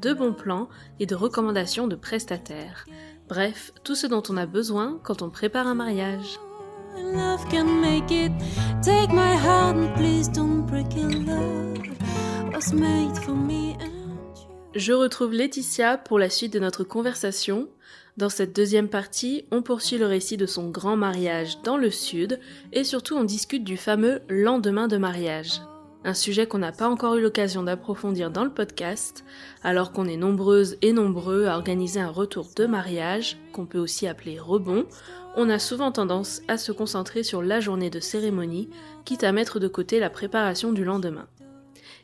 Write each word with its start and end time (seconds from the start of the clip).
de 0.00 0.12
bons 0.12 0.32
plans 0.32 0.68
et 1.00 1.06
de 1.06 1.14
recommandations 1.14 1.86
de 1.86 1.96
prestataires. 1.96 2.86
Bref, 3.28 3.72
tout 3.84 3.94
ce 3.94 4.06
dont 4.06 4.22
on 4.28 4.36
a 4.36 4.46
besoin 4.46 4.98
quand 5.02 5.22
on 5.22 5.30
prépare 5.30 5.66
un 5.66 5.74
mariage. 5.74 6.38
Je 14.74 14.92
retrouve 14.92 15.32
Laetitia 15.32 15.98
pour 15.98 16.18
la 16.18 16.30
suite 16.30 16.52
de 16.52 16.58
notre 16.58 16.84
conversation. 16.84 17.68
Dans 18.16 18.28
cette 18.28 18.54
deuxième 18.54 18.88
partie, 18.88 19.44
on 19.50 19.62
poursuit 19.62 19.98
le 19.98 20.06
récit 20.06 20.36
de 20.36 20.46
son 20.46 20.70
grand 20.70 20.96
mariage 20.96 21.62
dans 21.62 21.76
le 21.76 21.90
sud 21.90 22.40
et 22.72 22.84
surtout 22.84 23.16
on 23.16 23.24
discute 23.24 23.64
du 23.64 23.76
fameux 23.76 24.20
lendemain 24.28 24.88
de 24.88 24.96
mariage. 24.96 25.60
Un 26.04 26.14
sujet 26.14 26.46
qu'on 26.46 26.58
n'a 26.58 26.72
pas 26.72 26.88
encore 26.88 27.16
eu 27.16 27.20
l'occasion 27.20 27.64
d'approfondir 27.64 28.30
dans 28.30 28.44
le 28.44 28.52
podcast, 28.52 29.24
alors 29.64 29.92
qu'on 29.92 30.06
est 30.06 30.16
nombreuses 30.16 30.76
et 30.80 30.92
nombreux 30.92 31.46
à 31.46 31.56
organiser 31.56 32.00
un 32.00 32.10
retour 32.10 32.48
de 32.56 32.66
mariage, 32.66 33.36
qu'on 33.52 33.66
peut 33.66 33.78
aussi 33.78 34.06
appeler 34.06 34.38
rebond, 34.38 34.86
on 35.36 35.50
a 35.50 35.58
souvent 35.58 35.90
tendance 35.90 36.40
à 36.46 36.56
se 36.56 36.70
concentrer 36.70 37.24
sur 37.24 37.42
la 37.42 37.58
journée 37.58 37.90
de 37.90 38.00
cérémonie, 38.00 38.70
quitte 39.04 39.24
à 39.24 39.32
mettre 39.32 39.58
de 39.58 39.68
côté 39.68 39.98
la 39.98 40.08
préparation 40.08 40.72
du 40.72 40.84
lendemain. 40.84 41.26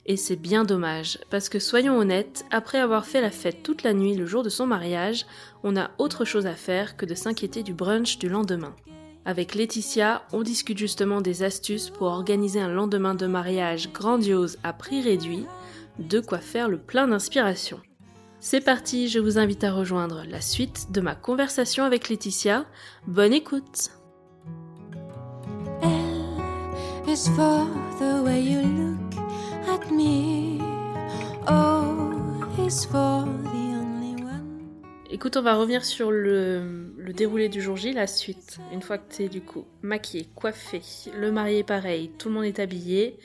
Et 0.06 0.16
c'est 0.16 0.36
bien 0.36 0.64
dommage, 0.64 1.18
parce 1.30 1.48
que 1.48 1.58
soyons 1.58 1.96
honnêtes, 1.96 2.44
après 2.50 2.78
avoir 2.78 3.06
fait 3.06 3.20
la 3.20 3.30
fête 3.30 3.62
toute 3.62 3.84
la 3.84 3.94
nuit 3.94 4.16
le 4.16 4.26
jour 4.26 4.42
de 4.42 4.50
son 4.50 4.66
mariage, 4.66 5.24
on 5.62 5.76
a 5.76 5.92
autre 5.98 6.24
chose 6.24 6.46
à 6.46 6.54
faire 6.54 6.96
que 6.96 7.06
de 7.06 7.14
s'inquiéter 7.14 7.62
du 7.62 7.72
brunch 7.72 8.18
du 8.18 8.28
lendemain. 8.28 8.74
Avec 9.24 9.54
Laetitia, 9.54 10.22
on 10.32 10.42
discute 10.42 10.78
justement 10.78 11.20
des 11.20 11.42
astuces 11.42 11.90
pour 11.90 12.08
organiser 12.08 12.60
un 12.60 12.68
lendemain 12.68 13.14
de 13.14 13.26
mariage 13.26 13.92
grandiose 13.92 14.58
à 14.62 14.72
prix 14.72 15.00
réduit, 15.00 15.46
de 15.98 16.20
quoi 16.20 16.38
faire 16.38 16.68
le 16.68 16.78
plein 16.78 17.08
d'inspiration. 17.08 17.80
C'est 18.40 18.60
parti, 18.60 19.08
je 19.08 19.18
vous 19.18 19.38
invite 19.38 19.64
à 19.64 19.72
rejoindre 19.72 20.24
la 20.28 20.40
suite 20.40 20.92
de 20.92 21.00
ma 21.00 21.14
conversation 21.14 21.84
avec 21.84 22.08
Laetitia. 22.08 22.66
Bonne 23.06 23.32
écoute 23.32 23.90
way 28.24 28.40
you 28.40 28.62
look 28.62 29.14
at 29.68 29.90
me. 29.90 30.58
O 31.46 32.64
is 32.66 32.84
for 32.84 33.24
the 33.24 33.24
only 33.26 33.52
one. 33.52 33.63
Écoute, 35.14 35.36
on 35.36 35.42
va 35.42 35.54
revenir 35.54 35.84
sur 35.84 36.10
le, 36.10 36.92
le 36.98 37.12
déroulé 37.12 37.48
du 37.48 37.62
jour 37.62 37.76
J, 37.76 37.92
la 37.92 38.08
suite. 38.08 38.58
Une 38.72 38.82
fois 38.82 38.98
que 38.98 39.14
t'es 39.14 39.28
du 39.28 39.42
coup 39.42 39.64
maquillée, 39.80 40.28
coiffée, 40.34 40.82
le 41.16 41.30
marié 41.30 41.58
est 41.58 41.62
pareil, 41.62 42.10
tout 42.18 42.26
le 42.30 42.34
monde 42.34 42.42
est 42.42 42.58
habillé, 42.58 43.16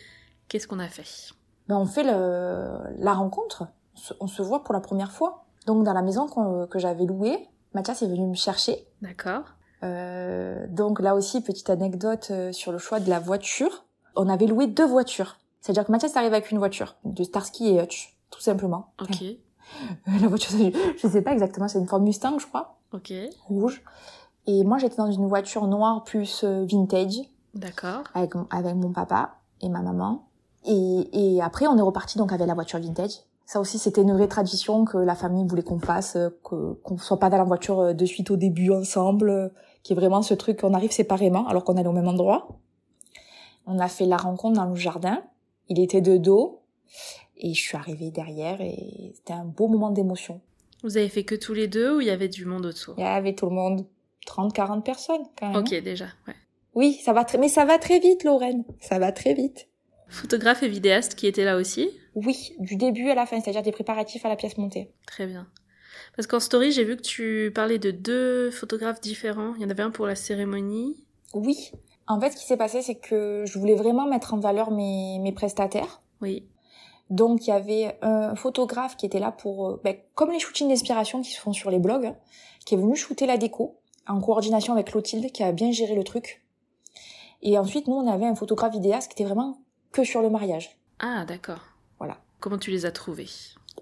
qu'est-ce 0.50 0.68
qu'on 0.68 0.78
a 0.78 0.88
fait? 0.88 1.34
Ben, 1.68 1.78
on 1.78 1.88
fait 1.88 2.04
le, 2.04 2.78
la 3.00 3.14
rencontre. 3.14 3.64
On 3.96 3.98
se, 3.98 4.14
on 4.20 4.28
se 4.28 4.44
voit 4.44 4.64
pour 4.64 4.76
la 4.76 4.82
première 4.82 5.12
fois. 5.12 5.46
Donc 5.66 5.84
dans 5.84 5.94
la 5.94 6.04
maison 6.04 6.28
que 6.68 6.78
j'avais 6.78 7.06
louée, 7.06 7.40
Mathias 7.74 8.04
est 8.04 8.08
venu 8.08 8.28
me 8.28 8.36
chercher. 8.36 8.86
D'accord 9.02 9.46
Euh, 9.82 10.68
donc 10.68 11.00
là 11.00 11.16
aussi, 11.16 11.42
petite 11.42 11.72
anecdote 11.72 12.28
euh, 12.30 12.52
sur 12.52 12.72
le 12.72 12.78
choix 12.78 13.00
de 13.00 13.10
la 13.10 13.20
voiture. 13.20 13.86
On 14.16 14.30
avait 14.30 14.46
loué 14.46 14.68
deux 14.68 14.86
voitures. 14.86 15.38
C'est-à-dire 15.60 15.86
que 15.88 15.92
Mathias 15.92 16.16
arrive 16.16 16.34
avec 16.34 16.52
une 16.52 16.60
voiture 16.60 16.98
de 17.04 17.24
Starsky 17.24 17.70
et 17.70 17.82
Hutch, 17.82 18.16
tout 18.30 18.42
simplement. 18.42 18.94
Ok, 19.02 19.24
La 20.08 20.28
voiture, 20.28 20.52
je 20.98 21.08
sais 21.08 21.22
pas 21.22 21.32
exactement, 21.34 21.68
c'est 21.68 21.80
une 21.80 21.88
Ford 21.88 22.00
Mustang, 22.02 22.38
je 22.40 22.48
crois, 22.48 22.78
ok, 22.94 23.14
rouge. 23.48 23.82
Et 24.48 24.64
moi, 24.64 24.78
j'étais 24.78 24.96
dans 24.98 25.12
une 25.12 25.28
voiture 25.28 25.68
noire 25.68 26.04
plus 26.04 26.44
euh, 26.44 26.66
vintage, 26.66 27.20
d'accord. 27.54 28.04
avec, 28.14 28.34
mon- 28.36 28.48
avec 28.50 28.76
mon 28.76 28.92
papa 28.92 29.36
et 29.62 29.70
ma 29.70 29.82
maman. 29.82 30.26
Et, 30.66 31.36
et 31.36 31.42
après, 31.42 31.68
on 31.68 31.78
est 31.78 31.82
reparti 31.82 32.18
donc 32.18 32.32
avec 32.34 32.48
la 32.48 32.54
voiture 32.54 32.80
vintage. 32.80 33.12
Ça 33.46 33.60
aussi, 33.60 33.80
c'était 33.80 34.02
une 34.02 34.14
vraie 34.14 34.28
tradition 34.28 34.86
que 34.86 34.98
la 34.98 35.16
famille 35.16 35.46
voulait 35.48 35.64
qu'on 35.64 35.80
fasse, 35.80 36.16
euh, 36.16 36.30
que 36.44 36.74
qu'on 36.84 36.98
soit 36.98 37.18
pas 37.20 37.30
dans 37.30 37.38
la 37.38 37.44
voiture 37.44 37.80
euh, 37.80 37.94
de 37.94 38.06
suite 38.06 38.30
au 38.32 38.36
début 38.38 38.72
ensemble, 38.72 39.30
euh, 39.30 39.50
qui 39.84 39.94
est 39.94 39.96
vraiment 39.96 40.22
ce 40.22 40.34
truc 40.34 40.60
qu'on 40.62 40.74
arrive 40.74 40.92
séparément 40.92 41.48
alors 41.48 41.64
qu'on 41.64 41.78
allait 41.78 41.88
au 41.88 41.94
même 41.94 42.08
endroit. 42.08 42.48
On 43.66 43.80
a 43.80 43.88
fait 43.88 44.06
la 44.06 44.18
rencontre 44.18 44.56
dans 44.60 44.66
le 44.66 44.76
jardin. 44.76 45.20
Il 45.68 45.80
était 45.80 46.02
de 46.02 46.18
dos 46.18 46.62
et 47.40 47.54
je 47.54 47.60
suis 47.62 47.78
arrivée 47.78 48.12
derrière 48.12 48.62
et 48.62 49.14
c'était 49.16 49.34
un 49.34 49.46
beau 49.46 49.68
moment 49.68 49.92
d'émotion. 49.92 50.42
Vous 50.84 50.98
avez 50.98 51.10
fait 51.10 51.24
que 51.24 51.36
tous 51.36 51.54
les 51.54 51.68
deux 51.68 51.98
ou 51.98 52.02
il 52.02 52.08
y 52.08 52.12
avait 52.12 52.30
du 52.30 52.46
monde 52.46 52.66
autour? 52.66 52.96
Il 52.98 53.02
y 53.02 53.08
avait 53.08 53.36
tout 53.36 53.48
le 53.48 53.56
monde, 53.56 53.86
30, 54.26 54.54
40 54.54 54.86
personnes 54.86 55.24
quand 55.38 55.48
même. 55.48 55.58
Ok, 55.58 55.74
déjà, 55.82 56.08
ouais. 56.28 56.36
Oui, 56.76 57.00
ça 57.04 57.14
va 57.14 57.26
très, 57.26 57.38
mais 57.38 57.50
ça 57.50 57.66
va 57.66 57.78
très 57.80 58.00
vite, 58.00 58.24
Lorraine. 58.24 58.64
Ça 58.80 59.00
va 59.00 59.12
très 59.12 59.34
vite. 59.34 59.68
Photographe 60.08 60.64
et 60.64 60.68
vidéaste 60.68 61.16
qui 61.16 61.28
étaient 61.28 61.44
là 61.44 61.58
aussi? 61.58 61.90
Oui, 62.16 62.54
du 62.60 62.76
début 62.76 63.10
à 63.10 63.16
la 63.16 63.26
fin, 63.26 63.40
c'est-à-dire 63.40 63.62
des 63.62 63.72
préparatifs 63.72 64.26
à 64.26 64.30
la 64.30 64.36
pièce 64.36 64.58
montée. 64.58 64.92
Très 65.06 65.28
bien. 65.28 65.48
Parce 66.16 66.28
qu'en 66.28 66.40
story, 66.40 66.72
j'ai 66.72 66.84
vu 66.84 66.96
que 66.96 67.02
tu 67.02 67.52
parlais 67.54 67.80
de 67.80 67.92
deux 67.92 68.52
photographes 68.52 69.02
différents. 69.02 69.54
Il 69.56 69.62
y 69.62 69.66
en 69.66 69.70
avait 69.70 69.84
un 69.84 69.92
pour 69.92 70.06
la 70.06 70.16
cérémonie. 70.16 71.06
Oui. 71.34 71.72
En 72.08 72.20
fait, 72.20 72.32
ce 72.32 72.38
qui 72.38 72.46
s'est 72.46 72.58
passé, 72.58 72.82
c'est 72.82 72.96
que 72.96 73.44
je 73.46 73.60
voulais 73.60 73.76
vraiment 73.76 74.08
mettre 74.08 74.34
en 74.34 74.40
valeur 74.40 74.72
mes, 74.72 75.20
mes 75.20 75.32
prestataires. 75.32 76.02
Oui. 76.22 76.48
Donc, 77.10 77.48
il 77.48 77.50
y 77.50 77.54
avait 77.54 77.98
un 78.02 78.36
photographe 78.36 78.96
qui 78.96 79.06
était 79.06 79.20
là 79.20 79.32
pour, 79.32 79.68
euh, 79.68 79.82
ben, 79.84 79.96
comme 80.16 80.32
les 80.32 80.40
shootings 80.40 80.68
d'inspiration 80.70 81.22
qui 81.22 81.32
se 81.32 81.40
font 81.42 81.54
sur 81.54 81.72
les 81.72 81.80
blogs, 81.80 82.14
qui 82.66 82.76
est 82.76 82.78
venu 82.78 82.96
shooter 82.96 83.26
la 83.26 83.38
déco 83.38 83.78
en 84.08 84.20
coordination 84.22 84.74
avec 84.74 84.88
Clotilde, 84.88 85.32
qui 85.32 85.44
a 85.44 85.52
bien 85.52 85.72
géré 85.72 85.96
le 85.96 86.04
truc. 86.04 86.44
Et 87.42 87.58
ensuite, 87.58 87.88
nous, 87.88 87.96
on 87.96 88.08
avait 88.08 88.26
un 88.26 88.36
photographe 88.36 88.74
vidéaste 88.74 89.08
qui 89.12 89.22
était 89.22 89.28
vraiment 89.28 89.58
que 89.92 90.04
sur 90.04 90.22
le 90.22 90.30
mariage. 90.30 90.78
Ah, 91.00 91.26
d'accord. 91.26 91.62
Voilà. 91.98 92.18
Comment 92.40 92.58
tu 92.58 92.70
les 92.72 92.86
as 92.86 92.92
trouvés? 92.92 93.28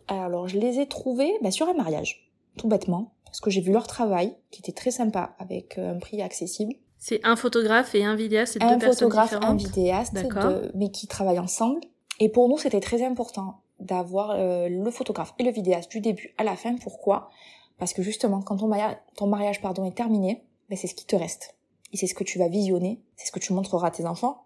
Alors, 0.08 0.48
je 0.48 0.58
les 0.58 0.80
ai 0.80 0.88
trouvés 0.88 1.34
ben, 1.42 1.52
sur 1.52 1.68
un 1.68 1.74
mariage, 1.74 2.30
tout 2.58 2.68
bêtement, 2.68 3.14
parce 3.26 3.42
que 3.42 3.50
j'ai 3.50 3.62
vu 3.62 3.72
leur 3.74 3.88
travail, 3.88 4.36
qui 4.52 4.62
était 4.62 4.72
très 4.72 4.92
sympa, 4.92 5.36
avec 5.40 5.78
euh, 5.78 5.96
un 5.96 6.00
prix 6.00 6.22
accessible. 6.22 6.74
C'est 6.98 7.20
un 7.26 7.36
photographe 7.36 7.94
et 7.94 8.04
un 8.06 8.16
vidéaste, 8.16 8.54
c'est 8.54 8.60
deux 8.60 8.66
un 8.66 8.78
personnes 8.78 9.10
photographe, 9.10 9.36
un 9.42 9.56
vidéaste, 9.56 10.14
D'accord. 10.14 10.44
de- 10.52 10.72
mais 10.76 10.90
qui 10.92 11.08
travaillent 11.08 11.40
ensemble. 11.40 11.82
Et 12.20 12.30
pour 12.30 12.50
nous, 12.50 12.58
c'était 12.58 12.80
très 12.80 13.06
important 13.06 13.62
d'avoir 13.80 14.32
euh, 14.32 14.70
le 14.70 14.92
photographe 14.92 15.34
et 15.38 15.44
le 15.44 15.52
vidéaste 15.52 15.92
du 15.92 16.02
début 16.02 16.34
à 16.38 16.44
la 16.44 16.56
fin. 16.56 16.76
Pourquoi? 16.76 17.30
Parce 17.78 17.94
que 17.94 18.02
justement, 18.02 18.42
quand 18.42 18.58
ton, 18.58 18.68
maria- 18.68 19.00
ton 19.16 19.28
mariage 19.28 19.62
pardon, 19.62 19.86
est 19.86 19.96
terminé, 19.96 20.44
ben, 20.70 20.78
c'est 20.78 20.88
ce 20.88 20.96
qui 20.96 21.06
te 21.06 21.16
reste. 21.16 21.56
Et 21.94 21.98
c'est 21.98 22.08
ce 22.08 22.16
que 22.16 22.24
tu 22.24 22.40
vas 22.40 22.48
visionner, 22.48 23.02
c'est 23.16 23.28
ce 23.28 23.32
que 23.32 23.40
tu 23.40 23.54
montreras 23.54 23.88
à 23.88 23.92
tes 23.92 24.06
enfants. 24.06 24.46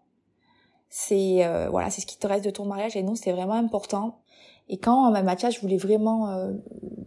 C'est 0.89 1.45
euh, 1.45 1.69
voilà, 1.69 1.89
c'est 1.89 2.01
ce 2.01 2.05
qui 2.05 2.17
te 2.17 2.27
reste 2.27 2.43
de 2.43 2.51
ton 2.51 2.65
mariage. 2.65 2.97
Et 2.97 3.03
nous, 3.03 3.15
c'était 3.15 3.31
vraiment 3.31 3.53
important. 3.53 4.19
Et 4.67 4.77
quand 4.77 5.15
euh, 5.15 5.23
Mathias, 5.23 5.55
je 5.55 5.61
voulais 5.61 5.77
vraiment 5.77 6.29
euh, 6.29 6.51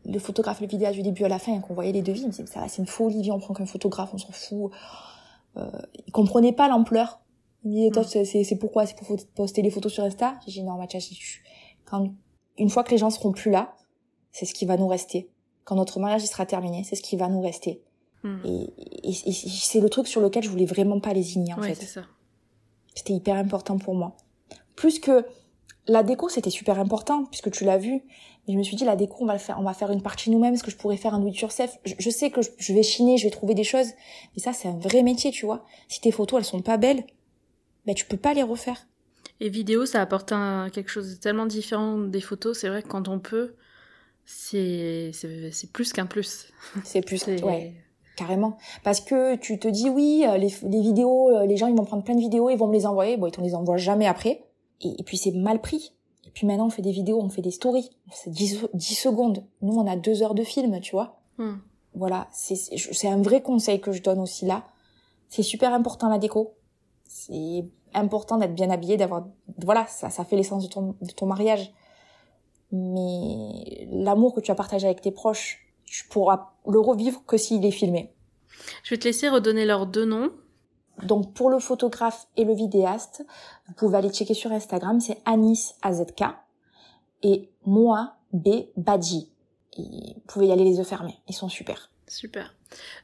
le 0.06 0.18
photographe 0.18 0.62
et 0.62 0.64
le 0.64 0.70
vidéaste 0.70 0.96
du 0.96 1.02
début 1.02 1.24
à 1.24 1.28
la 1.28 1.38
fin, 1.38 1.60
qu'on 1.60 1.74
voyait 1.74 1.92
les 1.92 2.02
devis, 2.02 2.22
il 2.22 2.26
me 2.26 2.30
disait, 2.30 2.46
ça 2.46 2.60
va, 2.60 2.68
c'est 2.68 2.80
une 2.80 2.88
folie, 2.88 3.30
on 3.30 3.38
prend 3.38 3.52
qu'un 3.52 3.66
photographe, 3.66 4.10
on 4.14 4.18
s'en 4.18 4.32
fout. 4.32 4.72
Euh, 5.56 5.70
il 6.06 6.12
comprenait 6.12 6.52
pas 6.52 6.68
l'ampleur. 6.68 7.20
Il 7.64 7.86
me 7.86 7.90
toi, 7.90 8.02
Mm. 8.02 8.24
c'est- 8.44 8.58
pourquoi? 8.58 8.86
C'est 8.86 8.96
pour 8.96 9.16
poster 9.34 9.62
les 9.62 9.70
photos 9.70 9.92
sur 9.92 10.04
Insta? 10.04 10.34
J'ai 10.46 10.60
dit, 10.60 10.62
non, 10.62 10.74
Mathias, 10.76 11.10
quand, 11.84 12.12
une 12.58 12.68
fois 12.70 12.84
que 12.84 12.90
les 12.90 12.98
gens 12.98 13.10
seront 13.10 13.32
plus 13.32 13.50
là, 13.50 13.74
c'est 14.32 14.44
ce 14.46 14.54
qui 14.54 14.64
va 14.66 14.76
nous 14.76 14.88
rester. 14.88 15.30
Quand 15.64 15.76
notre 15.76 15.98
mariage 16.00 16.24
sera 16.26 16.44
terminé, 16.46 16.84
c'est 16.84 16.96
ce 16.96 17.02
qui 17.02 17.16
va 17.16 17.28
nous 17.28 17.40
rester. 17.40 17.82
Hmm. 18.22 18.38
Et, 18.44 18.64
et- 19.04 19.28
et 19.28 19.32
c'est 19.32 19.80
le 19.80 19.88
truc 19.88 20.06
sur 20.06 20.20
lequel 20.20 20.42
je 20.42 20.48
voulais 20.50 20.64
vraiment 20.66 21.00
pas 21.00 21.12
lésigner, 21.14 21.54
en 21.54 21.58
Ouais, 21.60 21.68
fait. 21.68 21.74
c'est 21.74 21.86
ça. 22.00 22.02
C'était 22.94 23.12
hyper 23.14 23.36
important 23.36 23.78
pour 23.78 23.94
moi. 23.94 24.16
Plus 24.76 24.98
que 24.98 25.24
la 25.86 26.02
déco, 26.02 26.28
c'était 26.28 26.50
super 26.50 26.78
important 26.78 27.24
puisque 27.26 27.50
tu 27.50 27.64
l'as 27.64 27.78
vu. 27.78 28.02
Mais 28.46 28.52
je 28.54 28.58
me 28.58 28.62
suis 28.62 28.76
dit 28.76 28.84
la 28.84 28.96
déco, 28.96 29.16
on 29.20 29.26
va 29.26 29.32
le 29.34 29.38
faire, 29.38 29.58
on 29.58 29.62
va 29.64 29.72
faire 29.74 29.90
une 29.90 30.02
partie 30.02 30.30
nous-mêmes. 30.30 30.54
Est-ce 30.54 30.62
que 30.62 30.70
je 30.70 30.76
pourrais 30.76 30.96
faire 30.96 31.14
un 31.14 31.18
do 31.20 31.28
it 31.28 31.38
yourself 31.38 31.78
je, 31.84 31.94
je 31.98 32.10
sais 32.10 32.30
que 32.30 32.42
je, 32.42 32.50
je 32.58 32.72
vais 32.74 32.82
chiner, 32.82 33.16
je 33.16 33.24
vais 33.24 33.30
trouver 33.30 33.54
des 33.54 33.64
choses. 33.64 33.88
Mais 34.36 34.42
ça, 34.42 34.52
c'est 34.52 34.68
un 34.68 34.78
vrai 34.78 35.02
métier, 35.02 35.30
tu 35.30 35.44
vois. 35.46 35.64
Si 35.88 36.00
tes 36.00 36.10
photos, 36.10 36.38
elles 36.38 36.44
sont 36.44 36.60
pas 36.62 36.76
belles, 36.76 37.04
ben 37.86 37.94
tu 37.94 38.04
peux 38.06 38.16
pas 38.16 38.34
les 38.34 38.42
refaire. 38.42 38.86
Et 39.40 39.48
vidéo, 39.48 39.86
ça 39.86 40.00
apporte 40.00 40.32
un, 40.32 40.70
quelque 40.70 40.90
chose 40.90 41.16
de 41.16 41.20
tellement 41.20 41.46
différent 41.46 41.98
des 41.98 42.20
photos. 42.20 42.58
C'est 42.58 42.68
vrai 42.68 42.82
que 42.82 42.88
quand 42.88 43.08
on 43.08 43.18
peut, 43.18 43.54
c'est 44.24 45.12
plus 45.72 45.92
qu'un 45.92 46.06
plus. 46.06 46.48
C'est 46.84 47.02
plus, 47.02 47.26
ouais, 47.26 47.74
carrément. 48.16 48.56
Parce 48.84 49.00
que 49.00 49.36
tu 49.36 49.58
te 49.58 49.68
dis 49.68 49.90
oui, 49.90 50.24
euh, 50.26 50.36
les, 50.38 50.54
les 50.62 50.80
vidéos, 50.80 51.30
euh, 51.30 51.46
les 51.46 51.56
gens 51.56 51.66
ils 51.66 51.76
vont 51.76 51.84
prendre 51.84 52.04
plein 52.04 52.14
de 52.14 52.20
vidéos, 52.20 52.48
ils 52.50 52.56
vont 52.56 52.68
me 52.68 52.72
les 52.72 52.86
envoyer. 52.86 53.16
Bon, 53.16 53.26
ils 53.26 53.32
te 53.32 53.40
les 53.40 53.54
envoient 53.54 53.76
jamais 53.76 54.06
après. 54.06 54.46
Et, 54.80 55.00
et 55.00 55.02
puis 55.02 55.16
c'est 55.16 55.32
mal 55.32 55.60
pris. 55.60 55.92
Et 56.26 56.30
puis 56.30 56.46
maintenant, 56.46 56.66
on 56.66 56.70
fait 56.70 56.82
des 56.82 56.92
vidéos, 56.92 57.20
on 57.20 57.28
fait 57.28 57.42
des 57.42 57.50
stories. 57.50 57.90
C'est 58.10 58.30
10, 58.30 58.68
10 58.72 58.94
secondes. 58.94 59.44
Nous, 59.62 59.74
on 59.74 59.86
a 59.86 59.96
deux 59.96 60.22
heures 60.22 60.34
de 60.34 60.44
film, 60.44 60.80
tu 60.80 60.92
vois. 60.92 61.20
Hmm. 61.38 61.56
Voilà, 61.94 62.28
c'est 62.32 62.56
c'est 62.56 63.08
un 63.08 63.22
vrai 63.22 63.40
conseil 63.40 63.80
que 63.80 63.92
je 63.92 64.02
donne 64.02 64.18
aussi 64.18 64.46
là. 64.46 64.64
C'est 65.28 65.42
super 65.42 65.72
important 65.72 66.08
la 66.08 66.18
déco. 66.18 66.54
C'est 67.16 67.64
important 67.92 68.38
d'être 68.38 68.56
bien 68.56 68.70
habillé, 68.70 68.96
d'avoir 68.96 69.28
voilà, 69.58 69.86
ça 69.86 70.10
ça 70.10 70.24
fait 70.24 70.34
l'essence 70.34 70.64
de 70.64 70.68
ton 70.68 70.96
de 71.00 71.12
ton 71.12 71.26
mariage. 71.26 71.72
Mais 72.72 73.86
l'amour 73.88 74.34
que 74.34 74.40
tu 74.40 74.50
as 74.50 74.56
partagé 74.56 74.86
avec 74.86 75.00
tes 75.00 75.12
proches, 75.12 75.64
tu 75.84 76.08
pourras 76.08 76.50
le 76.66 76.80
revivre 76.80 77.24
que 77.24 77.36
s'il 77.36 77.64
est 77.64 77.70
filmé. 77.70 78.12
Je 78.82 78.90
vais 78.90 78.98
te 78.98 79.04
laisser 79.04 79.28
redonner 79.28 79.64
leurs 79.64 79.86
deux 79.86 80.04
noms. 80.04 80.32
Donc 81.04 81.32
pour 81.34 81.50
le 81.50 81.60
photographe 81.60 82.26
et 82.36 82.44
le 82.44 82.52
vidéaste, 82.52 83.24
vous 83.68 83.74
pouvez 83.74 83.96
aller 83.96 84.10
checker 84.10 84.34
sur 84.34 84.50
Instagram, 84.50 84.98
c'est 84.98 85.18
Anis 85.24 85.76
AZK 85.82 86.24
et 87.22 87.48
moi 87.64 88.16
B 88.32 88.48
Badji. 88.76 89.30
Et 89.78 90.14
vous 90.16 90.22
pouvez 90.26 90.48
y 90.48 90.52
aller 90.52 90.64
les 90.64 90.78
yeux 90.78 90.84
fermés, 90.84 91.20
ils 91.28 91.34
sont 91.34 91.48
super. 91.48 91.92
Super. 92.08 92.56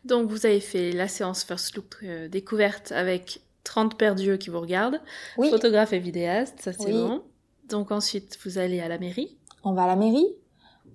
Donc 0.04 0.28
vous 0.28 0.46
avez 0.46 0.60
fait 0.60 0.90
la 0.90 1.06
séance 1.06 1.44
First 1.44 1.76
Look 1.76 1.98
euh, 2.02 2.26
découverte 2.26 2.90
avec 2.90 3.40
30 3.70 3.96
paires 3.96 4.16
d'yeux 4.16 4.36
qui 4.36 4.50
vous 4.50 4.60
regardent, 4.60 5.00
Oui, 5.38 5.48
photographe 5.48 5.92
et 5.92 6.00
vidéaste, 6.00 6.60
ça 6.60 6.72
c'est 6.72 6.86
Oui. 6.86 6.92
bon. 6.92 7.22
Donc 7.68 7.92
ensuite 7.92 8.36
vous 8.44 8.58
allez 8.58 8.80
à 8.80 8.88
la 8.88 8.98
mairie. 8.98 9.36
on 9.62 9.72
va 9.74 9.84
à 9.84 9.86
la 9.86 9.94
mairie. 9.94 10.26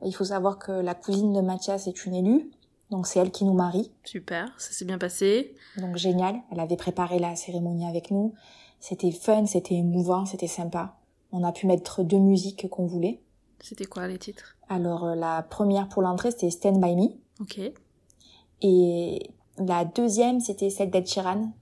Il 0.04 0.14
faut 0.14 0.26
savoir 0.26 0.60
que 0.60 0.74
la 0.74 0.94
cousine 0.94 1.32
de 1.32 1.40
Mathias 1.40 1.88
est 1.88 2.06
une 2.06 2.14
élue, 2.16 2.52
donc 2.92 3.08
c'est 3.08 3.20
elle 3.20 3.32
qui 3.32 3.46
nous 3.46 3.54
marie. 3.54 3.92
Super, 4.04 4.54
ça 4.58 4.74
s'est 4.74 4.84
bien 4.84 4.98
passé. 4.98 5.56
Donc 5.78 5.96
génial, 5.96 6.36
elle 6.52 6.60
avait 6.60 6.76
préparé 6.76 7.18
la 7.18 7.36
cérémonie 7.38 7.88
avec 7.88 8.12
nous. 8.12 8.34
C'était 8.82 9.12
fun, 9.12 9.46
c'était 9.46 9.76
émouvant, 9.76 10.26
c'était 10.26 10.48
sympa. 10.48 10.98
On 11.32 11.44
a 11.46 11.54
pu 11.54 11.68
mettre 11.68 12.04
deux 12.04 12.20
musiques 12.20 12.68
qu'on 12.70 12.86
voulait. 12.88 13.22
C'était 13.62 13.86
quoi 13.86 14.06
les 14.10 14.18
titres? 14.20 14.58
Alors 14.68 15.06
euh, 15.06 15.16
la 15.16 15.44
première 15.44 15.88
pour 15.88 16.02
l'entrée 16.02 16.32
c'était 16.32 16.50
Stand 16.52 16.82
By 16.82 16.94
Me 16.98 17.08
Ok. 17.40 17.72
et 18.62 19.30
la 19.58 19.86
deuxième 19.86 20.42
c'était 20.42 20.70
celle 20.70 20.92
d'Ed 20.92 21.08
Sheeran, 21.08 21.54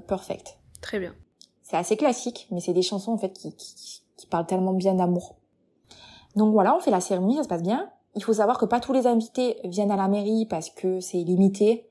Perfect. 0.00 0.58
Très 0.80 0.98
bien. 0.98 1.14
C'est 1.62 1.76
assez 1.76 1.96
classique, 1.96 2.48
mais 2.50 2.60
c'est 2.60 2.72
des 2.72 2.82
chansons 2.82 3.12
en 3.12 3.18
fait 3.18 3.32
qui, 3.32 3.54
qui, 3.56 4.02
qui 4.16 4.26
parlent 4.26 4.46
tellement 4.46 4.72
bien 4.72 4.94
d'amour. 4.94 5.36
Donc 6.36 6.52
voilà, 6.52 6.74
on 6.76 6.80
fait 6.80 6.90
la 6.90 7.00
cérémonie, 7.00 7.36
ça 7.36 7.44
se 7.44 7.48
passe 7.48 7.62
bien. 7.62 7.90
Il 8.14 8.22
faut 8.22 8.34
savoir 8.34 8.58
que 8.58 8.66
pas 8.66 8.80
tous 8.80 8.92
les 8.92 9.06
invités 9.06 9.56
viennent 9.64 9.90
à 9.90 9.96
la 9.96 10.08
mairie 10.08 10.46
parce 10.46 10.70
que 10.70 11.00
c'est 11.00 11.18
limité. 11.18 11.88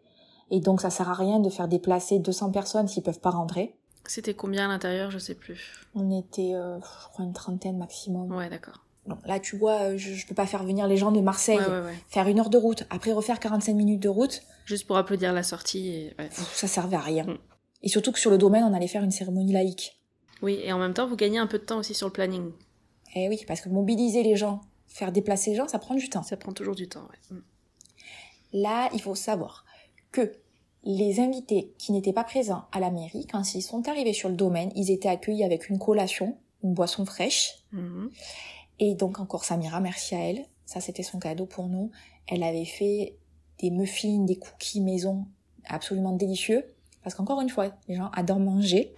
Et 0.51 0.59
donc 0.59 0.81
ça 0.81 0.89
sert 0.89 1.09
à 1.09 1.13
rien 1.13 1.39
de 1.39 1.49
faire 1.49 1.67
déplacer 1.67 2.19
200 2.19 2.51
personnes 2.51 2.87
s'ils 2.87 3.03
peuvent 3.03 3.19
pas 3.19 3.29
rentrer. 3.31 3.75
C'était 4.05 4.33
combien 4.33 4.65
à 4.65 4.67
l'intérieur 4.67 5.09
Je 5.11 5.17
sais 5.19 5.35
plus. 5.35 5.87
On 5.95 6.11
était, 6.11 6.53
euh, 6.53 6.77
je 6.79 7.09
crois, 7.09 7.23
une 7.25 7.33
trentaine 7.33 7.77
maximum. 7.77 8.31
Ouais, 8.35 8.49
d'accord. 8.49 8.83
Bon, 9.07 9.17
là, 9.25 9.39
tu 9.39 9.57
vois, 9.57 9.79
euh, 9.81 9.97
je, 9.97 10.13
je 10.13 10.27
peux 10.27 10.35
pas 10.35 10.45
faire 10.45 10.63
venir 10.63 10.87
les 10.87 10.97
gens 10.97 11.11
de 11.11 11.21
Marseille, 11.21 11.57
Ouais, 11.57 11.65
ouais, 11.67 11.81
ouais. 11.81 11.95
faire 12.09 12.27
une 12.27 12.39
heure 12.39 12.49
de 12.49 12.57
route, 12.57 12.83
après 12.89 13.13
refaire 13.13 13.39
45 13.39 13.73
minutes 13.73 14.01
de 14.01 14.09
route. 14.09 14.41
Juste 14.65 14.85
pour 14.85 14.97
applaudir 14.97 15.33
la 15.33 15.41
sortie 15.43 15.89
et... 15.89 16.15
Ça 16.31 16.67
servait 16.67 16.97
à 16.97 17.01
rien. 17.01 17.23
Mm. 17.23 17.37
Et 17.83 17.89
surtout 17.89 18.11
que 18.11 18.19
sur 18.19 18.31
le 18.31 18.37
domaine, 18.37 18.63
on 18.63 18.73
allait 18.73 18.87
faire 18.87 19.03
une 19.03 19.11
cérémonie 19.11 19.53
laïque. 19.53 19.99
Oui, 20.41 20.59
et 20.63 20.71
en 20.71 20.79
même 20.79 20.93
temps, 20.93 21.07
vous 21.07 21.15
gagnez 21.15 21.37
un 21.37 21.47
peu 21.47 21.59
de 21.59 21.63
temps 21.63 21.79
aussi 21.79 21.93
sur 21.93 22.07
le 22.07 22.13
planning. 22.13 22.51
Eh 23.15 23.29
oui, 23.29 23.43
parce 23.47 23.61
que 23.61 23.69
mobiliser 23.69 24.23
les 24.23 24.35
gens, 24.35 24.61
faire 24.87 25.11
déplacer 25.11 25.51
les 25.51 25.57
gens, 25.57 25.67
ça 25.67 25.79
prend 25.79 25.95
du 25.95 26.09
temps. 26.09 26.23
Ça 26.23 26.37
prend 26.37 26.53
toujours 26.53 26.75
du 26.75 26.87
temps, 26.87 27.01
ouais. 27.01 27.35
Mm. 27.37 27.41
Là, 28.53 28.89
il 28.93 29.01
faut 29.01 29.15
savoir 29.15 29.65
que 30.11 30.33
les 30.83 31.19
invités 31.19 31.73
qui 31.77 31.91
n'étaient 31.91 32.13
pas 32.13 32.23
présents 32.23 32.65
à 32.71 32.79
la 32.79 32.89
mairie, 32.89 33.27
quand 33.27 33.53
ils 33.53 33.61
sont 33.61 33.87
arrivés 33.87 34.13
sur 34.13 34.29
le 34.29 34.35
domaine, 34.35 34.71
ils 34.75 34.91
étaient 34.91 35.09
accueillis 35.09 35.43
avec 35.43 35.69
une 35.69 35.79
collation, 35.79 36.37
une 36.63 36.73
boisson 36.73 37.05
fraîche. 37.05 37.63
Mhm. 37.71 38.11
Et 38.79 38.95
donc 38.95 39.19
encore 39.19 39.45
Samira, 39.45 39.79
merci 39.79 40.15
à 40.15 40.19
elle. 40.19 40.45
Ça, 40.65 40.81
c'était 40.81 41.03
son 41.03 41.19
cadeau 41.19 41.45
pour 41.45 41.67
nous. 41.67 41.91
Elle 42.27 42.43
avait 42.43 42.65
fait 42.65 43.15
des 43.59 43.69
muffins, 43.69 44.25
des 44.25 44.37
cookies 44.37 44.81
maison 44.81 45.27
absolument 45.67 46.13
délicieux. 46.13 46.65
Parce 47.03 47.15
qu'encore 47.15 47.41
une 47.41 47.49
fois, 47.49 47.69
les 47.87 47.95
gens 47.95 48.09
adorent 48.13 48.39
manger. 48.39 48.93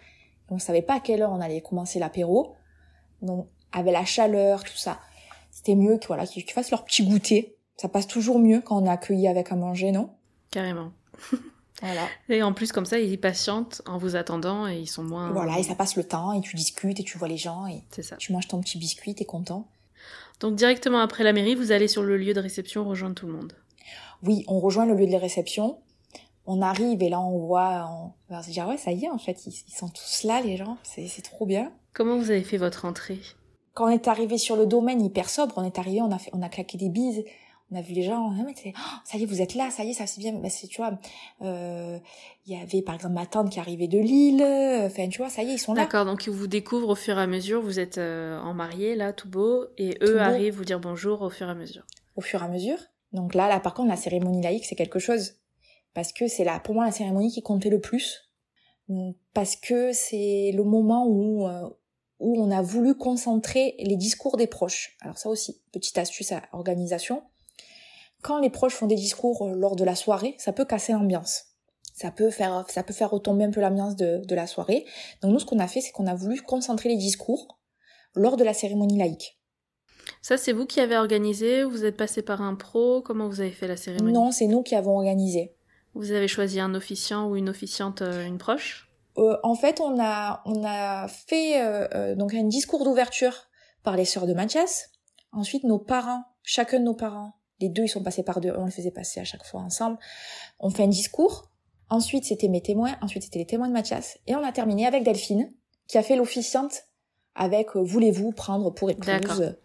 On 0.50 0.60
savait 0.60 0.82
pas 0.82 0.96
à 0.96 1.00
quelle 1.00 1.22
heure 1.22 1.32
on 1.32 1.42
allait 1.42 1.62
commencer 1.62 2.00
l'apéro. 2.00 2.56
Donc, 3.22 3.48
avec 3.72 3.94
la 3.94 4.06
chaleur, 4.06 4.64
tout 4.64 4.76
ça, 4.78 5.00
c'était 5.52 5.76
mieux 5.76 5.98
que 5.98 6.08
voilà, 6.08 6.28
qu'ils 6.28 6.44
fassent 6.52 6.72
leur 6.72 6.86
petit 6.86 7.06
goûter. 7.06 7.56
Ça 7.78 7.90
passe 7.90 8.08
toujours 8.08 8.40
mieux 8.40 8.62
quand 8.62 8.82
on 8.82 8.86
est 8.86 8.90
accueilli 8.90 9.28
avec 9.28 9.52
à 9.52 9.56
manger, 9.56 9.92
non? 9.92 10.12
Carrément. 10.52 10.92
Voilà. 11.82 12.08
Et 12.30 12.42
en 12.44 12.54
plus, 12.54 12.72
comme 12.72 12.86
ça, 12.86 12.98
ils 13.00 13.20
patientent 13.20 13.82
en 13.86 13.98
vous 13.98 14.16
attendant 14.16 14.68
et 14.68 14.78
ils 14.78 14.88
sont 14.88 15.04
moins... 15.04 15.32
Voilà, 15.32 15.60
et 15.60 15.64
ça 15.64 15.76
passe 15.76 15.98
le 15.98 16.06
temps, 16.06 16.32
et 16.32 16.40
tu 16.40 16.56
discutes, 16.56 17.02
et 17.02 17.04
tu 17.04 17.18
vois 17.18 17.28
les 17.28 17.36
gens, 17.36 17.68
et 17.68 17.84
ça. 18.02 18.16
tu 18.16 18.32
manges 18.32 18.48
ton 18.48 18.62
petit 18.62 18.78
biscuit, 18.78 19.16
t'es 19.16 19.26
content. 19.26 19.68
Donc 20.40 20.56
directement 20.56 21.00
après 21.00 21.24
la 21.26 21.34
mairie, 21.34 21.56
vous 21.56 21.74
allez 21.74 21.90
sur 21.90 22.04
le 22.04 22.16
lieu 22.16 22.34
de 22.34 22.40
réception 22.40 22.88
rejoindre 22.88 23.16
tout 23.16 23.28
le 23.28 23.34
monde. 23.34 23.54
Oui, 24.22 24.46
on 24.48 24.60
rejoint 24.60 24.86
le 24.86 24.94
lieu 24.94 25.08
de 25.08 25.12
la 25.12 25.20
réception. 25.20 25.80
On 26.46 26.62
arrive 26.62 27.02
et 27.02 27.10
là 27.10 27.22
on 27.22 27.38
voit, 27.40 27.90
on 28.30 28.34
va 28.34 28.44
se 28.44 28.50
dire 28.52 28.68
ouais 28.68 28.78
ça 28.78 28.92
y 28.92 29.06
est 29.06 29.10
en 29.10 29.18
fait 29.18 29.46
ils, 29.46 29.54
ils 29.68 29.74
sont 29.74 29.88
tous 29.88 30.24
là 30.26 30.42
les 30.42 30.58
gens, 30.58 30.78
c'est 30.84 31.08
c'est 31.08 31.22
trop 31.22 31.46
bien. 31.46 31.72
Comment 31.94 32.18
vous 32.18 32.32
avez 32.32 32.44
fait 32.44 32.58
votre 32.58 32.86
entrée? 32.86 33.20
Quand 33.74 33.86
on 33.86 33.90
est 33.90 34.08
arrivé 34.08 34.38
sur 34.38 34.56
le 34.56 34.66
domaine 34.66 35.02
hyper 35.02 35.30
sobre, 35.30 35.58
on 35.58 35.64
est 35.64 35.80
arrivé, 35.80 36.02
on 36.02 36.12
a 36.12 36.20
fait, 36.20 36.32
on 36.34 36.42
a 36.42 36.50
claqué 36.50 36.78
des 36.78 36.90
bises, 36.90 37.24
on 37.72 37.76
a 37.78 37.82
vu 37.82 37.94
les 37.94 38.04
gens, 38.04 38.32
ah, 38.38 38.44
mais 38.46 38.54
oh, 38.68 38.80
ça 39.06 39.18
y 39.18 39.24
est 39.24 39.26
vous 39.26 39.42
êtes 39.42 39.56
là, 39.56 39.72
ça 39.72 39.84
y 39.84 39.92
est 39.92 39.94
ça 39.94 40.06
c'est 40.06 40.20
bien, 40.20 40.34
bah, 40.34 40.50
c'est 40.50 40.68
tu 40.68 40.82
vois, 40.82 41.00
euh, 41.42 41.98
il 42.46 42.54
y 42.56 42.62
avait 42.62 42.82
par 42.82 42.96
exemple 42.96 43.14
ma 43.16 43.26
tante 43.26 43.50
qui 43.50 43.60
arrivait 43.60 43.88
de 43.88 43.98
Lille, 44.00 44.44
euh, 44.44 44.88
enfin 44.88 45.08
tu 45.08 45.20
vois 45.20 45.30
ça 45.30 45.44
y 45.44 45.50
est 45.50 45.54
ils 45.54 45.60
sont 45.60 45.74
là. 45.74 45.84
D'accord, 45.84 46.06
donc 46.06 46.26
ils 46.28 46.32
vous 46.32 46.48
découvrent 46.48 46.90
au 46.90 46.96
fur 46.96 47.18
et 47.18 47.22
à 47.22 47.28
mesure, 47.28 47.62
vous 47.62 47.80
êtes 47.80 47.98
euh, 47.98 48.40
en 48.42 48.54
mariée 48.54 48.96
là, 48.96 49.14
tout 49.14 49.30
beau, 49.30 49.66
et 49.78 49.98
eux 50.02 50.08
Tout 50.08 50.14
beau. 50.14 50.20
arrivent 50.20 50.56
vous 50.56 50.66
dire 50.66 50.80
bonjour 50.80 51.22
au 51.22 51.30
fur 51.30 51.48
et 51.48 51.52
à 51.52 51.56
mesure. 51.56 51.84
au 52.16 52.22
fur 52.22 52.42
et 52.42 52.46
à 52.46 52.50
mesure. 52.50 52.78
Donc 53.12 53.36
là, 53.36 53.48
là, 53.48 53.60
par 53.60 53.76
contre, 53.76 53.90
la 53.90 53.96
cérémonie 53.96 54.42
laïque, 54.42 54.66
c'est 54.66 54.76
quelque 54.76 54.98
chose. 54.98 55.36
Parce 55.94 56.12
que 56.12 56.28
c'est 56.28 56.44
là, 56.44 56.60
pour 56.60 56.76
moi, 56.76 56.86
la 56.86 56.92
cérémonie 56.92 57.32
qui 57.32 57.42
comptait 57.42 57.70
le 57.70 57.80
plus. 57.80 58.30
Parce 59.34 59.56
que 59.56 59.94
c'est 59.94 60.52
le 60.54 60.64
moment 60.64 61.08
où, 61.08 61.48
euh, 61.48 61.70
où 62.20 62.42
on 62.42 62.52
a 62.52 62.62
voulu 62.62 62.96
concentrer 62.96 63.76
les 63.80 63.96
discours 63.96 64.38
des 64.38 64.48
proches. 64.48 64.98
Alors 65.02 65.18
ça 65.18 65.30
aussi, 65.30 65.62
petite 65.72 65.98
astuce 65.98 66.32
à 66.32 66.42
organisation. 66.52 67.24
Quand 68.22 68.40
les 68.40 68.50
proches 68.50 68.74
font 68.74 68.88
des 68.88 68.96
discours 68.96 69.48
euh, 69.48 69.54
lors 69.56 69.76
de 69.76 69.84
la 69.84 69.96
soirée, 69.96 70.36
ça 70.38 70.52
peut 70.52 70.66
casser 70.66 70.94
l'ambiance. 70.94 71.46
Ça 71.96 72.12
peut 72.12 72.30
faire, 72.30 72.66
ça 72.70 72.84
peut 72.84 72.94
faire 72.94 73.12
retomber 73.12 73.46
un 73.46 73.52
peu 73.52 73.62
l'ambiance 73.62 73.96
de, 73.96 74.22
de 74.26 74.36
la 74.36 74.48
soirée. 74.48 74.86
Donc 75.22 75.32
nous, 75.32 75.40
ce 75.40 75.46
qu'on 75.46 75.60
a 75.60 75.68
fait, 75.68 75.80
c'est 75.80 75.92
qu'on 75.92 76.08
a 76.08 76.16
voulu 76.16 76.42
concentrer 76.42 76.90
les 76.90 76.98
discours 76.98 77.60
lors 78.16 78.36
de 78.36 78.44
la 78.44 78.54
cérémonie 78.54 78.98
laïque. 78.98 79.40
Ça, 80.22 80.38
c'est 80.38 80.52
vous 80.52 80.66
qui 80.66 80.80
avez 80.80 80.98
organisé 80.98 81.64
Vous 81.64 81.86
êtes 81.86 81.98
passé 81.98 82.22
par 82.22 82.42
un 82.42 82.56
pro? 82.56 83.02
Comment 83.02 83.30
vous 83.30 83.42
avez 83.42 83.52
fait 83.52 83.68
la 83.68 83.78
cérémonie? 83.78 84.14
Non, 84.14 84.32
c'est 84.32 84.48
nous 84.48 84.64
qui 84.64 84.76
avons 84.76 84.98
organisé. 84.98 85.56
Vous 85.94 86.12
avez 86.12 86.28
choisi 86.28 86.60
un 86.60 86.74
officiant 86.74 87.28
ou 87.28 87.36
une 87.36 87.50
officiante, 87.50 88.02
euh, 88.02 88.26
une 88.26 88.38
proche? 88.38 88.90
Euh, 89.18 89.38
en 89.44 89.56
fait, 89.56 89.80
on 89.80 90.00
a 90.02 90.42
on 90.46 90.64
a 90.66 91.08
fait 91.08 91.62
euh, 91.62 91.88
euh, 91.94 92.16
donc 92.16 92.34
un 92.34 92.44
discours 92.44 92.84
d'ouverture 92.84 93.48
par 93.84 93.96
les 93.96 94.06
sœurs 94.06 94.26
de 94.26 94.34
Mathias. 94.34 94.90
Ensuite, 95.32 95.64
nos 95.64 95.80
parents, 95.80 96.24
chacun 96.42 96.80
de 96.80 96.86
nos 96.86 96.96
parents, 96.96 97.36
les 97.60 97.70
deux, 97.70 97.84
ils 97.84 97.90
sont 97.90 98.04
passés 98.04 98.24
par 98.24 98.42
deux, 98.42 98.54
on 98.58 98.66
les 98.66 98.72
faisait 98.72 98.92
passer 98.92 99.20
à 99.20 99.24
chaque 99.24 99.46
fois 99.46 99.62
ensemble. 99.62 99.98
On 100.60 100.70
fait 100.70 100.84
un 100.84 100.88
discours. 100.88 101.50
Ensuite, 101.90 102.26
c'était 102.26 102.48
mes 102.48 102.62
témoins. 102.62 102.96
Ensuite, 103.02 103.24
c'était 103.24 103.40
les 103.40 103.46
témoins 103.46 103.68
de 103.68 103.74
Mathias. 103.74 104.18
Et 104.26 104.36
on 104.36 104.44
a 104.44 104.52
terminé 104.52 104.88
avec 104.88 105.04
Delphine, 105.04 105.54
qui 105.88 105.98
a 105.98 106.04
fait 106.04 106.16
l'officiante 106.16 106.84
avec 107.36 107.76
euh, 107.76 107.84
voulez-vous 107.84 108.32
prendre 108.32 108.72
pour 108.72 108.90
épouse. 108.90 109.56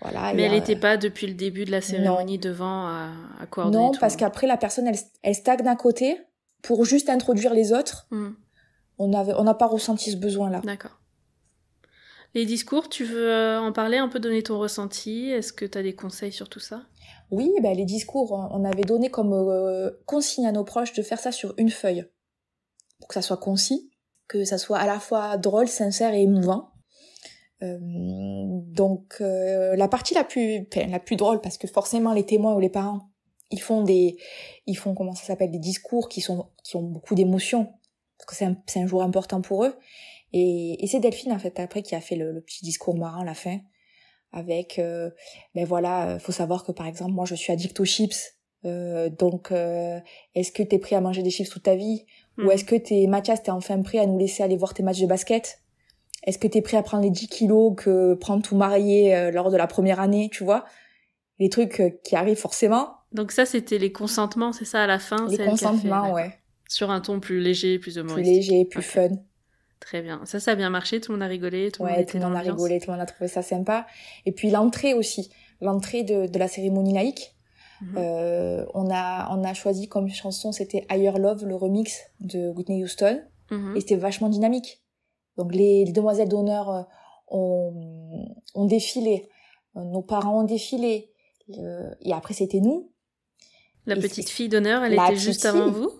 Voilà. 0.00 0.32
Mais 0.34 0.42
elle 0.42 0.52
n'était 0.52 0.76
pas 0.76 0.96
depuis 0.96 1.26
le 1.26 1.34
début 1.34 1.64
de 1.64 1.70
la 1.72 1.80
cérémonie 1.80 2.38
devant 2.38 2.86
à, 2.86 3.10
à 3.40 3.46
coordonner 3.46 3.84
Non, 3.84 3.90
tout 3.90 4.00
parce 4.00 4.16
qu'après 4.16 4.46
la 4.46 4.56
personne, 4.56 4.86
elle, 4.86 4.98
elle 5.22 5.34
stagne 5.34 5.66
à 5.66 5.76
côté 5.76 6.20
pour 6.62 6.84
juste 6.84 7.08
introduire 7.08 7.52
les 7.52 7.72
autres. 7.72 8.08
On 8.98 9.12
avait, 9.12 9.34
on 9.34 9.44
n'a 9.44 9.54
pas 9.54 9.66
ressenti 9.66 10.12
ce 10.12 10.16
besoin-là. 10.16 10.60
D'accord. 10.64 11.00
Les 12.34 12.44
discours, 12.44 12.88
tu 12.88 13.04
veux 13.04 13.30
euh, 13.30 13.60
en 13.60 13.72
parler, 13.72 13.96
un 13.96 14.08
peu 14.08 14.20
donner 14.20 14.42
ton 14.42 14.58
ressenti? 14.58 15.30
Est-ce 15.30 15.52
que 15.52 15.64
tu 15.64 15.78
as 15.78 15.82
des 15.82 15.94
conseils 15.94 16.32
sur 16.32 16.48
tout 16.48 16.60
ça? 16.60 16.82
Oui, 17.30 17.50
ben, 17.62 17.76
les 17.76 17.84
discours, 17.84 18.32
on 18.52 18.64
avait 18.64 18.82
donné 18.82 19.10
comme 19.10 19.32
euh, 19.32 19.90
consigne 20.04 20.46
à 20.46 20.52
nos 20.52 20.64
proches 20.64 20.92
de 20.92 21.02
faire 21.02 21.18
ça 21.18 21.32
sur 21.32 21.54
une 21.56 21.70
feuille. 21.70 22.06
Pour 22.98 23.08
que 23.08 23.14
ça 23.14 23.22
soit 23.22 23.38
concis, 23.38 23.90
que 24.28 24.44
ça 24.44 24.58
soit 24.58 24.78
à 24.78 24.86
la 24.86 25.00
fois 25.00 25.36
drôle, 25.38 25.68
sincère 25.68 26.12
et 26.12 26.22
émouvant. 26.22 26.72
Euh, 27.62 27.78
donc 27.80 29.16
euh, 29.20 29.74
la 29.74 29.88
partie 29.88 30.14
la 30.14 30.22
plus 30.22 30.68
enfin, 30.70 30.86
la 30.86 31.00
plus 31.00 31.16
drôle 31.16 31.40
parce 31.40 31.58
que 31.58 31.66
forcément 31.66 32.12
les 32.12 32.24
témoins 32.24 32.54
ou 32.54 32.60
les 32.60 32.68
parents 32.68 33.10
ils 33.50 33.60
font 33.60 33.82
des 33.82 34.16
ils 34.66 34.76
font 34.76 34.94
comment 34.94 35.16
ça 35.16 35.24
s'appelle 35.24 35.50
des 35.50 35.58
discours 35.58 36.08
qui 36.08 36.20
sont 36.20 36.46
qui 36.62 36.76
ont 36.76 36.84
beaucoup 36.84 37.16
d'émotions 37.16 37.64
parce 38.16 38.26
que 38.26 38.36
c'est 38.36 38.44
un, 38.44 38.56
c'est 38.66 38.80
un 38.80 38.86
jour 38.86 39.02
important 39.02 39.40
pour 39.40 39.64
eux. 39.64 39.74
Et, 40.32 40.84
et 40.84 40.86
c'est 40.86 41.00
Delphine 41.00 41.32
en 41.32 41.38
fait 41.40 41.58
après 41.58 41.82
qui 41.82 41.96
a 41.96 42.00
fait 42.00 42.14
le, 42.14 42.30
le 42.30 42.40
petit 42.40 42.64
discours 42.64 42.96
marrant 42.96 43.22
à 43.22 43.24
la 43.24 43.34
fin 43.34 43.58
avec 44.32 44.78
euh, 44.78 45.10
ben 45.54 45.64
voilà 45.64 46.10
euh, 46.10 46.18
faut 46.18 46.32
savoir 46.32 46.64
que 46.64 46.70
par 46.70 46.86
exemple 46.86 47.12
moi 47.12 47.24
je 47.24 47.34
suis 47.34 47.52
addict 47.52 47.80
aux 47.80 47.84
chips 47.84 48.38
euh, 48.64 49.08
donc 49.08 49.52
euh, 49.52 50.00
est-ce 50.34 50.52
que 50.52 50.62
t'es 50.62 50.78
prêt 50.78 50.96
à 50.96 51.00
manger 51.00 51.22
des 51.22 51.30
chips 51.30 51.48
toute 51.48 51.62
ta 51.62 51.76
vie? 51.76 52.04
Ou 52.38 52.52
est-ce 52.52 52.64
que 52.64 52.76
t'es 52.76 53.06
Mathias 53.08 53.42
t'es 53.42 53.50
enfin 53.50 53.82
prêt 53.82 53.98
à 53.98 54.06
nous 54.06 54.18
laisser 54.18 54.44
aller 54.44 54.56
voir 54.56 54.74
tes 54.74 54.84
matchs 54.84 55.00
de 55.00 55.06
basket? 55.06 55.60
Est-ce 56.24 56.38
que 56.38 56.46
t'es 56.48 56.62
prêt 56.62 56.76
à 56.76 56.82
prendre 56.82 57.02
les 57.04 57.10
10 57.10 57.28
kilos 57.28 57.74
que 57.76 58.14
prend 58.14 58.40
tout 58.40 58.56
marié 58.56 59.14
euh, 59.16 59.30
lors 59.30 59.50
de 59.50 59.56
la 59.56 59.66
première 59.66 60.00
année 60.00 60.28
tu 60.32 60.44
vois? 60.44 60.64
Les 61.38 61.48
trucs 61.48 61.80
euh, 61.80 61.90
qui 62.04 62.16
arrivent 62.16 62.36
forcément 62.38 62.94
Donc 63.12 63.30
ça, 63.32 63.46
c'était 63.46 63.78
les 63.78 63.92
consentements, 63.92 64.52
c'est 64.52 64.64
ça 64.64 64.82
à 64.82 64.86
la 64.86 64.98
fin 64.98 65.28
Les 65.28 65.38
consentements, 65.38 66.12
ouais. 66.12 66.32
Sur 66.68 66.90
un 66.90 67.00
ton 67.00 67.20
plus 67.20 67.40
léger, 67.40 67.78
plus 67.78 67.92
Plus 67.94 68.00
humoristique. 68.00 68.34
léger, 68.50 68.64
plus 68.64 68.82
fun. 68.82 69.08
Très 69.80 70.02
bien. 70.02 70.20
Ça, 70.24 70.40
ça 70.40 70.50
a 70.50 70.54
bien 70.56 70.70
marché, 70.70 71.00
tout 71.00 71.12
le 71.12 71.18
monde 71.18 71.22
a 71.24 71.28
rigolé, 71.28 71.70
tout 71.70 71.82
le 71.84 71.88
monde 71.88 71.96
Ouais, 71.96 72.02
était 72.02 72.10
tout 72.12 72.16
le 72.18 72.22
dans 72.24 72.28
monde 72.30 72.38
a 72.38 72.40
rigolé, 72.40 72.80
tout 72.80 72.86
le 72.90 72.92
monde 72.94 73.02
a 73.02 73.06
trouvé 73.06 73.28
ça 73.28 73.42
sympa. 73.42 73.86
Et 74.26 74.32
puis 74.32 74.50
l'entrée 74.50 74.92
aussi, 74.92 75.30
l'entrée 75.60 76.02
de, 76.02 76.26
de 76.26 76.38
la 76.38 76.48
cérémonie 76.48 76.92
laïque. 76.92 77.34
Mhm. 77.80 77.94
Euh, 77.96 78.64
on 78.74 78.90
a 78.92 79.28
on 79.30 79.44
a 79.44 79.54
choisi 79.54 79.86
comme 79.88 80.08
chanson 80.08 80.50
c'était 80.50 80.84
Higher 80.90 81.12
Love, 81.16 81.46
le 81.46 81.54
remix 81.54 81.96
de 82.20 82.48
Whitney 82.48 82.82
Houston, 82.82 83.22
Mhm. 83.52 83.76
et 83.76 83.80
c'était 83.80 83.94
vachement 83.96 84.28
dynamique. 84.28 84.82
Donc 85.38 85.54
les, 85.54 85.84
les 85.86 85.92
demoiselles 85.92 86.28
d'honneur 86.28 86.68
euh, 86.70 86.82
ont, 87.28 88.26
ont 88.54 88.64
défilé, 88.66 89.28
Euh, 89.76 89.84
nos 89.84 90.02
parents 90.02 90.40
ont 90.40 90.44
défilé, 90.44 91.12
Euh, 91.58 91.90
et 92.02 92.12
après 92.12 92.34
c'était 92.34 92.60
nous. 92.60 92.92
La 93.86 93.96
et 93.96 94.00
petite 94.00 94.28
fille 94.28 94.50
d'honneur, 94.50 94.84
elle 94.84 94.92
était 94.94 95.16
juste 95.16 95.46
avant 95.46 95.70
vous 95.70 95.90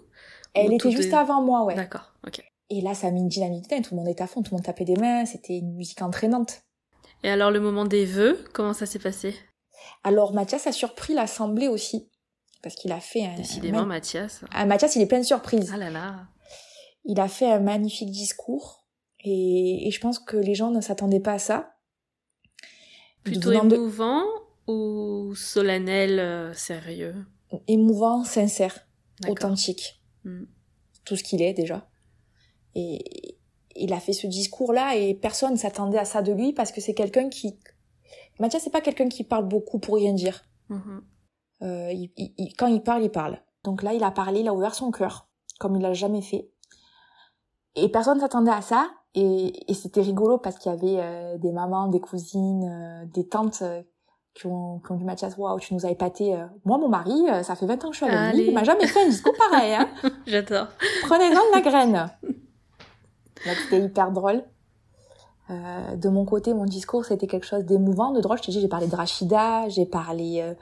Elle 0.53 0.75
était 0.75 0.91
juste 0.91 1.13
est- 1.15 1.17
avant 1.17 1.41
moi, 1.41 1.65
ouais. 1.65 1.75
D'accord, 1.75 2.13
ok. 2.27 2.43
Et 2.71 2.83
là, 2.83 2.93
ça 2.93 3.07
a 3.07 3.11
mis 3.11 3.21
une 3.21 3.29
dynamique 3.29 3.67
dingue. 3.71 3.83
Tout 3.83 3.95
le 3.95 4.01
monde 4.01 4.09
était 4.09 4.23
à 4.23 4.27
fond, 4.27 4.43
tout 4.43 4.51
le 4.53 4.57
monde 4.59 4.65
tapait 4.67 4.85
des 4.85 4.97
mains. 4.97 5.25
C'était 5.25 5.57
une 5.57 5.73
musique 5.75 6.03
entraînante. 6.03 6.61
Et 7.23 7.31
alors, 7.31 7.51
le 7.51 7.61
moment 7.61 7.87
des 7.87 8.05
vœux, 8.05 8.45
comment 8.53 8.75
ça 8.75 8.85
s'est 8.85 8.99
passé? 8.99 9.35
Alors, 10.05 10.35
Mathias 10.35 10.67
a 10.67 10.73
surpris 10.73 11.15
l'assemblée 11.15 11.69
aussi. 11.69 12.11
Parce 12.63 12.75
qu'il 12.75 12.93
a 12.93 13.01
fait 13.01 13.25
un... 13.25 13.37
Décidément, 13.37 13.79
un- 13.79 13.87
Mathias. 13.87 14.43
Ah, 14.53 14.67
Mathias, 14.67 14.97
il 14.97 15.03
est 15.03 15.07
plein 15.07 15.21
de 15.21 15.25
surprises. 15.25 15.71
Ah 15.73 15.79
là 15.79 15.89
là. 15.89 16.27
Il 17.07 17.19
a 17.21 17.29
fait 17.29 17.51
un 17.51 17.61
magnifique 17.61 18.11
discours. 18.11 18.78
Et, 19.25 19.87
et 19.89 19.91
je 19.91 20.01
pense 20.01 20.19
que 20.19 20.37
les 20.37 20.55
gens 20.55 20.71
ne 20.71 20.81
s'attendaient 20.81 21.21
pas 21.21 21.33
à 21.35 21.39
ça. 21.39 21.75
Plutôt 23.25 23.51
de- 23.51 23.57
émouvant 23.75 24.23
ou 24.67 25.35
solennel, 25.35 26.19
euh, 26.19 26.53
sérieux? 26.55 27.15
Émouvant, 27.67 28.25
sincère, 28.25 28.87
authentique. 29.29 30.03
Hmm. 30.25 30.45
Tout 31.05 31.17
ce 31.17 31.25
qu'il 31.25 31.43
est 31.43 31.55
déjà. 31.55 31.89
Et 32.75 33.39
il 33.75 33.93
a 33.93 34.01
fait 34.01 34.13
ce 34.13 34.27
discours-là 34.27 34.97
et 34.97 35.15
personne 35.15 35.53
ne 35.53 35.57
s'attendait 35.59 35.99
à 35.99 36.05
ça 36.05 36.23
de 36.23 36.33
lui 36.33 36.53
parce 36.53 36.71
que 36.73 36.81
c'est 36.81 36.95
quelqu'un 36.95 37.29
qui... 37.29 37.59
Mathias, 38.39 38.63
c'est 38.63 38.71
pas 38.71 38.81
quelqu'un 38.81 39.09
qui 39.09 39.25
parle 39.25 39.49
beaucoup 39.49 39.79
pour 39.79 39.97
rien 39.97 40.13
dire. 40.13 40.45
Mhm. 40.69 41.03
Euh, 41.63 41.93
il- 41.93 42.13
il- 42.17 42.35
il- 42.39 42.55
quand 42.57 42.67
il 42.69 42.83
parle, 42.83 43.03
il 43.05 43.11
parle. 43.11 43.43
Donc 43.65 43.83
là, 43.83 43.95
il 43.95 44.05
a 44.05 44.11
parlé, 44.11 44.41
il 44.41 44.49
a 44.49 44.55
ouvert 44.55 44.75
son 44.75 44.91
cœur, 44.93 45.29
comme 45.59 45.75
il 45.77 45.83
l'a 45.83 45.93
jamais 45.95 46.23
fait. 46.23 46.51
Et 47.75 47.89
personne 47.89 48.21
s'attendait 48.21 48.51
à 48.53 48.63
ça. 48.63 48.91
Et, 49.15 49.71
et 49.71 49.75
c'était 49.75 50.03
rigolo 50.03 50.39
parce 50.39 50.59
qu'il 50.59 50.71
y 50.71 50.75
avait 50.75 50.97
euh, 51.01 51.39
des 51.39 51.51
mamans, 51.53 51.89
des 51.89 52.01
cousines, 52.01 52.69
euh, 52.71 53.05
des 53.15 53.27
tantes 53.27 53.61
euh, 53.63 53.83
qui, 54.35 54.47
ont, 54.47 54.81
qui 54.81 54.93
ont 54.93 54.97
dit 54.97 55.05
Mathias, 55.05 55.37
waouh, 55.37 55.59
tu 55.59 55.75
nous 55.75 55.85
as 55.87 55.91
épaté. 55.91 56.35
euh. 56.37 56.45
Moi, 56.65 56.79
mon 56.79 56.89
mari, 56.89 57.15
euh, 57.31 57.43
ça 57.43 57.57
fait 57.57 57.67
20 57.67 57.85
ans 57.85 57.89
que 57.89 57.97
je 57.97 58.05
suis 58.05 58.07
avec 58.15 58.35
lui, 58.37 58.49
il 58.49 58.55
m'a 58.55 58.65
jamais 58.65 58.87
fait 58.87 59.03
un 59.05 59.09
discours 59.09 59.33
pareil. 59.51 59.75
Hein. 59.75 59.89
J'adore. 60.27 60.67
Prenez-en 61.03 61.31
de 61.31 61.55
la 61.55 61.61
graine. 61.63 62.11
C'était 63.45 63.81
hyper 63.85 64.11
drôle. 64.13 64.45
Euh, 65.51 65.97
de 65.97 66.09
mon 66.11 66.25
côté, 66.27 66.53
mon 66.53 66.67
discours, 66.67 67.05
c'était 67.07 67.27
quelque 67.27 67.47
chose 67.47 67.65
d'émouvant, 67.65 68.11
de 68.13 68.21
drôle. 68.21 68.37
Je 68.39 68.43
te 68.43 68.51
dis, 68.51 68.61
j'ai 68.61 68.69
parlé 68.69 68.87
de 68.87 68.95
Rachida, 68.95 69.69
j'ai 69.71 69.87
parlé 69.87 70.41
euh, 70.43 70.55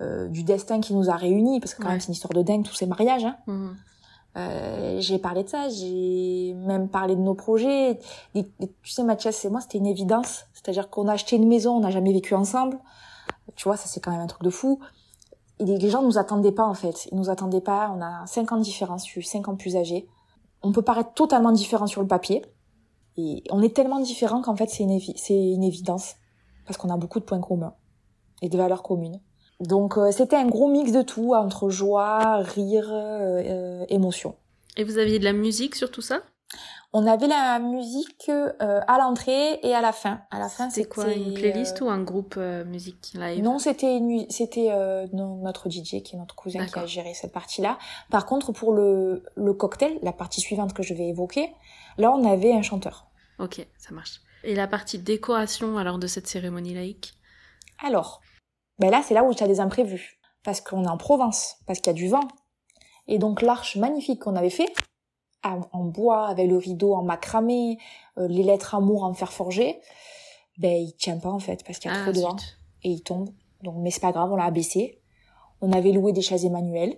euh, 0.00 0.28
du 0.28 0.42
destin 0.42 0.80
qui 0.80 0.92
nous 0.94 1.08
a 1.08 1.14
réunis, 1.14 1.60
parce 1.60 1.74
que 1.74 1.78
quand 1.80 1.84
Ouais. 1.86 1.92
même, 1.92 2.00
c'est 2.00 2.08
une 2.08 2.14
histoire 2.14 2.32
de 2.32 2.42
dingue, 2.42 2.64
tous 2.64 2.74
ces 2.74 2.86
mariages. 2.86 3.24
Hein. 3.24 3.36
Mhm. 3.46 3.76
Euh, 4.36 5.00
j'ai 5.00 5.18
parlé 5.18 5.44
de 5.44 5.48
ça, 5.48 5.68
j'ai 5.68 6.54
même 6.54 6.88
parlé 6.88 7.14
de 7.14 7.20
nos 7.20 7.34
projets. 7.34 7.98
Et- 8.34 8.46
et 8.60 8.68
tu 8.82 8.90
sais, 8.90 9.04
Mathias 9.04 9.44
et 9.44 9.48
moi, 9.50 9.60
c'était 9.60 9.78
une 9.78 9.86
évidence. 9.86 10.46
C'est-à-dire 10.52 10.90
qu'on 10.90 11.06
a 11.08 11.12
acheté 11.12 11.36
une 11.36 11.46
maison, 11.46 11.76
on 11.76 11.80
n'a 11.80 11.90
jamais 11.90 12.12
vécu 12.12 12.34
ensemble. 12.34 12.78
Tu 13.54 13.64
vois, 13.64 13.76
ça 13.76 13.86
c'est 13.86 14.00
quand 14.00 14.10
même 14.10 14.20
un 14.20 14.26
truc 14.26 14.42
de 14.42 14.50
fou. 14.50 14.80
Les 15.60 15.88
gens 15.88 16.02
nous 16.02 16.18
attendaient 16.18 16.50
pas 16.52 16.66
en 16.66 16.74
fait. 16.74 17.06
Ils 17.12 17.16
nous 17.16 17.30
attendaient 17.30 17.60
pas. 17.60 17.92
On 17.96 18.00
a 18.02 18.26
5 18.26 18.50
ans 18.52 18.56
de 18.56 18.62
différence, 18.62 19.06
je 19.06 19.10
suis 19.10 19.24
5 19.24 19.48
ans 19.48 19.54
plus 19.56 19.76
âgée. 19.76 20.08
On 20.62 20.72
peut 20.72 20.82
paraître 20.82 21.12
totalement 21.14 21.52
différent 21.52 21.86
sur 21.86 22.00
le 22.00 22.08
papier. 22.08 22.44
Et 23.16 23.44
on 23.50 23.62
est 23.62 23.74
tellement 23.74 24.00
différents 24.00 24.42
qu'en 24.42 24.56
fait 24.56 24.68
c'est 24.68 24.82
une, 24.82 24.98
une 25.30 25.62
évidence. 25.62 26.16
Parce 26.66 26.76
qu'on 26.76 26.90
a 26.90 26.96
beaucoup 26.96 27.20
de 27.20 27.24
points 27.24 27.40
communs. 27.40 27.74
Et 28.42 28.48
de 28.48 28.56
valeurs 28.56 28.82
communes. 28.82 29.20
Donc 29.60 29.96
euh, 29.96 30.10
c'était 30.10 30.36
un 30.36 30.46
gros 30.46 30.68
mix 30.68 30.92
de 30.92 31.02
tout, 31.02 31.34
entre 31.34 31.70
joie, 31.70 32.38
rire, 32.38 32.88
euh, 32.90 33.42
euh, 33.82 33.84
émotion. 33.88 34.34
Et 34.76 34.84
vous 34.84 34.98
aviez 34.98 35.18
de 35.18 35.24
la 35.24 35.32
musique 35.32 35.74
sur 35.76 35.90
tout 35.90 36.02
ça? 36.02 36.22
On 36.96 37.08
avait 37.08 37.26
la 37.26 37.58
musique 37.58 38.28
euh, 38.28 38.52
à 38.60 38.98
l'entrée 38.98 39.58
et 39.64 39.74
à 39.74 39.80
la 39.80 39.90
fin. 39.90 40.20
À 40.30 40.38
la 40.38 40.48
fin, 40.48 40.70
C'était 40.70 40.88
quoi 40.88 41.08
Une 41.12 41.34
playlist 41.34 41.80
ou 41.80 41.88
un 41.88 42.00
groupe 42.00 42.36
euh, 42.36 42.64
musique 42.64 43.12
live? 43.14 43.42
Non, 43.42 43.58
c'était 43.58 44.00
c'était 44.30 44.68
euh, 44.70 45.06
notre 45.12 45.68
DJ 45.68 46.02
qui 46.04 46.14
est 46.14 46.18
notre 46.18 46.36
cousin 46.36 46.64
qui 46.66 46.78
a 46.78 46.86
géré 46.86 47.12
cette 47.14 47.32
partie-là. 47.32 47.78
Par 48.10 48.26
contre, 48.26 48.52
pour 48.52 48.72
le 48.72 49.24
le 49.34 49.52
cocktail, 49.54 49.98
la 50.02 50.12
partie 50.12 50.40
suivante 50.40 50.72
que 50.72 50.84
je 50.84 50.94
vais 50.94 51.08
évoquer, 51.08 51.52
là 51.98 52.12
on 52.12 52.24
avait 52.30 52.52
un 52.52 52.62
chanteur. 52.62 53.06
Ok, 53.40 53.66
ça 53.76 53.92
marche. 53.92 54.20
Et 54.44 54.54
la 54.54 54.68
partie 54.68 54.98
décoration 54.98 55.78
alors 55.78 55.98
de 55.98 56.06
cette 56.06 56.28
cérémonie 56.28 56.74
laïque? 56.74 57.14
Alors, 57.84 58.20
ben 58.78 58.90
là 58.90 59.02
c'est 59.04 59.14
là 59.14 59.24
où 59.24 59.32
tu 59.34 59.42
as 59.44 59.48
des 59.48 59.60
imprévus 59.60 60.18
parce 60.42 60.60
qu'on 60.60 60.84
est 60.84 60.88
en 60.88 60.96
Provence, 60.98 61.56
parce 61.66 61.78
qu'il 61.80 61.86
y 61.88 61.96
a 61.96 61.98
du 61.98 62.08
vent. 62.08 62.20
Et 63.08 63.18
donc 63.18 63.40
l'arche 63.42 63.76
magnifique 63.76 64.20
qu'on 64.22 64.36
avait 64.36 64.50
fait 64.50 64.72
en, 65.42 65.84
bois 65.84 66.26
avec 66.26 66.48
le 66.48 66.56
rideau 66.56 66.94
en 66.94 67.02
macramé, 67.02 67.78
euh, 68.18 68.26
les 68.28 68.42
lettres 68.42 68.74
amour 68.74 69.04
en 69.04 69.12
fer 69.14 69.32
forgé, 69.32 69.78
ben 70.58 70.72
il 70.74 70.94
tient 70.94 71.18
pas 71.18 71.30
en 71.30 71.38
fait 71.38 71.62
parce 71.64 71.78
qu'il 71.78 71.90
y 71.90 71.94
a 71.94 71.98
Ah, 71.98 72.02
trop 72.04 72.12
de 72.12 72.20
vent. 72.20 72.36
et 72.82 72.90
il 72.90 73.02
tombe. 73.02 73.28
Donc, 73.62 73.74
mais 73.78 73.90
c'est 73.90 74.00
pas 74.00 74.12
grave, 74.12 74.32
on 74.32 74.36
l'a 74.36 74.44
abaissé. 74.44 75.00
On 75.60 75.72
avait 75.72 75.92
loué 75.92 76.12
des 76.12 76.22
chaises 76.22 76.44
Emmanuel. 76.44 76.96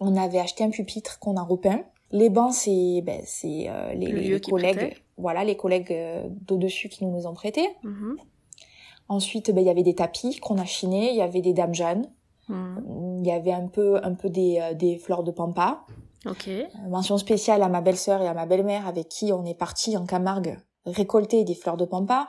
On 0.00 0.16
avait 0.16 0.38
acheté 0.38 0.62
un 0.64 0.70
pupitre 0.70 1.18
qu'on 1.18 1.36
a 1.36 1.42
repeint. 1.42 1.82
Les 2.10 2.30
bancs, 2.30 2.52
c'est 2.54 3.00
ben, 3.04 3.20
c'est 3.24 3.66
euh, 3.68 3.92
les, 3.94 4.06
Le 4.08 4.18
les- 4.18 4.28
lieu 4.28 4.34
les 4.36 4.40
qui 4.40 4.50
collègues, 4.50 4.96
voilà, 5.16 5.44
les 5.44 5.56
collègues 5.56 5.92
euh, 5.92 6.26
d'au-dessus 6.28 6.88
qui 6.88 7.04
nous 7.04 7.16
les 7.16 7.26
ont 7.26 7.34
prêtés. 7.34 7.68
Mhm. 7.82 8.16
Ensuite, 9.08 9.50
ben 9.52 9.60
il 9.62 9.66
y 9.66 9.70
avait 9.70 9.82
des 9.82 9.94
tapis 9.94 10.38
qu'on 10.40 10.58
a 10.58 10.64
chinés. 10.64 11.10
Il 11.10 11.16
y 11.16 11.22
avait 11.22 11.40
des 11.40 11.52
dames 11.54 11.74
jeunes. 11.74 12.06
Mhm. 12.48 13.20
Il 13.22 13.26
y 13.26 13.32
avait 13.32 13.52
un 13.52 13.66
peu 13.68 13.98
un 14.04 14.14
peu 14.14 14.28
des 14.30 14.58
euh, 14.60 14.74
des 14.74 14.98
fleurs 14.98 15.22
de 15.24 15.30
pampa. 15.30 15.84
Ok. 16.26 16.48
Euh, 16.48 16.64
Mention 16.88 17.16
spéciale 17.18 17.62
à 17.62 17.68
ma 17.68 17.80
belle-sœur 17.80 18.22
et 18.22 18.28
à 18.28 18.34
ma 18.34 18.46
belle-mère 18.46 18.86
avec 18.86 19.08
qui 19.08 19.32
on 19.32 19.44
est 19.44 19.54
parti 19.54 19.96
en 19.96 20.04
Camargue 20.06 20.58
récolter 20.86 21.44
des 21.44 21.54
fleurs 21.54 21.76
de 21.76 21.84
pampa. 21.84 22.28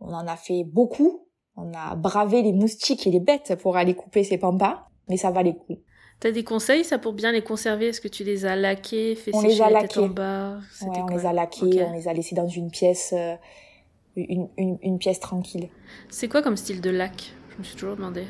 On 0.00 0.12
en 0.12 0.26
a 0.26 0.36
fait 0.36 0.64
beaucoup. 0.64 1.26
On 1.56 1.72
a 1.74 1.96
bravé 1.96 2.42
les 2.42 2.52
moustiques 2.52 3.06
et 3.06 3.10
les 3.10 3.18
bêtes 3.20 3.56
pour 3.60 3.76
aller 3.76 3.94
couper 3.94 4.22
ces 4.22 4.38
pampas, 4.38 4.86
mais 5.08 5.16
ça 5.16 5.30
valait 5.32 5.52
le 5.52 5.58
coup. 5.74 5.80
T'as 6.20 6.30
des 6.30 6.44
conseils 6.44 6.84
ça 6.84 6.98
pour 6.98 7.12
bien 7.12 7.32
les 7.32 7.42
conserver? 7.42 7.88
Est-ce 7.88 8.00
que 8.00 8.08
tu 8.08 8.22
les 8.24 8.44
as 8.46 8.54
laqués, 8.56 9.14
fait 9.16 9.30
On 9.34 9.40
les 9.40 9.50
sécher 9.50 9.62
a 9.64 9.70
la 9.70 9.80
tête 9.82 9.96
laqués. 9.96 10.08
en 10.08 10.12
bas? 10.12 10.58
Ouais, 10.82 11.00
on 11.02 11.06
les 11.06 11.26
a 11.26 11.32
laqués, 11.32 11.84
on 11.84 11.92
les 11.92 12.06
a 12.08 12.12
laissés 12.12 12.34
dans 12.36 12.46
une 12.46 12.70
pièce, 12.70 13.12
euh, 13.16 13.34
une, 14.28 14.48
une, 14.56 14.78
une 14.82 14.98
pièce 14.98 15.20
tranquille. 15.20 15.68
C'est 16.10 16.28
quoi 16.28 16.42
comme 16.42 16.56
style 16.56 16.80
de 16.80 16.90
lac? 16.90 17.32
Je 17.52 17.58
me 17.58 17.64
suis 17.64 17.76
toujours 17.76 17.96
demandé. 17.96 18.24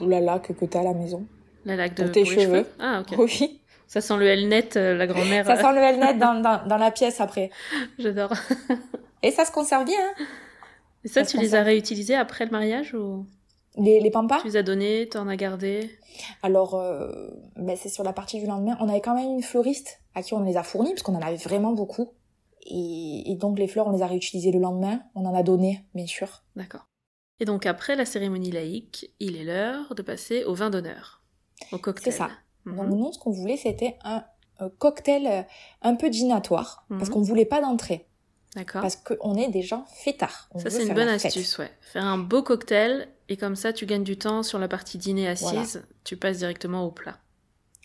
Oulala, 0.00 0.38
que 0.38 0.52
que 0.52 0.64
t'as 0.64 0.80
à 0.80 0.84
la 0.84 0.94
maison. 0.94 1.26
La 1.64 1.76
lac 1.76 1.94
de 1.96 2.02
Pour 2.04 2.12
tes 2.12 2.22
pour 2.22 2.32
cheveux. 2.32 2.66
Ah 2.78 3.02
ok. 3.02 3.18
Oui, 3.18 3.60
Ça 3.86 4.00
sent 4.00 4.16
le 4.18 4.26
L-net, 4.26 4.76
euh, 4.76 4.96
la 4.96 5.06
grand-mère. 5.06 5.44
ça 5.46 5.56
sent 5.56 5.72
le 5.72 5.78
Helnet 5.80 6.14
dans, 6.14 6.40
dans, 6.40 6.66
dans 6.66 6.76
la 6.76 6.90
pièce 6.90 7.20
après. 7.20 7.50
J'adore. 7.98 8.32
Et 9.22 9.30
ça 9.30 9.44
se 9.44 9.52
conserve 9.52 9.84
bien, 9.84 9.98
hein 9.98 10.24
Et 11.04 11.08
ça, 11.08 11.24
tu 11.24 11.38
les 11.38 11.54
as 11.54 11.62
réutilisés 11.62 12.14
après 12.14 12.44
le 12.46 12.50
mariage 12.50 12.94
ou? 12.94 13.26
Les, 13.76 14.00
les 14.00 14.10
pampas? 14.10 14.40
Tu 14.40 14.48
les 14.48 14.56
as 14.56 14.62
donnés, 14.62 15.08
t'en 15.08 15.28
as 15.28 15.36
gardé? 15.36 15.90
Alors, 16.42 16.74
euh, 16.74 17.28
ben 17.56 17.76
c'est 17.76 17.88
sur 17.88 18.02
la 18.04 18.12
partie 18.12 18.40
du 18.40 18.46
lendemain. 18.46 18.76
On 18.80 18.88
avait 18.88 19.00
quand 19.00 19.14
même 19.14 19.30
une 19.30 19.42
fleuriste 19.42 20.00
à 20.14 20.22
qui 20.22 20.34
on 20.34 20.40
les 20.42 20.56
a 20.56 20.62
fournis, 20.62 20.90
parce 20.90 21.02
qu'on 21.02 21.14
en 21.14 21.22
avait 21.22 21.36
vraiment 21.36 21.72
beaucoup. 21.72 22.10
Et, 22.66 23.30
et 23.32 23.36
donc 23.36 23.58
les 23.58 23.66
fleurs, 23.68 23.86
on 23.86 23.92
les 23.92 24.02
a 24.02 24.06
réutilisées 24.06 24.52
le 24.52 24.58
lendemain. 24.60 25.02
On 25.14 25.24
en 25.26 25.34
a 25.34 25.42
donné, 25.42 25.84
bien 25.94 26.06
sûr. 26.06 26.42
D'accord. 26.56 26.86
Et 27.38 27.44
donc 27.46 27.64
après 27.66 27.96
la 27.96 28.04
cérémonie 28.04 28.50
laïque, 28.50 29.12
il 29.18 29.36
est 29.36 29.44
l'heure 29.44 29.94
de 29.94 30.02
passer 30.02 30.44
au 30.44 30.54
vin 30.54 30.68
d'honneur, 30.70 31.22
au 31.72 31.78
cocktail. 31.78 32.12
C'est 32.12 32.18
ça. 32.18 32.30
Mhm. 32.66 32.76
Donc 32.76 32.86
nous, 32.88 33.12
ce 33.12 33.18
qu'on 33.18 33.30
voulait, 33.30 33.56
c'était 33.56 33.96
un, 34.04 34.24
cocktail 34.78 35.26
euh, 35.26 35.42
un 35.80 35.94
peu 35.94 36.10
dînatoire, 36.10 36.84
parce 36.90 37.08
Mhm. 37.08 37.14
qu'on 37.14 37.22
voulait 37.22 37.46
pas 37.46 37.62
d'entrée, 37.62 38.06
D'accord. 38.54 38.82
parce 38.82 38.96
qu'on 38.96 39.34
est 39.36 39.48
des 39.48 39.62
gens 39.62 39.86
fêtards. 39.86 40.50
On 40.52 40.58
Ça, 40.58 40.68
c'est 40.68 40.86
une 40.86 40.92
bonne 40.92 41.08
astuce, 41.08 41.56
ouais. 41.56 41.70
Faire 41.80 42.04
un 42.04 42.18
beau 42.18 42.42
cocktail, 42.42 43.08
et 43.30 43.38
comme 43.38 43.56
ça, 43.56 43.72
tu 43.72 43.86
gagnes 43.86 44.04
du 44.04 44.18
temps 44.18 44.42
sur 44.42 44.58
la 44.58 44.68
partie 44.68 44.98
dîner 44.98 45.26
assise, 45.28 45.48
Voilà. 45.48 45.86
tu 46.04 46.18
passes 46.18 46.36
directement 46.36 46.84
au 46.84 46.90
plat. 46.90 47.16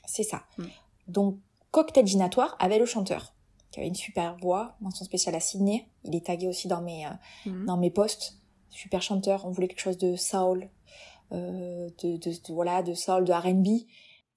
C'est 0.05 0.23
ça. 0.23 0.43
Mm. 0.57 0.65
Donc, 1.07 1.39
cocktail 1.71 2.03
dînatoire 2.03 2.57
avec 2.59 2.79
le 2.79 2.85
chanteur, 2.85 3.33
qui 3.75 3.81
avait 3.81 3.89
une 3.89 3.95
super 3.95 4.37
voix, 4.37 4.77
mention 4.79 5.03
spéciale 5.03 5.35
à 5.35 5.41
Sydney. 5.41 5.89
Il 6.05 6.15
est 6.15 6.25
tagué 6.25 6.47
aussi 6.47 6.69
dans 6.69 6.81
mes, 6.81 7.05
euh, 7.05 7.09
Mhm. 7.45 7.65
dans 7.65 7.75
mes 7.77 7.91
posts. 7.91 8.37
Super 8.69 9.01
chanteur. 9.01 9.45
On 9.45 9.51
voulait 9.51 9.67
quelque 9.67 9.81
chose 9.81 9.97
de 9.97 10.15
soul, 10.15 10.69
euh, 11.33 11.89
de, 12.01 12.17
de, 12.17 12.29
de- 12.31 12.53
voilà, 12.53 12.81
de 12.83 12.93
soul, 12.93 13.25
de 13.25 13.33
R&B. 13.33 13.67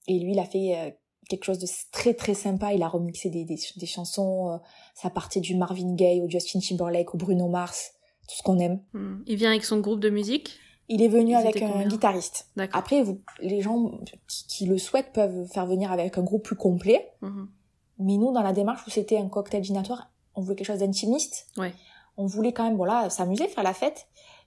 Et 0.08 0.18
lui, 0.18 0.32
il 0.32 0.38
a 0.40 0.44
fait 0.44 0.76
euh, 0.76 0.90
quelque 1.28 1.44
chose 1.44 1.58
de 1.58 1.68
très 1.92 2.14
très 2.14 2.34
sympa. 2.34 2.72
Il 2.74 2.82
a 2.82 2.88
remixé 2.88 3.30
des, 3.30 3.44
des, 3.44 3.58
des 3.76 3.86
chansons. 3.86 4.50
euh, 4.52 4.56
ça 4.94 5.08
partait 5.10 5.40
du 5.40 5.54
Marvin 5.56 5.94
Gaye 5.94 6.20
au 6.20 6.28
Justin 6.28 6.58
Timberlake 6.60 7.14
au 7.14 7.18
Bruno 7.18 7.48
Mars, 7.48 7.92
tout 8.28 8.34
ce 8.36 8.42
qu'on 8.42 8.58
aime. 8.58 8.82
Mhm. 8.92 9.22
Il 9.28 9.36
vient 9.36 9.50
avec 9.50 9.64
son 9.64 9.78
groupe 9.80 10.00
de 10.00 10.10
musique? 10.10 10.58
Il 10.88 11.02
est 11.02 11.08
venu 11.08 11.32
Ils 11.32 11.36
avec 11.36 11.60
un 11.62 11.86
guitariste. 11.86 12.48
Après, 12.72 13.02
vous, 13.02 13.20
les 13.40 13.60
gens 13.60 13.92
qui, 14.26 14.46
qui 14.48 14.66
le 14.66 14.78
souhaitent 14.78 15.12
peuvent 15.12 15.46
faire 15.52 15.66
venir 15.66 15.92
avec 15.92 16.16
un 16.16 16.22
groupe 16.22 16.42
plus 16.44 16.56
complet. 16.56 17.10
Mhm. 17.20 17.50
Mais 17.98 18.16
nous, 18.16 18.32
dans 18.32 18.42
la 18.42 18.52
démarche 18.52 18.86
où 18.86 18.90
c'était 18.90 19.18
un 19.18 19.28
cocktail 19.28 19.60
dînatoire, 19.62 20.10
on 20.34 20.40
voulait 20.42 20.56
quelque 20.56 20.66
chose 20.68 20.78
d'intimiste. 20.78 21.48
Ouais. 21.56 21.72
On 22.16 22.26
voulait 22.26 22.52
quand 22.52 22.64
même, 22.64 22.76
voilà, 22.76 23.10
s'amuser, 23.10 23.48
faire 23.48 23.64
la 23.64 23.74
fête. 23.74 24.06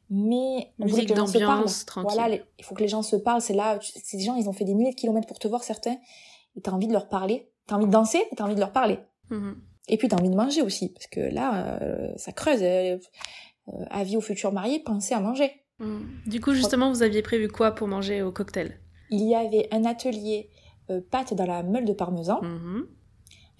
Mais 0.10 0.74
on 0.80 0.86
voulait 0.88 1.06
que 1.06 1.10
les 1.10 1.16
gens 1.16 1.28
se 1.28 1.38
parlent. 1.38 1.66
tranquille. 1.86 2.12
Voilà, 2.14 2.30
les- 2.30 2.44
il 2.60 2.66
faut 2.66 2.76
que 2.76 2.82
les 2.82 2.88
gens 2.90 3.02
se 3.02 3.16
parlent. 3.16 3.42
C'est 3.42 3.54
là, 3.54 3.78
tu- 3.78 3.92
ces 4.04 4.20
gens, 4.20 4.36
ils 4.36 4.50
ont 4.50 4.54
fait 4.54 4.66
des 4.66 4.74
milliers 4.74 4.92
de 4.92 4.96
kilomètres 4.96 5.28
pour 5.28 5.40
te 5.40 5.48
voir, 5.48 5.64
certains. 5.64 5.98
Et 6.58 6.62
t'as 6.62 6.72
envie 6.72 6.88
de 6.88 6.94
leur 6.94 7.08
parler. 7.08 7.50
T'as 7.68 7.76
envie 7.78 7.86
de 7.86 7.92
danser, 7.92 8.18
et 8.32 8.36
t'as 8.36 8.44
envie 8.44 8.56
de 8.56 8.60
leur 8.60 8.74
parler. 8.74 9.00
Mhm. 9.30 9.56
Et 9.88 9.98
puis 9.98 10.08
t'as 10.10 10.18
envie 10.18 10.30
de 10.30 10.36
manger 10.36 10.62
aussi, 10.62 10.90
parce 10.90 11.08
que 11.08 11.20
là, 11.22 11.80
euh, 11.82 12.12
ça 12.18 12.32
creuse. 12.34 12.62
Euh, 12.62 12.98
euh, 13.70 13.86
avis 13.90 14.18
aux 14.18 14.22
futurs 14.22 14.52
mariés, 14.52 14.80
pensez 14.80 15.14
à 15.14 15.20
manger. 15.22 15.52
Mhm. 15.80 16.06
Du 16.28 16.42
coup, 16.42 16.54
justement, 16.54 16.90
vous 16.92 17.04
aviez 17.04 17.22
prévu 17.22 17.48
quoi 17.48 17.72
pour 17.72 17.88
manger 17.88 18.22
au 18.22 18.32
cocktail? 18.34 18.80
Il 19.12 19.24
y 19.26 19.36
avait 19.36 19.68
un 19.72 19.86
atelier 19.86 20.50
euh, 20.90 21.00
pâte 21.10 21.34
dans 21.34 21.46
la 21.46 21.64
meule 21.64 21.86
de 21.86 21.94
parmesan, 21.94 22.42
Mhm. 22.42 22.86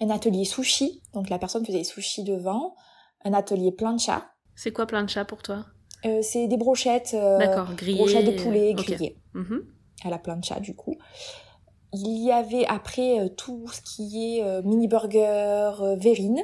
Un 0.02 0.10
atelier 0.10 0.44
sushi, 0.44 1.02
donc 1.14 1.28
la 1.30 1.38
personne 1.38 1.64
faisait 1.64 1.78
les 1.78 1.84
sushis 1.84 2.24
devant, 2.24 2.74
un 3.24 3.32
atelier 3.32 3.72
plancha, 3.72 4.26
C'est 4.54 4.72
quoi 4.72 4.86
chats 5.08 5.24
pour 5.24 5.42
toi? 5.42 5.64
Euh, 6.04 6.20
c'est 6.22 6.48
des 6.48 6.56
brochettes, 6.56 7.12
euh, 7.14 7.38
D'accord, 7.38 7.74
grillé. 7.76 7.96
brochettes 7.98 8.26
de 8.26 8.42
poulet 8.42 8.70
ok. 8.76 8.84
grillées 8.84 9.16
Mhm. 9.34 9.62
à 10.04 10.10
la 10.10 10.18
plancha 10.18 10.58
du 10.60 10.74
coup. 10.74 10.96
Il 11.92 12.24
y 12.24 12.32
avait 12.32 12.64
après 12.66 13.20
euh, 13.20 13.28
tout 13.28 13.66
ce 13.68 13.80
qui 13.82 14.36
est 14.38 14.42
euh, 14.42 14.62
mini 14.62 14.88
burger, 14.88 15.72
euh, 15.80 15.96
verrine. 15.96 16.42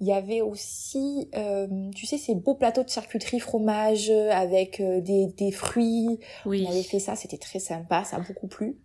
Il 0.00 0.06
y 0.06 0.12
avait 0.12 0.42
aussi, 0.42 1.30
euh, 1.34 1.66
tu 1.94 2.04
sais, 2.04 2.18
ces 2.18 2.34
beaux 2.34 2.54
plateaux 2.54 2.84
de 2.84 2.88
charcuterie 2.90 3.40
fromage 3.40 4.10
euh, 4.10 4.30
avec 4.30 4.78
euh, 4.80 5.00
des, 5.00 5.26
des 5.28 5.50
fruits. 5.50 6.18
Oui. 6.44 6.64
On 6.68 6.70
avait 6.70 6.82
fait 6.82 6.98
ça, 7.00 7.16
c'était 7.16 7.38
très 7.38 7.58
sympa, 7.58 8.04
ça 8.04 8.16
a 8.16 8.20
beaucoup 8.20 8.46
plu. 8.46 8.78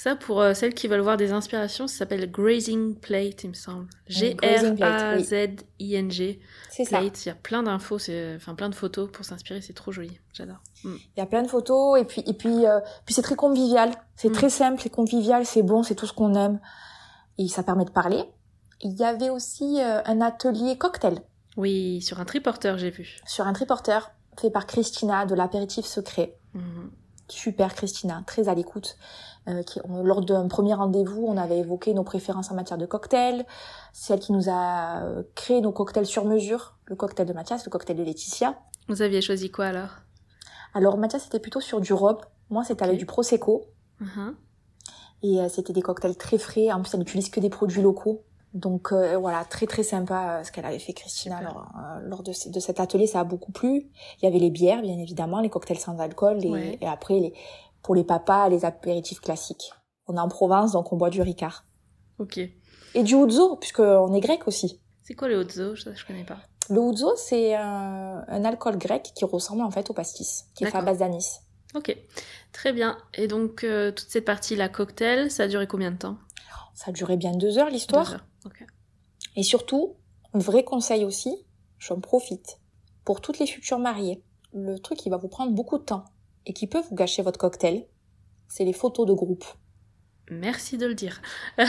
Ça, 0.00 0.14
pour 0.14 0.40
euh, 0.40 0.54
celles 0.54 0.74
qui 0.74 0.86
veulent 0.86 1.00
voir 1.00 1.16
des 1.16 1.32
inspirations, 1.32 1.88
ça 1.88 1.98
s'appelle 1.98 2.30
Grazing 2.30 2.94
Plate, 2.94 3.42
il 3.42 3.48
me 3.48 3.54
semble. 3.54 3.88
Grazing. 4.36 4.76
C'est 6.70 6.84
ça. 6.84 6.98
Plate, 7.00 7.26
il 7.26 7.28
y 7.30 7.32
a 7.32 7.34
plein 7.34 7.64
d'infos, 7.64 7.98
enfin 8.36 8.54
plein 8.54 8.68
de 8.68 8.76
photos 8.76 9.10
pour 9.10 9.24
s'inspirer, 9.24 9.60
c'est 9.60 9.72
trop 9.72 9.90
joli. 9.90 10.20
J'adore. 10.32 10.62
Mm. 10.84 10.94
Il 11.16 11.18
y 11.18 11.20
a 11.20 11.26
plein 11.26 11.42
de 11.42 11.48
photos 11.48 12.00
et 12.00 12.04
puis 12.04 12.22
et 12.28 12.32
puis 12.32 12.64
euh, 12.64 12.78
puis 13.06 13.12
c'est 13.12 13.22
très 13.22 13.34
convivial. 13.34 13.90
C'est 14.14 14.28
Mm. 14.28 14.32
très 14.34 14.50
simple, 14.50 14.80
c'est 14.80 14.88
convivial, 14.88 15.44
c'est 15.44 15.64
bon, 15.64 15.82
c'est 15.82 15.96
tout 15.96 16.06
ce 16.06 16.12
qu'on 16.12 16.32
aime 16.34 16.60
et 17.36 17.48
ça 17.48 17.64
permet 17.64 17.84
de 17.84 17.90
parler. 17.90 18.22
Il 18.80 18.92
y 18.96 19.02
avait 19.02 19.30
aussi 19.30 19.80
euh, 19.80 20.00
un 20.04 20.20
atelier 20.20 20.78
cocktail 20.78 21.18
Oui, 21.56 22.00
sur 22.02 22.20
un 22.20 22.24
triporteur, 22.24 22.78
j'ai 22.78 22.90
vu. 22.90 23.16
sur 23.26 23.48
un 23.48 23.52
triporteur 23.52 24.12
fait 24.40 24.50
par 24.50 24.68
Christina 24.68 25.26
de 25.26 25.34
l'apéritif 25.34 25.86
secret. 25.86 26.36
Mhm. 26.54 26.92
Super 27.30 27.74
Christina, 27.74 28.22
très 28.26 28.48
à 28.48 28.54
l'écoute. 28.54 28.96
Euh, 29.48 29.62
qui, 29.62 29.80
on- 29.88 30.02
lors 30.02 30.20
d'un 30.22 30.46
premier 30.46 30.74
rendez-vous, 30.74 31.24
on 31.26 31.36
avait 31.38 31.58
évoqué 31.58 31.94
nos 31.94 32.04
préférences 32.04 32.50
en 32.50 32.54
matière 32.54 32.76
de 32.76 32.84
cocktail. 32.84 33.46
C'est 33.94 34.12
elle 34.12 34.20
qui 34.20 34.32
nous 34.32 34.50
a 34.50 35.02
euh, 35.04 35.22
créé 35.34 35.60
nos 35.62 35.72
cocktails 35.72 36.04
sur 36.06 36.26
mesure, 36.26 36.76
le 36.84 36.96
cocktail 36.96 37.26
de 37.26 37.32
Mathias, 37.32 37.64
le 37.64 37.70
cocktail 37.70 37.96
de 37.96 38.02
Laetitia. 38.02 38.58
Vous 38.88 39.00
aviez 39.00 39.22
choisi 39.22 39.50
quoi 39.50 39.66
alors? 39.66 39.88
Alors 40.74 40.98
Mathias 40.98 41.22
c'était 41.24 41.40
plutôt 41.40 41.60
sur 41.60 41.80
du 41.80 41.94
rhum, 41.94 42.18
moi 42.50 42.62
c'était 42.64 42.84
avec 42.84 42.98
du 42.98 43.06
prosecco. 43.06 43.64
Mhm. 44.00 44.34
Et 45.22 45.40
euh, 45.40 45.48
c'était 45.48 45.72
des 45.72 45.82
cocktails 45.82 46.16
très 46.16 46.38
frais. 46.38 46.70
En 46.70 46.82
plus, 46.82 46.92
elle 46.92 47.00
n'utilise 47.00 47.30
que 47.30 47.40
des 47.40 47.50
produits 47.50 47.82
locaux. 47.82 48.22
Donc 48.54 48.92
euh, 48.92 49.16
voilà, 49.18 49.44
très 49.44 49.66
très 49.66 49.82
sympa 49.82 50.38
euh, 50.40 50.44
ce 50.44 50.52
qu'elle 50.52 50.64
avait 50.64 50.78
fait 50.78 50.92
Christina 50.94 51.40
lors, 51.42 51.68
euh, 51.76 52.00
lors 52.08 52.22
de, 52.22 52.32
ce- 52.32 52.48
de 52.48 52.60
cet 52.60 52.80
atelier, 52.80 53.06
ça 53.06 53.20
a 53.20 53.24
beaucoup 53.24 53.52
plu. 53.52 53.90
Il 54.20 54.24
y 54.24 54.28
avait 54.28 54.38
les 54.38 54.50
bières, 54.50 54.80
bien 54.82 54.98
évidemment, 54.98 55.40
les 55.40 55.50
cocktails 55.50 55.78
sans 55.78 55.98
alcool, 55.98 56.38
les- 56.38 56.50
Ouais. 56.50 56.78
et 56.80 56.86
après 56.86 57.14
les, 57.20 57.34
pour 57.82 57.94
les 57.94 58.04
papas, 58.04 58.48
les 58.48 58.64
apéritifs 58.64 59.20
classiques. 59.20 59.72
On 60.06 60.16
est 60.16 60.20
en 60.20 60.28
Provence, 60.28 60.72
donc 60.72 60.92
on 60.92 60.96
boit 60.96 61.10
du 61.10 61.22
Ricard. 61.22 61.64
Ok. 62.18 62.38
Et 62.94 63.02
du 63.02 63.14
ouzo, 63.14 63.56
puisqu'on 63.56 64.12
est 64.14 64.20
grec 64.20 64.46
aussi. 64.48 64.80
C'est 65.02 65.14
quoi 65.14 65.28
le 65.28 65.36
Otzo 65.36 65.76
Ça, 65.76 65.94
je 65.94 66.04
connais 66.04 66.24
pas. 66.24 66.38
Le 66.70 66.80
ouzo, 66.80 67.14
c'est 67.16 67.54
un, 67.54 68.24
un 68.26 68.44
alcool 68.44 68.76
grec 68.78 69.12
qui 69.14 69.24
ressemble 69.24 69.62
en 69.62 69.70
fait 69.70 69.88
au 69.90 69.94
pastis, 69.94 70.46
qui 70.54 70.64
est 70.64 70.70
fait 70.70 70.76
à 70.76 70.82
base 70.82 70.98
d'anis. 70.98 71.40
Ok. 71.74 71.96
Très 72.52 72.72
bien. 72.72 72.98
Et 73.14 73.26
donc, 73.26 73.64
euh, 73.64 73.90
toute 73.92 74.08
cette 74.08 74.24
partie-là, 74.24 74.68
cocktail, 74.68 75.30
ça 75.30 75.44
a 75.44 75.48
duré 75.48 75.66
combien 75.66 75.90
de 75.90 75.98
temps? 75.98 76.18
Ça 76.74 76.90
a 76.90 76.92
duré 76.92 77.16
bien 77.16 77.32
deux 77.32 77.58
heures 77.58 77.70
l'histoire. 77.70 78.06
Deux 78.06 78.14
heures. 78.14 78.26
Ok. 78.46 78.64
Et 79.36 79.42
surtout, 79.42 79.96
un 80.34 80.38
vrai 80.38 80.64
conseil 80.64 81.04
aussi, 81.04 81.46
j'en 81.78 82.00
profite, 82.00 82.60
pour 83.04 83.20
toutes 83.20 83.38
les 83.38 83.46
futures 83.46 83.78
mariées, 83.78 84.24
le 84.52 84.78
truc 84.78 84.98
qui 84.98 85.10
va 85.10 85.16
vous 85.16 85.28
prendre 85.28 85.52
beaucoup 85.52 85.78
de 85.78 85.84
temps 85.84 86.04
et 86.48 86.52
qui 86.52 86.66
peut 86.66 86.80
vous 86.90 86.96
gâcher 86.96 87.22
votre 87.22 87.38
cocktail, 87.38 87.86
c'est 88.48 88.64
les 88.64 88.72
photos 88.72 89.06
de 89.06 89.12
groupe. 89.12 89.44
Merci 90.30 90.76
de 90.78 90.86
le 90.86 90.94
dire. 90.94 91.22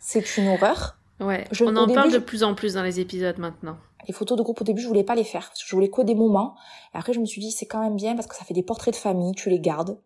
C'est 0.00 0.36
une 0.36 0.48
horreur. 0.48 0.96
Ouais, 1.20 1.44
Je- 1.50 1.64
on 1.64 1.76
en 1.76 1.86
début, 1.86 1.94
parle 1.94 2.10
je- 2.10 2.16
de 2.16 2.22
plus 2.22 2.42
en 2.44 2.54
plus 2.54 2.74
dans 2.74 2.82
les 2.82 3.00
épisodes 3.00 3.38
maintenant. 3.38 3.76
Les 4.06 4.14
photos 4.14 4.38
de 4.38 4.42
groupe, 4.42 4.60
au 4.60 4.64
début, 4.64 4.80
je 4.80 4.86
voulais 4.88 5.04
pas 5.04 5.14
les 5.16 5.24
faire. 5.24 5.48
parce 5.48 5.62
que 5.62 5.68
Je 5.68 5.74
voulais 5.74 5.90
que 5.90 6.00
des 6.02 6.14
moments. 6.14 6.54
Et 6.94 6.98
après, 6.98 7.12
je 7.12 7.20
me 7.20 7.26
suis 7.26 7.40
dit, 7.40 7.50
c'est 7.50 7.66
quand 7.66 7.82
même 7.82 7.96
bien 7.96 8.14
parce 8.14 8.26
que 8.28 8.34
ça 8.36 8.44
fait 8.44 8.54
des 8.54 8.62
portraits 8.62 8.94
de 8.94 8.98
famille, 8.98 9.34
tu 9.34 9.50
les 9.50 9.60
gardes. 9.60 9.98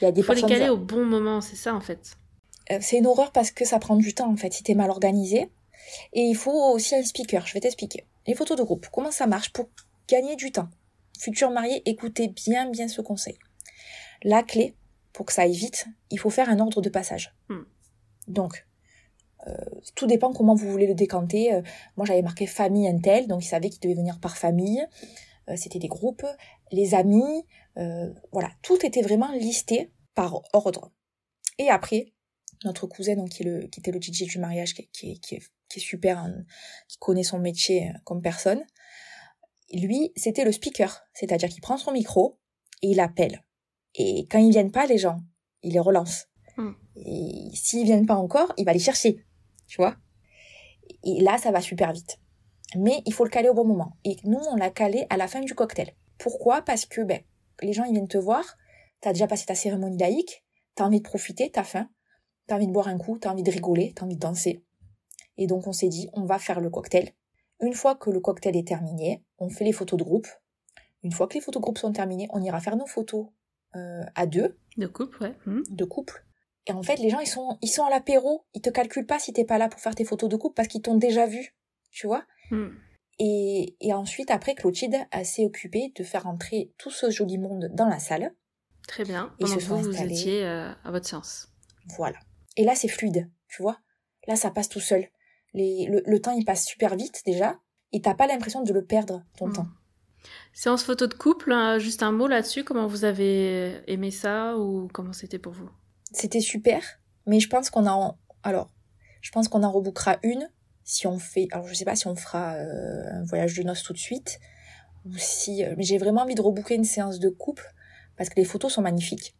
Il 0.00 0.04
y 0.04 0.06
a 0.08 0.12
des 0.12 0.22
faut 0.22 0.32
les 0.34 0.42
caler 0.42 0.68
au 0.68 0.76
bon 0.76 1.04
moment, 1.04 1.40
c'est 1.40 1.56
ça 1.56 1.74
en 1.74 1.80
fait. 1.80 2.16
Euh, 2.70 2.78
c'est 2.80 2.98
une 2.98 3.06
horreur 3.06 3.32
parce 3.32 3.50
que 3.52 3.64
ça 3.64 3.78
prend 3.78 3.96
du 3.96 4.12
temps 4.14 4.30
en 4.30 4.36
fait, 4.36 4.52
si 4.52 4.62
t'es 4.62 4.74
mal 4.74 4.90
organisé. 4.90 5.50
Et 6.12 6.20
il 6.22 6.34
faut 6.34 6.52
aussi 6.74 6.94
un 6.94 7.02
speaker, 7.02 7.46
je 7.46 7.54
vais 7.54 7.60
t'expliquer. 7.60 8.04
Les 8.26 8.34
photos 8.34 8.58
de 8.58 8.62
groupe, 8.64 8.86
comment 8.92 9.10
ça 9.12 9.26
marche 9.26 9.52
pour 9.52 9.68
gagner 10.08 10.36
du 10.36 10.52
temps? 10.52 10.68
Futurs 11.18 11.50
mariés, 11.50 11.82
écoutez 11.86 12.28
bien 12.28 12.70
bien 12.70 12.88
ce 12.88 13.00
conseil. 13.00 13.38
La 14.22 14.42
clé, 14.42 14.76
pour 15.12 15.26
que 15.26 15.32
ça 15.32 15.42
aille 15.42 15.52
vite, 15.56 15.86
il 16.10 16.18
faut 16.18 16.30
faire 16.30 16.48
un 16.48 16.58
ordre 16.60 16.80
de 16.80 16.88
passage. 16.88 17.34
Hmm. 17.48 17.62
Donc, 18.28 18.66
euh, 19.46 19.52
tout 19.94 20.06
dépend 20.06 20.32
comment 20.32 20.54
vous 20.54 20.70
voulez 20.70 20.86
le 20.86 20.94
décanter. 20.94 21.52
Euh, 21.54 21.62
moi 21.96 22.06
j'avais 22.06 22.22
marqué 22.22 22.46
famille 22.46 22.88
Intel, 22.88 23.26
donc 23.26 23.44
ils 23.44 23.48
savaient 23.48 23.70
qu'ils 23.70 23.80
devaient 23.80 23.94
venir 23.94 24.20
par 24.20 24.36
famille. 24.36 24.84
Euh, 25.48 25.56
C'était 25.56 25.78
des 25.78 25.88
groupes, 25.88 26.26
les 26.72 26.94
amis, 26.94 27.44
voilà, 28.32 28.50
tout 28.62 28.84
était 28.84 29.02
vraiment 29.02 29.30
listé 29.32 29.92
par 30.16 30.42
ordre. 30.52 30.90
Et 31.58 31.68
après, 31.70 32.12
notre 32.64 32.88
cousin, 32.88 33.14
donc, 33.14 33.28
qui, 33.28 33.44
est 33.44 33.46
le, 33.46 33.60
qui 33.68 33.78
était 33.78 33.92
le 33.92 34.00
DJ 34.00 34.24
du 34.24 34.38
mariage, 34.40 34.74
qui, 34.74 34.82
est- 34.82 34.88
qui, 34.92 35.10
est- 35.12 35.20
qui, 35.20 35.34
est, 35.36 35.42
qui 35.68 35.78
est 35.78 35.82
super, 35.82 36.18
hein, 36.18 36.34
qui 36.88 36.98
connaît 36.98 37.22
son 37.22 37.38
métier 37.38 37.92
comme 38.04 38.20
personne, 38.20 38.64
lui, 39.72 40.12
c'était 40.16 40.44
le 40.44 40.52
speaker. 40.52 41.02
C'est-à-dire 41.14 41.48
qu'il 41.48 41.60
prend 41.60 41.76
son 41.76 41.92
micro 41.92 42.38
et 42.82 42.88
il 42.88 43.00
appelle. 43.00 43.44
Et 43.94 44.26
quand 44.30 44.38
ils 44.38 44.50
viennent 44.50 44.72
pas, 44.72 44.86
les 44.86 44.98
gens, 44.98 45.20
il 45.62 45.72
les 45.72 45.80
relance. 45.80 46.26
Hmm. 46.56 46.72
Et 46.96 47.50
s'ils 47.54 47.84
viennent 47.84 48.06
pas 48.06 48.16
encore, 48.16 48.52
il 48.56 48.64
va 48.64 48.72
les 48.72 48.78
chercher. 48.78 49.24
Tu 49.66 49.76
vois? 49.76 49.96
Et 51.04 51.20
là, 51.20 51.38
ça 51.38 51.50
va 51.50 51.60
super 51.60 51.92
vite. 51.92 52.18
Mais 52.76 53.02
il 53.06 53.12
faut 53.12 53.24
le 53.24 53.30
caler 53.30 53.48
au 53.48 53.54
bon 53.54 53.64
moment. 53.64 53.96
Et 54.04 54.16
nous, 54.24 54.40
on 54.50 54.56
l'a 54.56 54.70
calé 54.70 55.06
à 55.10 55.16
la 55.16 55.28
fin 55.28 55.40
du 55.40 55.54
cocktail. 55.54 55.94
Pourquoi? 56.18 56.62
Parce 56.62 56.84
que 56.84 57.00
ben, 57.02 57.20
les 57.62 57.72
gens, 57.72 57.84
ils 57.84 57.92
viennent 57.92 58.08
te 58.08 58.18
voir, 58.18 58.44
t'as 59.00 59.12
déjà 59.12 59.26
passé 59.26 59.46
ta 59.46 59.54
cérémonie 59.54 59.98
laïque, 59.98 60.44
t'as 60.74 60.84
envie 60.84 61.00
de 61.00 61.08
profiter, 61.08 61.50
t'as 61.50 61.64
faim, 61.64 61.88
t'as 62.46 62.56
envie 62.56 62.66
de 62.66 62.72
boire 62.72 62.88
un 62.88 62.98
coup, 62.98 63.18
t'as 63.18 63.30
envie 63.30 63.42
de 63.42 63.50
rigoler, 63.50 63.92
t'as 63.94 64.04
envie 64.04 64.16
de 64.16 64.20
danser. 64.20 64.64
Et 65.36 65.46
donc 65.46 65.66
on 65.66 65.72
s'est 65.72 65.88
dit, 65.88 66.08
on 66.12 66.24
va 66.24 66.38
faire 66.38 66.60
le 66.60 66.70
cocktail. 66.70 67.12
Une 67.60 67.74
fois 67.74 67.96
que 67.96 68.10
le 68.10 68.20
cocktail 68.20 68.56
est 68.56 68.66
terminé, 68.66 69.24
on 69.38 69.48
fait 69.50 69.64
les 69.64 69.72
photos 69.72 69.98
de 69.98 70.04
groupe. 70.04 70.28
Une 71.02 71.12
fois 71.12 71.26
que 71.26 71.34
les 71.34 71.40
photos 71.40 71.60
de 71.60 71.64
groupe 71.64 71.78
sont 71.78 71.92
terminées, 71.92 72.28
on 72.32 72.42
ira 72.42 72.60
faire 72.60 72.76
nos 72.76 72.86
photos 72.86 73.26
euh, 73.76 74.02
à 74.14 74.26
deux, 74.26 74.58
De 74.76 74.86
couple, 74.86 75.22
ouais. 75.22 75.34
Hmm. 75.46 75.62
de 75.68 75.84
couple. 75.84 76.24
Et 76.66 76.72
en 76.72 76.82
fait, 76.82 76.96
les 76.96 77.10
gens, 77.10 77.20
ils 77.20 77.26
sont, 77.26 77.58
ils 77.62 77.68
sont 77.68 77.84
à 77.84 77.90
l'apéro, 77.90 78.44
ils 78.54 78.60
te 78.60 78.70
calculent 78.70 79.06
pas 79.06 79.18
si 79.18 79.32
t'es 79.32 79.44
pas 79.44 79.58
là 79.58 79.68
pour 79.68 79.80
faire 79.80 79.94
tes 79.94 80.04
photos 80.04 80.28
de 80.28 80.36
couple 80.36 80.54
parce 80.54 80.68
qu'ils 80.68 80.82
t'ont 80.82 80.96
déjà 80.96 81.26
vu, 81.26 81.54
tu 81.90 82.06
vois. 82.06 82.24
Hmm. 82.50 82.68
Et, 83.18 83.76
et 83.80 83.92
ensuite, 83.92 84.30
après, 84.30 84.54
Clotilde 84.54 84.96
s'est 85.24 85.44
occupée 85.44 85.92
de 85.96 86.04
faire 86.04 86.26
entrer 86.26 86.72
tout 86.78 86.90
ce 86.90 87.10
joli 87.10 87.38
monde 87.38 87.70
dans 87.72 87.88
la 87.88 87.98
salle. 87.98 88.34
Très 88.86 89.04
bien. 89.04 89.34
Pendant 89.38 89.58
se 89.58 89.64
vous, 89.66 89.78
vous 89.78 90.02
étiez 90.02 90.44
euh, 90.44 90.72
à 90.84 90.90
votre 90.90 91.06
séance. 91.06 91.52
Voilà. 91.96 92.18
Et 92.56 92.64
là, 92.64 92.74
c'est 92.74 92.88
fluide, 92.88 93.30
tu 93.48 93.62
vois. 93.62 93.78
Là, 94.26 94.36
ça 94.36 94.50
passe 94.50 94.68
tout 94.68 94.80
seul. 94.80 95.08
Les, 95.54 95.86
le, 95.86 96.02
le 96.06 96.20
temps, 96.20 96.32
il 96.32 96.44
passe 96.44 96.64
super 96.66 96.96
vite 96.96 97.22
déjà. 97.26 97.58
Et 97.92 98.00
t'as 98.02 98.14
pas 98.14 98.26
l'impression 98.26 98.62
de 98.62 98.72
le 98.72 98.84
perdre, 98.84 99.24
ton 99.36 99.48
Hmm. 99.48 99.52
temps. 99.52 99.66
Séance 100.52 100.82
photo 100.82 101.06
de 101.06 101.14
couple, 101.14 101.52
hein, 101.52 101.78
juste 101.78 102.02
un 102.02 102.12
mot 102.12 102.26
là-dessus. 102.26 102.64
Comment 102.64 102.86
vous 102.86 103.04
avez 103.04 103.80
aimé 103.86 104.10
ça 104.10 104.58
ou 104.58 104.88
comment 104.92 105.12
c'était 105.12 105.38
pour 105.38 105.52
vous? 105.52 105.70
C'était 106.12 106.40
super. 106.40 106.82
Mais 107.26 107.40
je 107.40 107.48
pense 107.48 107.70
qu'on 107.70 107.86
en... 107.86 108.18
Alors, 108.42 108.70
je 109.22 109.30
pense 109.30 109.48
qu'on 109.48 109.62
en 109.62 109.70
rebouquera 109.70 110.18
une 110.22 110.50
si 110.84 111.06
on 111.06 111.18
fait... 111.18 111.48
Alors, 111.52 111.66
je 111.66 111.74
sais 111.74 111.84
pas 111.84 111.96
si 111.96 112.06
on 112.08 112.16
fera 112.16 112.54
euh, 112.54 113.20
un 113.20 113.24
voyage 113.24 113.54
de 113.56 113.62
noces 113.62 113.82
tout 113.82 113.92
de 113.92 113.98
suite. 113.98 114.38
Ou 115.06 115.12
si... 115.16 115.64
euh, 115.64 115.74
Mais 115.76 115.84
j'ai 115.84 115.98
vraiment 115.98 116.22
envie 116.22 116.34
de 116.34 116.42
rebouquer 116.42 116.74
une 116.74 116.84
séance 116.84 117.18
de 117.20 117.28
couple. 117.28 117.66
Parce 118.16 118.28
que 118.28 118.36
les 118.36 118.44
photos 118.44 118.72
sont 118.72 118.82
magnifiques. 118.82 119.36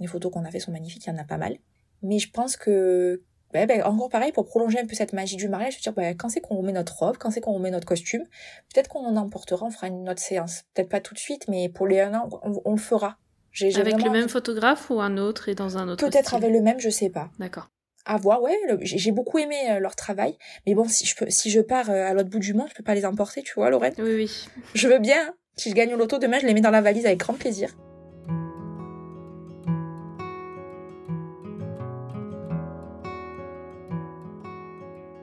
Les 0.00 0.06
photos 0.06 0.32
qu'on 0.32 0.44
a 0.44 0.50
fait 0.50 0.60
sont 0.60 0.72
magnifiques, 0.72 1.04
il 1.06 1.10
y 1.10 1.12
en 1.12 1.18
a 1.18 1.24
pas 1.24 1.38
mal. 1.38 1.58
Mais 2.02 2.18
je 2.18 2.30
pense 2.30 2.56
que... 2.56 3.22
Ouais, 3.54 3.66
ben, 3.66 3.82
encore 3.82 4.08
pareil, 4.08 4.32
pour 4.32 4.46
prolonger 4.46 4.78
un 4.80 4.86
peu 4.86 4.94
cette 4.94 5.12
magie 5.12 5.36
du 5.36 5.48
mariage, 5.48 5.74
je 5.74 5.78
veux 5.78 5.82
dire, 5.82 5.92
ben, 5.92 6.16
quand 6.16 6.28
c'est 6.28 6.40
qu'on 6.40 6.56
remet 6.56 6.72
notre 6.72 6.96
robe, 6.98 7.16
quand 7.18 7.30
c'est 7.30 7.40
qu'on 7.40 7.52
remet 7.52 7.70
notre 7.70 7.86
costume, 7.86 8.22
peut-être 8.72 8.88
qu'on 8.88 9.04
en 9.04 9.16
emportera, 9.16 9.66
on 9.66 9.70
fera 9.70 9.88
une 9.88 10.08
autre 10.08 10.20
séance. 10.22 10.62
Peut-être 10.74 10.88
pas 10.88 11.00
tout 11.00 11.14
de 11.14 11.18
suite, 11.18 11.48
mais 11.48 11.68
pour 11.68 11.86
les 11.86 12.00
un 12.00 12.14
an, 12.14 12.28
on, 12.42 12.60
on 12.64 12.70
le 12.72 12.78
fera. 12.80 13.16
Avec 13.76 14.02
le 14.02 14.10
même 14.10 14.30
photographe 14.30 14.88
ou 14.88 15.00
un 15.00 15.18
autre 15.18 15.50
et 15.50 15.54
dans 15.54 15.76
un 15.76 15.86
autre 15.88 16.06
Peut-être 16.06 16.32
avec 16.34 16.50
le 16.50 16.62
même, 16.62 16.80
je 16.80 16.88
sais 16.88 17.10
pas. 17.10 17.28
D'accord. 17.38 17.68
À 18.06 18.16
voir, 18.16 18.40
ouais. 18.42 18.56
j'ai 18.80 19.12
beaucoup 19.12 19.38
aimé 19.38 19.56
euh, 19.70 19.78
leur 19.78 19.94
travail. 19.94 20.36
Mais 20.66 20.74
bon, 20.74 20.88
si 20.88 21.04
je, 21.06 21.14
peux, 21.14 21.26
si 21.28 21.50
je 21.50 21.60
pars 21.60 21.90
euh, 21.90 22.06
à 22.08 22.14
l'autre 22.14 22.30
bout 22.30 22.38
du 22.38 22.54
monde, 22.54 22.66
je 22.70 22.74
peux 22.74 22.82
pas 22.82 22.94
les 22.94 23.04
emporter, 23.04 23.42
tu 23.42 23.52
vois, 23.54 23.68
Lorraine. 23.70 23.92
Oui, 23.98 24.14
oui. 24.14 24.46
Je 24.74 24.88
veux 24.88 24.98
bien. 24.98 25.28
hein. 25.28 25.34
Si 25.56 25.68
je 25.68 25.74
gagne 25.74 25.92
au 25.92 25.98
loto 25.98 26.18
demain, 26.18 26.38
je 26.40 26.46
les 26.46 26.54
mets 26.54 26.62
dans 26.62 26.70
la 26.70 26.80
valise 26.80 27.04
avec 27.04 27.18
grand 27.18 27.34
plaisir. 27.34 27.76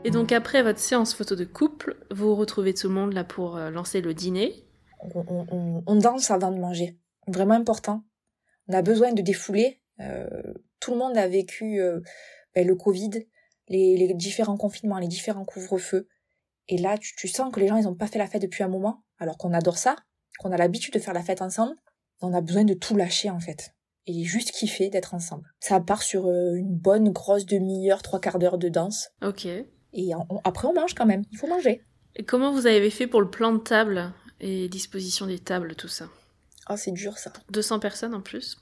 Et 0.09 0.11
donc 0.11 0.31
après 0.31 0.63
votre 0.63 0.79
séance 0.79 1.13
photo 1.13 1.35
de 1.35 1.45
couple, 1.45 1.95
vous 2.09 2.33
retrouvez 2.35 2.73
tout 2.73 2.87
le 2.87 2.95
monde 2.95 3.13
là 3.13 3.23
pour 3.23 3.57
euh, 3.57 3.69
lancer 3.69 4.01
le 4.01 4.15
dîner. 4.15 4.65
On, 5.01 5.19
on- 5.27 5.45
on- 5.51 5.83
on 5.85 5.95
danse 5.97 6.31
avant 6.31 6.51
de 6.51 6.57
manger. 6.59 6.97
Vraiment 7.27 7.53
important. 7.53 8.01
On 8.67 8.73
a 8.73 8.81
besoin 8.81 9.13
de 9.13 9.21
défouler. 9.21 9.83
Euh, 9.99 10.27
tout 10.79 10.93
le 10.93 10.97
monde 10.97 11.15
a 11.15 11.27
vécu 11.27 11.79
euh, 11.79 11.99
ben, 12.55 12.65
le 12.65 12.73
Covid, 12.73 13.11
les, 13.67 13.97
les 13.97 14.13
différents 14.15 14.57
confinements, 14.57 14.97
les 14.97 15.07
différents 15.07 15.45
couvre-feux. 15.45 16.07
Et 16.69 16.79
là, 16.79 16.97
tu, 16.97 17.15
tu 17.15 17.27
sens 17.27 17.53
que 17.53 17.59
les 17.59 17.67
gens, 17.67 17.77
ils 17.77 17.83
n'ont 17.83 17.93
pas 17.93 18.07
fait 18.07 18.17
la 18.17 18.25
fête 18.25 18.41
depuis 18.41 18.63
un 18.63 18.67
moment, 18.67 19.03
alors 19.19 19.37
qu'on 19.37 19.53
adore 19.53 19.77
ça, 19.77 19.95
qu'on 20.39 20.51
a 20.51 20.57
l'habitude 20.57 20.95
de 20.95 20.99
faire 20.99 21.13
la 21.13 21.21
fête 21.21 21.43
ensemble. 21.43 21.75
On 22.21 22.33
a 22.33 22.41
besoin 22.41 22.63
de 22.63 22.73
tout 22.73 22.95
lâcher, 22.95 23.29
en 23.29 23.39
fait. 23.39 23.75
Et 24.07 24.23
juste 24.23 24.49
kiffer 24.49 24.89
d'être 24.89 25.13
ensemble. 25.13 25.43
Ça 25.59 25.79
part 25.79 26.01
sur 26.01 26.27
une 26.31 26.75
bonne 26.75 27.09
grosse 27.11 27.45
demi-heure, 27.45 28.01
trois 28.01 28.19
quarts 28.19 28.39
d'heure 28.39 28.57
de 28.57 28.69
danse. 28.69 29.09
Ok. 29.23 29.47
Et 29.93 30.13
on- 30.15 30.25
on- 30.29 30.41
après, 30.43 30.67
on 30.67 30.73
mange 30.73 30.93
quand 30.93 31.05
même. 31.05 31.23
Il 31.31 31.37
faut 31.37 31.47
manger. 31.47 31.83
Et 32.15 32.23
comment 32.23 32.51
vous 32.51 32.67
avez 32.67 32.89
fait 32.89 33.07
pour 33.07 33.21
le 33.21 33.29
plan 33.29 33.53
de 33.53 33.59
table 33.59 34.11
et 34.39 34.67
disposition 34.69 35.25
des 35.25 35.39
tables, 35.39 35.75
tout 35.75 35.87
ça? 35.87 36.09
Oh, 36.69 36.75
c'est 36.77 36.91
dur, 36.91 37.17
ça. 37.17 37.31
200 37.51 37.79
personnes 37.79 38.13
en 38.13 38.21
plus 38.21 38.57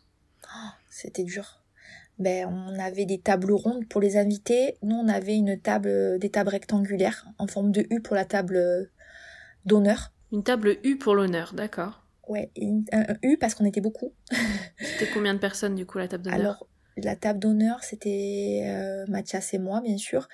C'était 0.89 1.23
dur. 1.23 1.63
Ben, 2.19 2.47
on 2.47 2.79
avait 2.79 3.05
des 3.05 3.19
tables 3.19 3.51
rondes 3.51 3.87
pour 3.87 4.01
les 4.01 4.17
invités. 4.17 4.77
Nous, 4.81 4.95
on 4.95 5.07
avait 5.07 5.35
une 5.35 5.59
table, 5.59 6.17
des 6.19 6.29
tables 6.31 6.49
rectangulaires 6.49 7.27
en 7.37 7.47
forme 7.47 7.71
de 7.71 7.85
U 7.91 8.01
pour 8.01 8.15
la 8.15 8.25
table 8.25 8.55
euh, 8.55 8.85
d'honneur. 9.65 10.13
Une 10.31 10.43
table 10.43 10.77
U 10.83 10.97
pour 10.97 11.15
l'honneur, 11.15 11.53
d'accord. 11.53 12.03
Ouais, 12.27 12.51
une- 12.55 12.85
un, 12.91 13.01
un 13.13 13.17
U 13.23 13.37
parce 13.37 13.53
qu'on 13.55 13.65
était 13.65 13.81
beaucoup. 13.81 14.13
C'était 14.81 15.07
combien 15.13 15.33
de 15.33 15.39
personnes 15.39 15.75
du 15.75 15.85
coup 15.85 15.97
la 15.97 16.07
table 16.07 16.23
d'honneur? 16.23 16.39
Alors, 16.39 16.67
la 16.97 17.15
table 17.15 17.39
d'honneur, 17.39 17.83
c'était 17.83 18.63
euh, 18.65 19.05
Mathias 19.07 19.53
et 19.53 19.59
moi, 19.59 19.81
bien 19.81 19.97
sûr. 19.97 20.27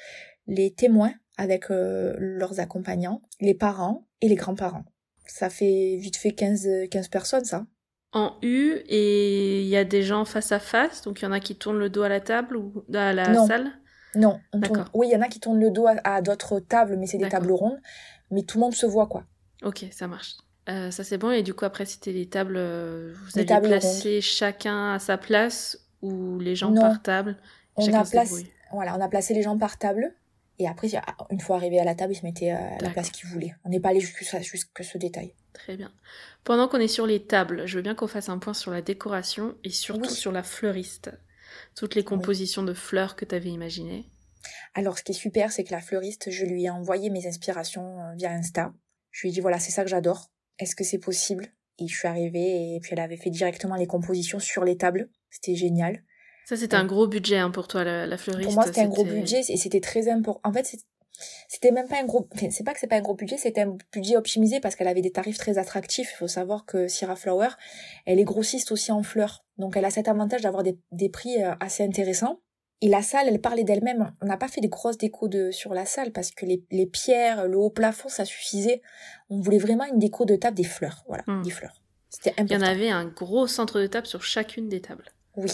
Les 0.47 0.73
témoins 0.73 1.13
avec 1.37 1.71
euh, 1.71 2.15
leurs 2.19 2.59
accompagnants, 2.59 3.21
les 3.39 3.53
parents 3.53 4.05
et 4.21 4.27
les 4.27 4.35
grands-parents. 4.35 4.85
Ça 5.25 5.49
fait 5.49 5.97
vite 5.99 6.17
fait 6.17 6.31
15, 6.31 6.67
15 6.91 7.07
personnes, 7.07 7.45
ça. 7.45 7.65
En 8.11 8.33
U 8.43 8.75
et 8.87 9.61
il 9.61 9.67
y 9.67 9.75
a 9.77 9.83
des 9.83 10.03
gens 10.03 10.25
face 10.25 10.51
à 10.51 10.59
face, 10.59 11.01
donc 11.01 11.21
il 11.21 11.25
y 11.25 11.27
en 11.27 11.31
a 11.31 11.39
qui 11.39 11.55
tournent 11.55 11.79
le 11.79 11.89
dos 11.89 12.03
à 12.03 12.09
la 12.09 12.19
table 12.19 12.57
ou 12.57 12.83
à 12.93 13.13
la 13.13 13.29
Non. 13.29 13.47
salle? 13.47 13.71
Non, 14.15 14.39
on 14.53 14.59
tourne-. 14.61 14.85
Oui, 14.93 15.07
il 15.09 15.13
y 15.13 15.15
en 15.15 15.21
a 15.21 15.27
qui 15.27 15.39
tournent 15.39 15.59
le 15.59 15.71
dos 15.71 15.87
à, 15.87 15.95
à 16.03 16.21
d'autres 16.21 16.59
tables, 16.59 16.97
mais 16.97 17.07
c'est 17.07 17.17
des 17.17 17.29
tables 17.29 17.51
rondes. 17.51 17.79
Mais 18.29 18.43
tout 18.43 18.59
le 18.59 18.61
monde 18.65 18.75
se 18.75 18.85
voit, 18.85 19.07
quoi. 19.07 19.25
Ok, 19.63 19.85
ça 19.91 20.07
marche. 20.07 20.35
Euh, 20.69 20.91
ça 20.91 21.03
c'est 21.03 21.17
bon. 21.17 21.31
Et 21.31 21.41
du 21.41 21.53
coup, 21.55 21.65
après, 21.65 21.85
c'était 21.85 22.11
les 22.11 22.27
tables. 22.27 22.55
euh, 22.57 23.13
vous 23.33 23.43
tables 23.43 23.67
placé 23.67 24.21
chacun 24.21 24.93
à 24.93 24.99
sa 24.99 25.17
place 25.17 25.79
ou 26.03 26.37
les 26.39 26.55
gens 26.55 26.69
Non. 26.69 26.81
par 26.81 27.01
table? 27.01 27.37
On 27.75 27.85
Chacun 27.85 28.01
a, 28.01 28.05
se 28.05 28.11
placé, 28.11 28.35
débrouille. 28.35 28.51
voilà, 28.71 28.95
on 28.95 29.01
a 29.01 29.07
placé 29.07 29.33
les 29.33 29.41
gens 29.41 29.57
par 29.57 29.79
table. 29.79 30.13
Et 30.59 30.67
après, 30.67 30.89
une 31.31 31.39
fois 31.39 31.55
arrivé 31.55 31.79
à 31.79 31.83
la 31.83 31.95
table, 31.95 32.13
ils 32.13 32.17
se 32.17 32.25
mettaient 32.25 32.51
euh, 32.51 32.77
à 32.79 32.81
la 32.81 32.89
place 32.91 33.09
qu'ils 33.09 33.27
voulaient. 33.29 33.55
On 33.63 33.69
n'est 33.69 33.79
pas 33.79 33.89
allé 33.89 33.99
jusqu'à 33.99 34.83
ce 34.83 34.97
détail. 34.97 35.33
Très 35.53 35.75
bien. 35.75 35.91
Pendant 36.43 36.67
qu'on 36.67 36.79
est 36.79 36.87
sur 36.87 37.07
les 37.07 37.25
tables, 37.25 37.65
je 37.65 37.75
veux 37.77 37.81
bien 37.81 37.95
qu'on 37.95 38.07
fasse 38.07 38.29
un 38.29 38.37
point 38.37 38.53
sur 38.53 38.71
la 38.71 38.81
décoration 38.81 39.55
et 39.63 39.69
surtout 39.69 40.09
Oui. 40.09 40.15
sur 40.15 40.31
la 40.31 40.43
fleuriste. 40.43 41.11
Toutes 41.75 41.95
les 41.95 42.03
compositions 42.03 42.63
de 42.63 42.73
fleurs 42.73 43.15
que 43.15 43.25
tu 43.25 43.35
avais 43.35 43.49
imaginées. 43.49 44.05
Alors, 44.75 44.97
ce 44.97 45.03
qui 45.03 45.11
est 45.11 45.15
super, 45.15 45.51
c'est 45.51 45.63
que 45.63 45.71
la 45.71 45.81
fleuriste, 45.81 46.29
je 46.29 46.45
lui 46.45 46.65
ai 46.65 46.69
envoyé 46.69 47.09
mes 47.09 47.27
inspirations 47.27 47.99
euh, 48.01 48.13
via 48.15 48.31
Insta. 48.31 48.73
Je 49.11 49.21
lui 49.21 49.29
ai 49.29 49.31
dit, 49.31 49.39
voilà, 49.39 49.59
c'est 49.59 49.71
ça 49.71 49.83
que 49.83 49.89
j'adore. 49.89 50.31
Est-ce 50.59 50.75
que 50.75 50.83
c'est 50.83 50.99
possible? 50.99 51.47
Et 51.79 51.87
je 51.87 51.95
suis 51.95 52.07
arrivée 52.07 52.75
et 52.75 52.79
puis 52.79 52.91
elle 52.93 52.99
avait 52.99 53.17
fait 53.17 53.31
directement 53.31 53.75
les 53.75 53.87
compositions 53.87 54.39
sur 54.39 54.63
les 54.63 54.77
tables. 54.77 55.09
C'était 55.31 55.55
génial. 55.55 56.03
Ça, 56.45 56.57
c'était 56.57 56.75
un 56.75 56.85
gros 56.85 57.07
budget 57.07 57.37
hein, 57.37 57.51
pour 57.51 57.67
toi, 57.67 57.83
la, 57.83 58.05
la 58.05 58.17
fleuriste. 58.17 58.45
Pour 58.47 58.53
moi, 58.55 58.65
c'était 58.65 58.81
un 58.81 58.87
gros 58.89 59.03
budget 59.05 59.41
et 59.49 59.57
c'était 59.57 59.79
très 59.81 60.09
important. 60.09 60.41
En 60.43 60.51
fait, 60.53 60.75
c'était 61.47 61.71
même 61.71 61.87
pas 61.87 61.99
un 62.01 62.05
gros. 62.05 62.27
Enfin, 62.33 62.49
c'est 62.51 62.63
pas 62.63 62.73
que 62.73 62.79
c'est 62.79 62.87
pas 62.87 62.97
un 62.97 63.01
gros 63.01 63.13
budget, 63.15 63.37
c'était 63.37 63.61
un 63.61 63.77
budget 63.93 64.17
optimisé 64.17 64.59
parce 64.59 64.75
qu'elle 64.75 64.87
avait 64.87 65.01
des 65.01 65.11
tarifs 65.11 65.37
très 65.37 65.57
attractifs. 65.57 66.11
Il 66.13 66.17
faut 66.17 66.27
savoir 66.27 66.65
que 66.65 66.87
Sierra 66.87 67.15
Flower, 67.15 67.49
elle 68.05 68.19
est 68.19 68.23
grossiste 68.25 68.71
aussi 68.71 68.91
en 68.91 69.03
fleurs, 69.03 69.45
donc 69.57 69.77
elle 69.77 69.85
a 69.85 69.91
cet 69.91 70.07
avantage 70.07 70.41
d'avoir 70.41 70.63
des, 70.63 70.77
des 70.91 71.09
prix 71.09 71.41
euh, 71.41 71.53
assez 71.59 71.83
intéressants. 71.83 72.39
Et 72.81 72.89
la 72.89 73.01
salle, 73.01 73.29
elle 73.29 73.39
parlait 73.39 73.63
d'elle-même. 73.63 74.11
On 74.21 74.25
n'a 74.25 74.35
pas 74.35 74.49
fait 74.49 74.59
des 74.59 74.67
grosses 74.67 74.97
décos 74.97 75.29
de, 75.29 75.51
sur 75.51 75.73
la 75.73 75.85
salle 75.85 76.11
parce 76.11 76.31
que 76.31 76.45
les, 76.45 76.65
les 76.69 76.85
pierres, 76.85 77.47
le 77.47 77.57
haut 77.57 77.69
plafond, 77.69 78.09
ça 78.09 78.25
suffisait. 78.25 78.81
On 79.29 79.39
voulait 79.39 79.57
vraiment 79.59 79.85
une 79.85 79.99
déco 79.99 80.25
de 80.25 80.35
table 80.35 80.57
des 80.57 80.65
fleurs. 80.65 81.05
Voilà, 81.07 81.23
Hmm. 81.25 81.43
des 81.43 81.51
fleurs. 81.51 81.81
C'était 82.09 82.31
Il 82.37 82.39
y 82.51 82.53
important. 82.55 82.65
en 82.65 82.69
avait 82.69 82.89
un 82.89 83.05
gros 83.05 83.47
centre 83.47 83.79
de 83.79 83.87
table 83.87 84.05
sur 84.07 84.21
chacune 84.23 84.67
des 84.67 84.81
tables. 84.81 85.05
Oui. 85.37 85.49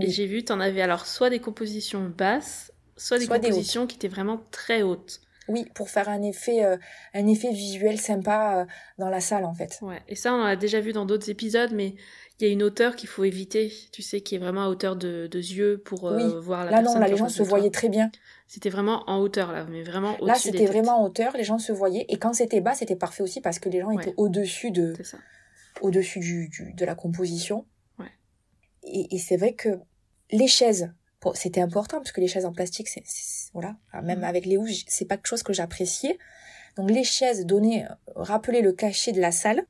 Et 0.00 0.06
Oui. 0.06 0.10
j'ai 0.10 0.26
vu, 0.26 0.44
t'en 0.44 0.60
avais 0.60 0.82
alors 0.82 1.06
soit 1.06 1.30
des 1.30 1.38
compositions 1.40 2.12
basses, 2.16 2.72
soit 2.96 3.18
des 3.18 3.26
Soit 3.26 3.38
des 3.38 3.48
compositions 3.48 3.86
qui 3.86 3.96
étaient 3.96 4.08
vraiment 4.08 4.40
très 4.50 4.82
hautes. 4.82 5.20
Oui, 5.46 5.66
pour 5.74 5.90
faire 5.90 6.08
un 6.08 6.22
effet, 6.22 6.64
euh, 6.64 6.78
un 7.12 7.26
effet 7.26 7.52
visuel 7.52 8.00
sympa 8.00 8.60
euh, 8.62 8.64
dans 8.98 9.10
la 9.10 9.20
salle, 9.20 9.44
en 9.44 9.52
fait. 9.52 9.78
Ouais. 9.82 10.00
Et 10.08 10.14
ça, 10.16 10.32
on 10.32 10.40
en 10.40 10.44
a 10.46 10.56
déjà 10.56 10.80
vu 10.80 10.92
dans 10.94 11.04
d'autres 11.04 11.28
épisodes, 11.28 11.70
mais 11.72 11.94
il 12.40 12.46
y 12.46 12.48
a 12.48 12.52
une 12.52 12.62
hauteur 12.62 12.96
qu'il 12.96 13.10
faut 13.10 13.24
éviter, 13.24 13.70
tu 13.92 14.00
sais, 14.00 14.22
qui 14.22 14.36
est 14.36 14.38
vraiment 14.38 14.64
à 14.64 14.68
hauteur 14.68 14.96
de, 14.96 15.26
de 15.30 15.38
yeux 15.38 15.82
pour 15.84 16.08
euh, 16.08 16.16
Oui. 16.16 16.34
voir 16.40 16.64
la 16.64 16.70
Là, 16.70 16.78
non, 16.78 16.84
personne 16.84 17.00
là, 17.02 17.06
qui 17.08 17.12
les 17.12 17.18
est 17.18 17.22
en 17.22 17.24
gens 17.26 17.28
se 17.34 17.42
voyaient 17.42 17.70
très 17.70 17.90
bien. 17.90 18.10
C'était 18.48 18.70
vraiment 18.70 19.04
en 19.06 19.18
hauteur, 19.18 19.52
là, 19.52 19.66
mais 19.70 19.82
vraiment 19.82 20.14
au-dessus 20.14 20.26
Là, 20.26 20.34
c'était 20.36 20.64
vraiment 20.66 21.02
en 21.02 21.04
hauteur, 21.04 21.36
les 21.36 21.44
gens 21.44 21.58
se 21.58 21.72
voyaient. 21.72 22.06
Et 22.08 22.16
quand 22.16 22.32
c'était 22.32 22.62
bas, 22.62 22.72
c'était 22.74 22.96
parfait 22.96 23.22
aussi 23.22 23.42
parce 23.42 23.58
que 23.58 23.68
les 23.68 23.80
gens 23.82 23.90
étaient 23.90 24.08
Ouais. 24.08 24.14
au-dessus 24.16 24.70
de, 24.70 24.94
au-dessus 25.82 26.20
du, 26.20 26.48
du- 26.48 26.72
de 26.72 26.84
la 26.86 26.94
composition. 26.94 27.66
Et, 28.84 29.14
et 29.14 29.18
c'est 29.18 29.36
vrai 29.36 29.54
que 29.54 29.78
les 30.30 30.46
chaises, 30.46 30.92
c'était 31.34 31.60
important 31.60 31.98
parce 31.98 32.12
que 32.12 32.20
les 32.20 32.28
chaises 32.28 32.44
en 32.44 32.52
plastique, 32.52 32.88
c'est, 32.88 33.02
voilà, 33.52 33.76
même 34.02 34.18
Mhm. 34.18 34.24
avec 34.24 34.46
les 34.46 34.56
housses, 34.56 34.84
c'est 34.88 35.06
pas 35.06 35.16
quelque 35.16 35.26
chose 35.28 35.42
que 35.42 35.52
j'appréciais. 35.52 36.18
Donc 36.76 36.90
les 36.90 37.04
chaises 37.04 37.46
donnaient, 37.46 37.86
rappelaient 38.14 38.60
le 38.62 38.72
cachet 38.72 39.12
de 39.12 39.20
la 39.20 39.32
salle. 39.32 39.64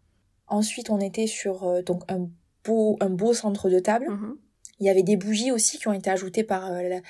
Ensuite, 0.47 0.91
on 0.91 1.01
était 1.01 1.27
sur 1.27 1.65
euh, 1.65 1.83
donc 1.83 2.03
un 2.09 2.29
beau, 2.65 2.97
un 3.01 3.11
beau 3.11 3.35
centre 3.35 3.69
de 3.71 3.79
table. 3.79 4.09
Mhm. 4.11 4.39
Il 4.81 4.87
y 4.87 4.91
avait 4.91 5.03
des 5.05 5.17
bougies 5.17 5.53
aussi 5.53 5.79
qui 5.79 5.87
ont 5.87 5.93
été 5.93 6.11
ajoutées 6.11 6.45
par, 6.45 6.71
euh, 6.73 6.83
la, 6.83 7.01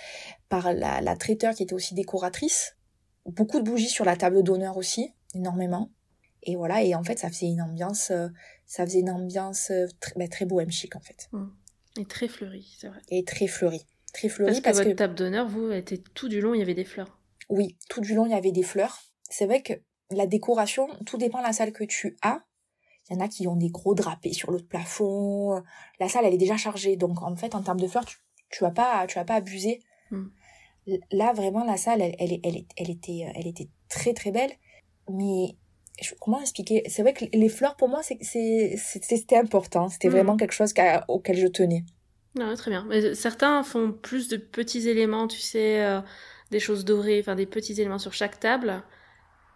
par 0.49 0.73
la, 0.75 1.01
la 1.01 1.17
traiteur 1.17 1.55
qui 1.55 1.63
était 1.63 1.75
aussi 1.75 1.95
décoratrice. 1.95 2.77
Beaucoup 3.25 3.59
de 3.59 3.65
bougies 3.65 3.89
sur 3.89 4.05
la 4.05 4.17
table 4.17 4.43
d'honneur 4.43 4.77
aussi, 4.77 5.15
énormément. 5.35 5.91
Et 6.43 6.57
voilà, 6.57 6.83
et 6.83 6.95
en 6.95 7.03
fait, 7.03 7.19
ça 7.19 7.29
faisait 7.31 7.47
une 7.47 7.63
ambiance, 7.63 8.11
euh, 8.11 8.29
ça 8.67 8.85
faisait 8.85 9.01
une 9.01 9.09
ambiance 9.11 9.71
euh, 9.71 9.87
très, 10.01 10.13
bah, 10.17 10.29
très 10.29 10.45
bohème 10.45 10.71
chic 10.71 10.95
en 10.95 11.01
fait. 11.01 11.31
Et 11.99 12.05
très 12.07 12.29
fleuri, 12.29 12.75
c'est 12.79 12.89
vrai. 12.89 13.01
Et 13.09 13.25
très 13.25 13.47
fleurie. 13.47 13.85
Très 14.13 14.29
fleurie 14.29 14.51
Parce 14.51 14.61
que 14.61 14.65
parce, 14.65 14.79
votre 14.79 14.91
que, 14.91 14.95
table 14.95 15.15
d'honneur, 15.15 15.49
vous, 15.49 15.71
était 15.71 15.99
tout 15.99 16.29
du 16.29 16.41
long, 16.41 16.55
il 16.55 16.59
y 16.59 16.63
avait 16.63 16.75
des 16.75 16.85
fleurs. 16.85 17.19
oui, 17.49 17.77
tout 17.89 18.01
du 18.01 18.15
long, 18.15 18.27
il 18.27 18.33
y 18.33 18.35
avait 18.35 18.53
des 18.53 18.63
fleurs. 18.63 19.01
C'est 19.31 19.47
vrai 19.47 19.63
que 19.63 19.75
la 20.11 20.27
décoration, 20.27 20.89
tout 21.07 21.17
dépend 21.17 21.39
de 21.39 21.45
la 21.45 21.53
salle 21.53 21.73
que 21.73 21.85
tu 21.85 22.17
as. 22.23 22.43
Il 23.09 23.15
y 23.15 23.17
en 23.17 23.25
a 23.25 23.29
qui 23.29 23.47
ont 23.47 23.57
des 23.57 23.69
gros 23.69 23.95
drapés 23.95 24.33
sur 24.33 24.51
le 24.51 24.59
plafond. 24.59 25.63
La 26.01 26.09
salle, 26.09 26.25
elle 26.25 26.35
est 26.35 26.39
déjà 26.39 26.57
chargée. 26.57 26.97
Donc, 26.97 27.23
en 27.23 27.37
fait, 27.37 27.55
en 27.55 27.63
termes 27.63 27.81
de 27.81 27.87
fleurs, 27.87 28.07
tu, 28.07 28.17
tu 28.51 28.65
vas 28.65 28.71
pas, 28.71 29.07
tu 29.07 29.17
vas 29.19 29.25
pas 29.25 29.35
abuser. 29.35 29.81
Hmm. 30.11 30.29
Là, 31.11 31.33
vraiment, 31.33 31.65
la 31.65 31.77
salle, 31.77 32.01
elle, 32.01 32.15
elle, 32.19 32.41
elle, 32.43 32.65
elle 32.77 32.91
était, 32.91 33.31
elle 33.35 33.47
était 33.47 33.69
très, 33.89 34.15
très 34.15 34.31
belle. 34.31 34.53
Mais, 35.11 35.57
comment 36.21 36.41
expliquer? 36.41 36.83
C'est 36.89 37.03
vrai 37.03 37.13
que 37.15 37.25
les 37.33 37.49
fleurs, 37.49 37.77
pour 37.77 37.89
moi, 37.89 38.03
c'est, 38.03 38.19
c'est, 38.21 38.77
c'est- 38.77 39.03
c'était 39.05 39.37
important. 39.39 39.89
C'était 39.89 40.09
Hmm. 40.09 40.13
vraiment 40.13 40.37
quelque 40.37 40.53
chose 40.53 40.73
qu'à- 40.73 41.05
auquel 41.09 41.37
je 41.37 41.47
tenais. 41.47 41.85
Non, 42.37 42.55
très 42.57 42.71
bien. 42.71 42.85
Mais 42.89 43.15
certains 43.15 43.63
font 43.63 43.93
plus 43.93 44.29
de 44.29 44.37
petits 44.37 44.89
éléments, 44.89 45.29
tu 45.29 45.39
sais, 45.39 45.83
euh, 45.85 46.01
des 46.51 46.59
choses 46.61 46.85
dorées, 46.85 47.21
enfin 47.21 47.37
des 47.37 47.47
petits 47.47 47.81
éléments 47.81 47.99
sur 48.01 48.13
chaque 48.13 48.41
table. 48.41 48.83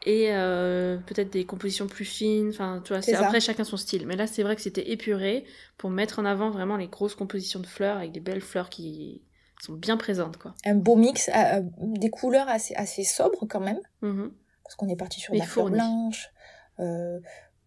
Et 0.07 0.29
euh, 0.33 0.96
peut-être 0.98 1.31
des 1.33 1.44
compositions 1.44 1.88
plus 1.88 2.05
fines, 2.05 2.51
enfin, 2.51 2.81
tu 2.85 2.92
vois, 2.92 3.03
C'est 3.03 3.16
après 3.16 3.40
chacun 3.40 3.64
son 3.64 3.77
style. 3.77 4.07
Mais 4.07 4.14
là, 4.14 4.29
c'est 4.29 4.44
vrai 4.44 4.55
que 4.55 4.62
c'était 4.62 4.90
épuré 4.92 5.44
pour 5.77 5.90
mettre 5.90 6.20
en 6.20 6.24
avant 6.24 6.51
vraiment 6.51 6.77
les 6.77 6.87
grosses 6.87 7.16
compositions 7.16 7.59
de 7.59 7.66
fleurs 7.66 7.96
avec 7.96 8.12
des 8.12 8.20
belles 8.20 8.40
fleurs 8.40 8.70
qui 8.70 9.22
sont 9.61 9.72
bien 9.72 9.96
présentes, 9.96 10.37
quoi. 10.37 10.55
Un 10.64 10.77
beau 10.77 10.94
mix, 10.94 11.29
euh, 11.31 11.33
euh, 11.35 11.62
des 11.81 12.11
couleurs 12.11 12.48
assez, 12.48 12.74
assez 12.77 13.03
sobres 13.03 13.44
quand 13.51 13.59
même. 13.61 13.81
Mhm. 14.03 14.31
Parce 14.68 14.76
qu'on 14.76 14.88
est 14.90 14.96
parti 14.96 15.18
sur 15.18 15.33
Mais 15.33 15.38
de 15.38 15.44
la 15.44 15.48
fleur 15.48 15.70
blanche, 15.70 16.28
euh, 16.78 17.20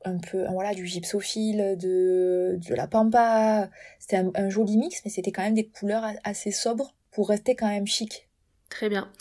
un 0.05 0.19
peu 0.19 0.45
voilà 0.51 0.75
du 0.75 0.85
gypsophile, 0.85 1.75
de 1.79 2.59
de 2.63 2.75
la 2.75 2.85
pampa. 2.87 3.71
C'était 3.97 4.17
un, 4.17 4.29
un 4.35 4.49
joli 4.51 4.77
mix, 4.77 5.01
mais 5.03 5.09
c'était 5.09 5.31
quand 5.31 5.41
même 5.41 5.55
des 5.55 5.67
couleurs 5.67 6.05
assez 6.23 6.51
sobres 6.51 6.95
pour 7.09 7.29
rester 7.29 7.55
quand 7.55 7.67
même 7.67 7.87
chic. 7.87 8.29
Très 8.69 8.87
bien. 8.87 9.11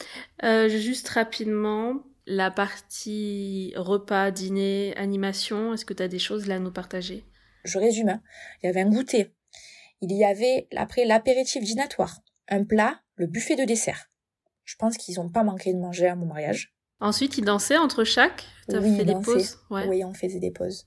Euh, 0.42 0.68
juste 0.68 1.08
rapidement, 1.08 1.94
la 2.26 2.50
partie 2.50 3.72
repas, 3.76 4.30
dîner, 4.30 4.94
animation, 4.98 5.72
est-ce 5.72 5.86
que 5.86 5.94
tu 5.94 6.02
as 6.02 6.08
des 6.08 6.18
choses 6.18 6.46
là 6.46 6.56
à 6.56 6.58
nous 6.58 6.70
partager? 6.70 7.24
Je 7.64 7.78
résume. 7.78 8.10
hein. 8.10 8.20
Il 8.62 8.66
y 8.66 8.68
avait 8.68 8.82
un 8.82 8.90
goûter 8.90 9.32
Il 10.02 10.12
y 10.12 10.24
avait 10.26 10.68
après 10.76 11.06
l'apéritif 11.06 11.64
dînatoire, 11.64 12.20
un 12.48 12.62
plat, 12.64 13.00
le 13.16 13.26
buffet 13.26 13.56
de 13.56 13.64
dessert. 13.64 14.10
Je 14.64 14.76
pense 14.76 14.98
qu'ils 14.98 15.16
n'ont 15.16 15.30
pas 15.30 15.44
manqué 15.44 15.72
de 15.72 15.78
manger 15.78 16.08
à 16.08 16.14
mon 16.14 16.26
mariage. 16.26 16.74
Ensuite, 17.00 17.38
ils 17.38 17.44
dansaient 17.44 17.76
entre 17.78 18.04
chaque 18.04 18.44
T'as 18.68 18.78
Oui, 18.80 18.96
fait 18.96 19.04
des 19.04 19.14
pauses 19.14 19.58
Ouais. 19.70 19.86
Oui, 19.88 20.04
on 20.04 20.14
faisait 20.14 20.38
des 20.38 20.50
pauses. 20.50 20.86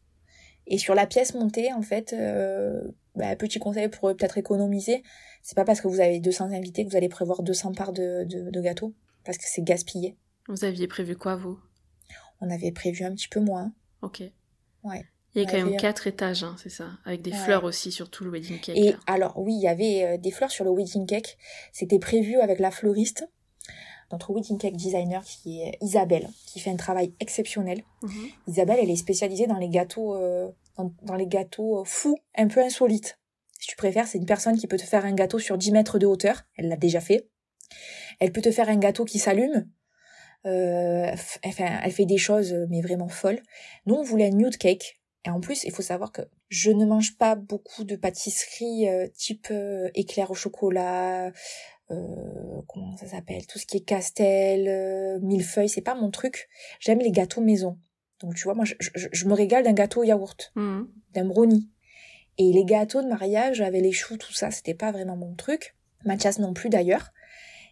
Et 0.68 0.78
sur 0.78 0.96
la 0.96 1.06
pièce 1.08 1.34
montée, 1.34 1.74
en 1.74 1.82
fait, 1.82 2.14
euh, 2.14 2.82
bah, 3.16 3.36
petit 3.36 3.60
conseil 3.60 3.90
pour 3.90 4.10
peut-être 4.16 4.38
économiser, 4.38 5.04
c'est 5.42 5.56
pas 5.56 5.66
parce 5.66 5.82
que 5.82 5.88
vous 5.90 6.00
avez 6.00 6.20
200 6.20 6.52
invités 6.52 6.86
que 6.86 6.90
vous 6.90 6.96
allez 6.96 7.10
prévoir 7.10 7.44
200 7.44 7.74
parts 7.74 7.92
de, 7.92 8.24
de, 8.24 8.50
de 8.50 8.62
gâteau, 8.62 8.94
parce 9.26 9.38
que 9.38 9.44
c'est 9.48 9.64
gaspillé. 9.64 10.16
Vous 10.48 10.64
aviez 10.64 10.88
prévu 10.88 11.18
quoi, 11.18 11.36
vous? 11.36 11.60
On 12.40 12.50
avait 12.50 12.72
prévu 12.72 13.04
un 13.04 13.14
petit 13.14 13.28
peu 13.28 13.40
moins. 13.42 13.74
Ok. 14.02 14.24
Ouais. 14.84 15.06
Il 15.36 15.42
y 15.42 15.46
a 15.46 15.50
quand 15.50 15.58
même 15.58 15.68
avait- 15.70 15.78
quatre 15.78 16.06
étages, 16.08 16.44
hein, 16.44 16.56
c'est 16.62 16.70
ça 16.70 16.92
Avec 17.06 17.22
des 17.24 17.32
Ouais. 17.32 17.38
fleurs 17.38 17.64
aussi 17.64 17.92
sur 17.92 18.10
tout 18.10 18.24
le 18.24 18.30
wedding 18.30 18.60
cake. 18.60 18.78
Et 18.78 18.92
là. 18.92 18.98
alors, 19.08 19.38
oui, 19.40 19.54
il 19.56 19.62
y 19.62 19.68
avait 19.68 20.04
euh, 20.06 20.18
des 20.18 20.30
fleurs 20.32 20.52
sur 20.52 20.64
le 20.64 20.72
wedding 20.72 21.06
cake. 21.08 21.38
C'était 21.74 22.00
prévu 22.00 22.40
avec 22.40 22.60
la 22.60 22.70
fleuriste, 22.72 23.28
notre 24.14 24.32
wedding 24.32 24.58
cake 24.58 24.78
designer 24.78 25.24
qui 25.24 25.62
est 25.62 25.78
Isabelle, 25.82 26.30
qui 26.46 26.60
fait 26.60 26.70
un 26.70 26.78
travail 26.78 27.14
exceptionnel. 27.20 27.84
Mhm. 28.04 28.30
Isabelle, 28.48 28.80
elle 28.82 28.90
est 28.90 28.96
spécialisée 28.96 29.48
dans 29.48 29.58
les 29.58 29.70
gâteaux, 29.70 30.16
euh, 30.16 30.50
dans, 30.78 30.94
dans 31.02 31.16
les 31.16 31.28
gâteaux 31.28 31.82
euh, 31.82 31.84
fous, 31.84 32.18
un 32.36 32.48
peu 32.48 32.62
insolites. 32.62 33.20
Si 33.60 33.68
tu 33.68 33.76
préfères, 33.76 34.08
c'est 34.08 34.18
une 34.18 34.26
personne 34.26 34.58
qui 34.58 34.68
peut 34.68 34.78
te 34.78 34.84
faire 34.84 35.06
un 35.06 35.14
gâteau 35.14 35.40
sur 35.40 35.58
10 35.58 35.72
mètres 35.72 36.00
de 36.00 36.06
hauteur. 36.06 36.44
Elle 36.58 36.70
l'a 36.70 36.76
déjà 36.76 37.02
fait. 37.02 37.28
Elle 38.20 38.32
peut 38.32 38.42
te 38.42 38.52
faire 38.52 38.70
un 38.70 38.78
gâteau 38.78 39.06
qui 39.06 39.20
s'allume. 39.20 39.68
Euh, 40.46 41.16
elle 41.42 41.92
fait 41.92 42.06
des 42.06 42.18
choses, 42.18 42.54
euh, 42.54 42.66
mais 42.70 42.82
vraiment 42.82 43.08
folles. 43.08 43.42
Nous, 43.86 43.96
on 43.96 44.04
voulait 44.04 44.28
un 44.28 44.36
nude 44.36 44.58
cake. 44.58 45.00
Et 45.26 45.30
en 45.30 45.40
plus, 45.40 45.64
il 45.64 45.72
faut 45.72 45.82
savoir 45.82 46.12
que 46.12 46.22
je 46.50 46.70
ne 46.70 46.86
mange 46.86 47.18
pas 47.18 47.36
beaucoup 47.36 47.86
de 47.86 47.96
pâtisseries 47.96 48.90
euh, 48.90 49.08
type 49.08 49.48
euh, 49.52 49.90
éclair 49.96 50.30
au 50.32 50.36
chocolat, 50.36 51.32
euh, 51.92 52.62
comment 52.68 52.96
ça 52.98 53.08
s'appelle, 53.08 53.46
tout 53.48 53.60
ce 53.60 53.66
qui 53.66 53.78
est 53.78 53.82
castel, 53.86 54.68
euh, 54.68 55.20
millefeuille, 55.22 55.70
c'est 55.70 55.82
pas 55.82 55.96
mon 55.96 56.10
truc. 56.12 56.48
J'aime 56.80 57.00
les 57.00 57.12
gâteaux 57.12 57.42
maison. 57.42 57.78
Donc 58.20 58.36
tu 58.36 58.44
vois, 58.44 58.54
moi 58.54 58.66
je, 58.66 58.74
je- 58.80 59.08
je 59.12 59.28
me 59.28 59.34
régale 59.34 59.64
d'un 59.64 59.74
gâteau 59.74 60.02
au 60.02 60.04
yaourt, 60.04 60.52
Mhm. 60.56 60.88
d'un 61.14 61.26
brownie. 61.26 61.70
Et 62.38 62.52
les 62.52 62.66
gâteaux 62.66 63.02
de 63.04 63.08
mariage 63.08 63.62
avec 63.62 63.82
les 63.82 63.92
choux, 63.92 64.18
tout 64.18 64.34
ça, 64.34 64.50
c'était 64.50 64.74
pas 64.74 64.92
vraiment 64.92 65.16
mon 65.18 65.36
truc. 65.36 65.76
Mathias 66.06 66.40
non 66.40 66.54
plus 66.54 66.70
d'ailleurs. 66.70 67.10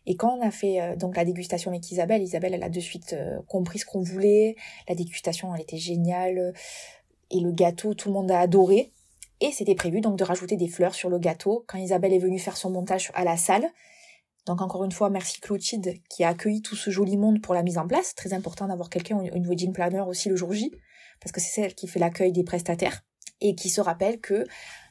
Et 0.05 0.15
quand 0.15 0.35
on 0.37 0.41
a 0.41 0.51
fait 0.51 0.81
euh, 0.81 0.95
donc 0.95 1.15
la 1.15 1.25
dégustation 1.25 1.71
avec 1.71 1.89
Isabelle, 1.91 2.21
Isabelle 2.21 2.53
elle 2.53 2.63
a 2.63 2.69
de 2.69 2.79
suite 2.79 3.13
euh, 3.13 3.39
compris 3.47 3.79
ce 3.79 3.85
qu'on 3.85 4.01
voulait. 4.01 4.55
La 4.89 4.95
dégustation 4.95 5.53
elle 5.55 5.61
était 5.61 5.77
géniale. 5.77 6.53
Et 7.29 7.39
le 7.39 7.51
gâteau, 7.51 7.93
tout 7.93 8.09
le 8.09 8.13
monde 8.13 8.29
a 8.31 8.39
adoré. 8.39 8.91
Et 9.39 9.51
c'était 9.51 9.73
prévu 9.75 10.01
donc 10.01 10.17
de 10.17 10.23
rajouter 10.23 10.57
des 10.57 10.67
fleurs 10.67 10.93
sur 10.93 11.09
le 11.09 11.17
gâteau 11.17 11.63
quand 11.67 11.77
Isabelle 11.79 12.13
est 12.13 12.19
venue 12.19 12.39
faire 12.39 12.57
son 12.57 12.69
montage 12.69 13.09
à 13.15 13.23
la 13.23 13.37
salle. 13.37 13.65
Donc 14.45 14.61
encore 14.61 14.83
une 14.83 14.91
fois, 14.91 15.09
merci 15.09 15.39
Clotilde 15.39 15.93
qui 16.09 16.23
a 16.23 16.29
accueilli 16.29 16.61
tout 16.61 16.75
ce 16.75 16.89
joli 16.89 17.15
monde 17.17 17.41
pour 17.41 17.53
la 17.53 17.61
mise 17.63 17.77
en 17.77 17.87
place. 17.87 18.15
Très 18.15 18.33
important 18.33 18.67
d'avoir 18.67 18.89
quelqu'un, 18.89 19.19
une 19.21 19.47
wedding 19.47 19.71
planner 19.71 20.01
aussi 20.01 20.29
le 20.29 20.35
jour 20.35 20.51
J, 20.53 20.71
parce 21.19 21.31
que 21.31 21.39
c'est 21.39 21.51
celle 21.61 21.75
qui 21.75 21.87
fait 21.87 21.99
l'accueil 21.99 22.31
des 22.31 22.43
prestataires 22.43 23.01
et 23.39 23.55
qui 23.55 23.69
se 23.69 23.81
rappelle 23.81 24.19
que 24.19 24.45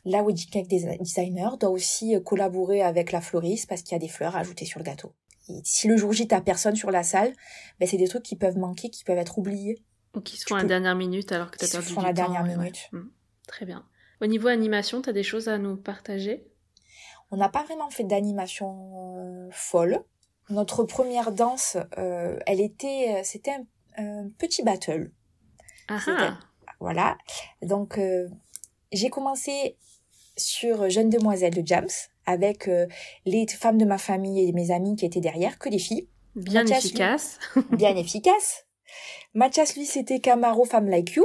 la 0.04 0.22
wedding 0.22 0.48
cake 0.50 0.68
des- 0.68 0.98
designer 1.00 1.56
doit 1.58 1.70
aussi 1.70 2.14
euh, 2.14 2.20
collaborer 2.20 2.82
avec 2.82 3.12
la 3.12 3.20
fleuriste 3.20 3.68
parce 3.68 3.82
qu'il 3.82 3.92
y 3.92 3.96
a 3.96 3.98
des 3.98 4.08
fleurs 4.08 4.36
ajoutées 4.36 4.64
sur 4.66 4.78
le 4.78 4.84
gâteau. 4.84 5.14
Et 5.48 5.60
si 5.64 5.88
le 5.88 5.96
jour 5.96 6.12
J 6.12 6.28
t'as 6.28 6.40
personne 6.40 6.76
sur 6.76 6.90
la 6.92 7.02
salle, 7.02 7.32
ben 7.80 7.88
c'est 7.88 7.96
des 7.96 8.08
trucs 8.08 8.22
qui 8.22 8.36
peuvent 8.36 8.56
manquer, 8.58 8.88
qui 8.88 9.02
peuvent 9.04 9.18
être 9.18 9.38
oubliés. 9.38 9.82
Ou 10.14 10.20
qui 10.20 10.36
se 10.36 10.44
font 10.48 10.54
à 10.56 10.62
la 10.62 10.64
dernière 10.68 10.94
minute 10.96 11.32
alors 11.32 11.50
que 11.50 11.58
t'as 11.58 11.66
se 11.66 11.72
perdu 11.72 11.88
font 11.88 12.00
du 12.00 12.06
la 12.06 12.14
temps. 12.14 12.22
dernière 12.32 12.42
ouais. 12.42 12.56
minute. 12.56 12.88
Mhm. 12.92 13.10
Très 13.48 13.66
bien. 13.66 13.84
Au 14.20 14.26
niveau 14.26 14.48
animation, 14.48 15.02
t'as 15.02 15.12
des 15.12 15.22
choses 15.22 15.48
à 15.48 15.58
nous 15.58 15.76
partager? 15.76 16.46
On 17.30 17.36
n'a 17.36 17.48
pas 17.48 17.62
vraiment 17.64 17.90
fait 17.90 18.04
d'animation 18.04 19.16
euh, 19.18 19.48
folle. 19.52 20.02
Notre 20.48 20.82
première 20.84 21.30
danse, 21.32 21.76
euh, 21.98 22.38
elle 22.46 22.60
était, 22.60 23.16
euh, 23.16 23.20
c'était 23.22 23.52
un, 23.52 23.64
un 23.96 24.28
petit 24.38 24.62
battle. 24.62 25.12
Ah 25.88 25.98
ah 26.08 26.38
Voilà. 26.80 27.16
Donc, 27.62 27.98
euh, 27.98 28.28
j'ai 28.92 29.10
commencé 29.10 29.76
sur 30.36 30.88
Jeune 30.90 31.10
Demoiselle 31.10 31.54
de 31.54 31.64
Jams 31.66 31.88
avec 32.26 32.68
euh, 32.68 32.86
les 33.26 33.46
femmes 33.46 33.78
de 33.78 33.84
ma 33.84 33.98
famille 33.98 34.48
et 34.48 34.52
mes 34.52 34.70
amis 34.70 34.96
qui 34.96 35.04
étaient 35.06 35.20
derrière, 35.20 35.58
que 35.58 35.68
des 35.68 35.78
filles, 35.78 36.08
Bien 36.36 36.64
efficace. 36.66 37.38
bien 37.72 37.96
efficaces. 37.96 38.66
Mathias, 39.32 39.76
lui, 39.76 39.86
c'était 39.86 40.20
Camaro 40.20 40.64
Femme 40.64 40.88
Like 40.88 41.14
You. 41.14 41.24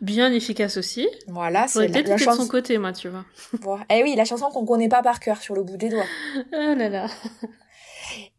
Bien 0.00 0.32
efficace 0.32 0.76
aussi. 0.78 1.08
Voilà, 1.28 1.68
c'est 1.68 1.80
la, 1.80 1.86
peut-être 1.86 2.08
la 2.08 2.14
été 2.14 2.24
de 2.24 2.30
son 2.30 2.36
chanson. 2.36 2.48
côté, 2.48 2.78
moi, 2.78 2.92
tu 2.92 3.08
vois. 3.08 3.24
Voilà. 3.60 3.84
Eh 3.90 4.02
oui, 4.02 4.14
la 4.16 4.24
chanson 4.24 4.50
qu'on 4.50 4.64
connaît 4.64 4.88
pas 4.88 5.02
par 5.02 5.20
cœur 5.20 5.40
sur 5.42 5.54
le 5.54 5.62
bout 5.62 5.76
des 5.76 5.90
doigts. 5.90 6.06
Oh 6.36 6.40
là 6.52 6.88
là. 6.88 7.06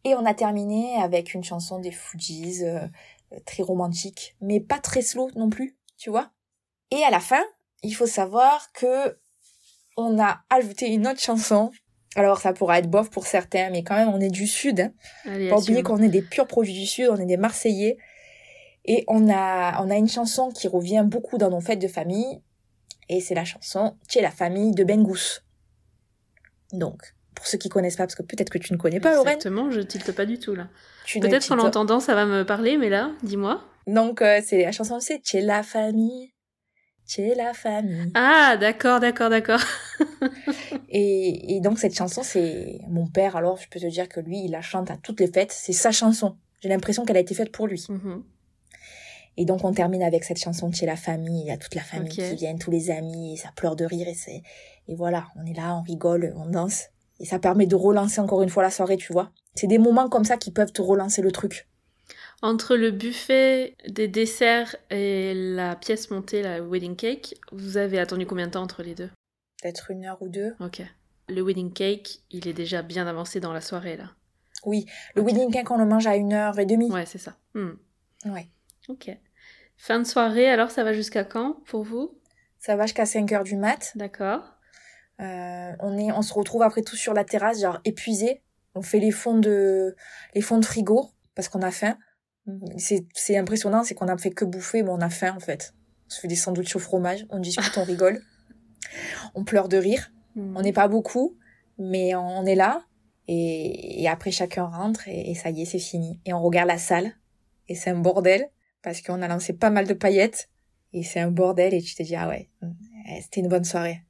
Et 0.04 0.16
on 0.16 0.26
a 0.26 0.34
terminé 0.34 0.96
avec 1.02 1.34
une 1.34 1.44
chanson 1.44 1.80
des 1.80 1.92
Fujis, 1.92 2.64
euh, 2.64 2.80
euh, 3.34 3.40
très 3.46 3.64
romantique, 3.64 4.36
mais 4.42 4.60
pas 4.60 4.80
très 4.80 5.02
slow 5.02 5.30
non 5.36 5.50
plus, 5.50 5.78
tu 5.98 6.10
vois. 6.10 6.32
Et 6.92 7.04
à 7.04 7.10
la 7.10 7.20
fin, 7.20 7.44
il 7.84 7.94
faut 7.94 8.06
savoir 8.06 8.72
que 8.74 9.18
on 9.96 10.20
a 10.20 10.42
ajouté 10.50 10.88
une 10.88 11.08
autre 11.08 11.20
chanson. 11.20 11.72
Alors 12.16 12.40
ça 12.40 12.54
pourra 12.54 12.80
être 12.80 12.90
bof 12.90 13.10
pour 13.10 13.26
certains, 13.26 13.70
mais 13.70 13.84
quand 13.84 13.96
même 13.96 14.10
on 14.10 14.20
est 14.20 14.30
du 14.30 14.48
sud. 14.48 14.82
Hein. 14.82 14.94
Allez, 15.26 15.50
Pas 15.50 15.60
oublier 15.60 15.84
qu'on 15.84 16.02
est 16.02 16.10
des 16.10 16.22
purs 16.22 16.48
produits 16.48 16.74
du 16.74 16.86
sud, 16.86 17.10
on 17.10 17.18
est 17.18 17.26
des 17.26 17.38
Marseillais. 17.38 17.98
Et 18.86 19.04
on 19.08 19.30
a, 19.30 19.82
on 19.84 19.90
a 19.90 19.96
une 19.96 20.10
chanson 20.10 20.50
qui 20.50 20.68
revient 20.68 21.04
beaucoup 21.06 21.38
dans 21.38 21.50
nos 21.50 21.62
fêtes 21.62 21.80
de 21.80 21.88
famille. 21.88 22.42
Et 23.10 23.22
c'est 23.22 23.36
la 23.36 23.46
chanson 23.46 23.96
Tu 24.08 24.20
es 24.20 24.22
la 24.22 24.32
famille 24.32 24.72
de 24.72 24.84
Bengous. 24.84 25.42
Donc, 26.72 27.16
pour 27.36 27.46
ceux 27.46 27.58
qui 27.58 27.70
connaissent 27.70 27.96
pas, 27.96 28.04
parce 28.04 28.16
que 28.16 28.24
peut-être 28.24 28.50
que 28.50 28.58
tu 28.58 28.74
ne 28.74 28.78
connais 28.78 29.00
pas, 29.00 29.14
Lorraine. 29.14 29.34
Exactement, 29.34 29.72
je 29.72 29.82
tilte 29.82 30.12
pas 30.12 30.26
du 30.26 30.40
tout 30.40 30.56
là. 30.56 30.68
Peut-être 31.20 31.48
qu'en 31.48 31.56
l'entendant, 31.56 32.00
ça 32.00 32.16
va 32.16 32.26
me 32.26 32.44
parler, 32.44 32.78
mais 32.78 32.90
là, 32.90 33.12
dis-moi. 33.24 33.62
Donc, 33.88 34.22
euh, 34.22 34.40
c'est 34.44 34.64
la 34.64 34.72
chanson, 34.72 35.00
c'est 35.00 35.22
Tu 35.22 35.38
es 35.38 35.42
la 35.42 35.64
famille. 35.64 36.34
Tu 37.06 37.22
es 37.22 37.36
la 37.36 37.54
famille? 37.54 38.12
Ah, 38.16 38.56
d'accord, 38.58 39.00
d'accord, 39.00 39.30
d'accord. 39.30 39.60
Et, 40.90 41.56
et 41.56 41.60
donc, 41.60 41.80
cette 41.80 41.96
chanson, 41.96 42.22
c'est 42.24 42.80
mon 42.88 43.08
père. 43.08 43.36
Alors, 43.36 43.58
je 43.58 43.68
peux 43.68 43.80
te 43.80 43.88
dire 43.88 44.08
que 44.08 44.20
lui, 44.20 44.46
il 44.46 44.52
la 44.52 44.62
chante 44.62 44.92
à 44.92 44.98
toutes 44.98 45.20
les 45.20 45.28
fêtes. 45.28 45.52
C'est 45.52 45.74
sa 45.74 45.92
chanson. 45.92 46.38
J'ai 46.62 46.70
l'impression 46.70 47.04
qu'elle 47.04 47.18
a 47.18 47.20
été 47.20 47.34
faite 47.34 47.52
pour 47.52 47.68
lui. 47.68 47.84
Mhm. 47.90 48.24
Et 49.38 49.46
donc, 49.46 49.64
on 49.64 49.74
termine 49.74 50.04
avec 50.04 50.24
cette 50.24 50.38
chanson 50.38 50.70
Tu 50.70 50.84
es 50.84 50.88
la 50.88 50.96
famille. 50.96 51.42
Il 51.42 51.48
y 51.48 51.52
a 51.52 51.58
toute 51.58 51.76
la 51.76 51.82
famille 51.82 52.10
qui 52.10 52.36
vient, 52.36 52.56
tous 52.56 52.72
les 52.72 52.92
amis. 52.92 53.34
Et 53.34 53.38
ça 53.38 53.50
pleure 53.56 53.76
de 53.76 53.86
rire. 53.86 54.08
Et, 54.08 54.14
c'est... 54.14 54.44
et 54.88 54.96
voilà, 54.96 55.28
on 55.36 55.46
est 55.46 55.56
là, 55.56 55.76
on 55.76 55.82
rigole, 55.82 56.34
on 56.38 56.46
danse. 56.46 56.86
Et 57.20 57.26
ça 57.26 57.40
permet 57.40 57.66
de 57.66 57.76
relancer 57.76 58.20
encore 58.20 58.42
une 58.44 58.50
fois 58.50 58.64
la 58.64 58.72
soirée, 58.72 58.98
tu 58.98 59.14
vois. 59.14 59.32
C'est 59.56 59.68
des 59.68 59.78
moments 59.78 60.10
comme 60.10 60.26
ça 60.26 60.38
qui 60.38 60.52
peuvent 60.52 60.72
te 60.72 60.82
relancer 60.82 61.22
le 61.22 61.32
truc. 61.32 61.68
Entre 62.42 62.76
le 62.76 62.92
buffet 62.92 63.76
des 63.88 64.10
desserts 64.10 64.76
et 64.90 65.34
la 65.34 65.78
pièce 65.78 66.12
montée, 66.12 66.42
la 66.42 66.62
wedding 66.62 66.96
cake, 66.96 67.36
vous 67.54 67.78
avez 67.78 68.00
attendu 68.00 68.26
combien 68.26 68.48
de 68.48 68.52
temps 68.52 68.64
entre 68.64 68.84
les 68.84 68.96
deux? 68.96 69.10
Peut-être 69.62 69.92
une 69.92 70.06
heure 70.06 70.22
ou 70.22 70.28
deux. 70.28 70.54
Ok. 70.60 70.82
Le 71.30 71.42
wedding 71.42 71.72
cake, 71.72 72.20
il 72.32 72.48
est 72.50 72.54
déjà 72.54 72.82
bien 72.82 73.08
avancé 73.08 73.40
dans 73.40 73.54
la 73.54 73.62
soirée 73.62 73.96
là. 73.96 74.10
Oui, 74.66 74.86
le 75.16 75.22
wedding 75.22 75.52
cake, 75.52 75.72
on 75.72 75.78
le 75.78 75.86
mange 75.86 76.08
à 76.08 76.16
une 76.16 76.34
heure 76.34 76.60
et 76.60 76.66
demie. 76.66 76.92
Ouais, 76.92 77.06
c'est 77.06 77.18
ça. 77.18 77.38
Hmm. 77.54 77.72
Ouais. 78.26 78.50
Ok. 78.90 79.10
Fin 79.78 80.00
de 80.00 80.06
soirée, 80.06 80.48
alors 80.50 80.72
ça 80.72 80.84
va 80.84 80.94
jusqu'à 80.94 81.24
quand 81.24 81.64
pour 81.66 81.84
vous? 81.84 82.18
Ça 82.60 82.76
va 82.76 82.84
jusqu'à 82.84 83.06
5 83.06 83.32
heures 83.32 83.44
du 83.44 83.56
mat. 83.56 83.92
D'accord. 83.96 84.58
Euh, 85.20 85.72
on 85.80 85.98
est, 85.98 86.12
on 86.12 86.22
se 86.22 86.34
retrouve 86.34 86.62
après 86.64 86.82
tout 86.82 86.96
sur 86.96 87.14
la 87.14 87.24
terrasse, 87.24 87.62
genre 87.62 87.80
épuisé. 87.86 88.42
On 88.76 88.82
fait 88.82 89.00
les 89.00 89.12
fonds 89.12 89.38
de, 89.38 89.96
les 90.34 90.42
fonds 90.42 90.58
de 90.58 90.66
frigo 90.66 91.12
parce 91.36 91.50
qu'on 91.50 91.62
a 91.62 91.72
faim. 91.72 91.98
C'est, 92.78 93.06
c'est 93.14 93.38
impressionnant, 93.38 93.84
c'est 93.84 93.96
qu'on 93.96 94.08
a 94.08 94.18
fait 94.18 94.32
que 94.32 94.44
bouffer, 94.44 94.84
mais 94.84 94.90
on 94.90 95.00
a 95.00 95.10
faim 95.10 95.34
en 95.36 95.40
fait. 95.40 95.74
On 96.08 96.10
se 96.10 96.20
fait 96.20 96.28
des 96.28 96.36
sandwichs 96.36 96.76
au 96.76 96.80
fromage, 96.80 97.26
on 97.30 97.40
discute, 97.40 97.78
on 97.78 97.84
rigole, 97.84 98.22
on 99.36 99.46
pleure 99.46 99.70
de 99.70 99.78
rire. 99.78 100.12
Hmm. 100.36 100.58
On 100.58 100.62
n'est 100.62 100.74
pas 100.74 100.90
beaucoup, 100.90 101.38
mais 101.78 102.16
on 102.16 102.46
est 102.46 102.56
là. 102.56 102.84
Et, 103.30 104.04
et 104.04 104.10
après 104.10 104.32
chacun 104.32 104.66
rentre 104.66 105.08
et, 105.08 105.32
et 105.32 105.36
ça 105.36 105.52
y 105.52 105.62
est, 105.62 105.66
c'est 105.66 105.80
fini. 105.80 106.20
Et 106.26 106.34
on 106.34 106.42
regarde 106.42 106.68
la 106.68 106.78
salle 106.78 107.14
et 107.70 107.76
c'est 107.76 107.92
un 107.92 108.00
bordel 108.00 108.50
parce 108.84 109.02
qu'on 109.02 109.22
a 109.22 109.28
lancé 109.28 109.54
pas 109.54 109.70
mal 109.70 109.88
de 109.88 109.94
paillettes 109.94 110.50
et 110.94 111.04
c'est 111.04 111.20
un 111.20 111.32
bordel 111.32 111.74
et 111.74 111.82
tu 111.82 111.96
te 111.96 112.04
dis 112.04 112.16
ah 112.16 112.28
ouais, 112.28 112.50
eh, 112.62 113.22
c'était 113.22 113.42
une 113.42 113.48
bonne 113.50 113.64
soirée. 113.64 114.02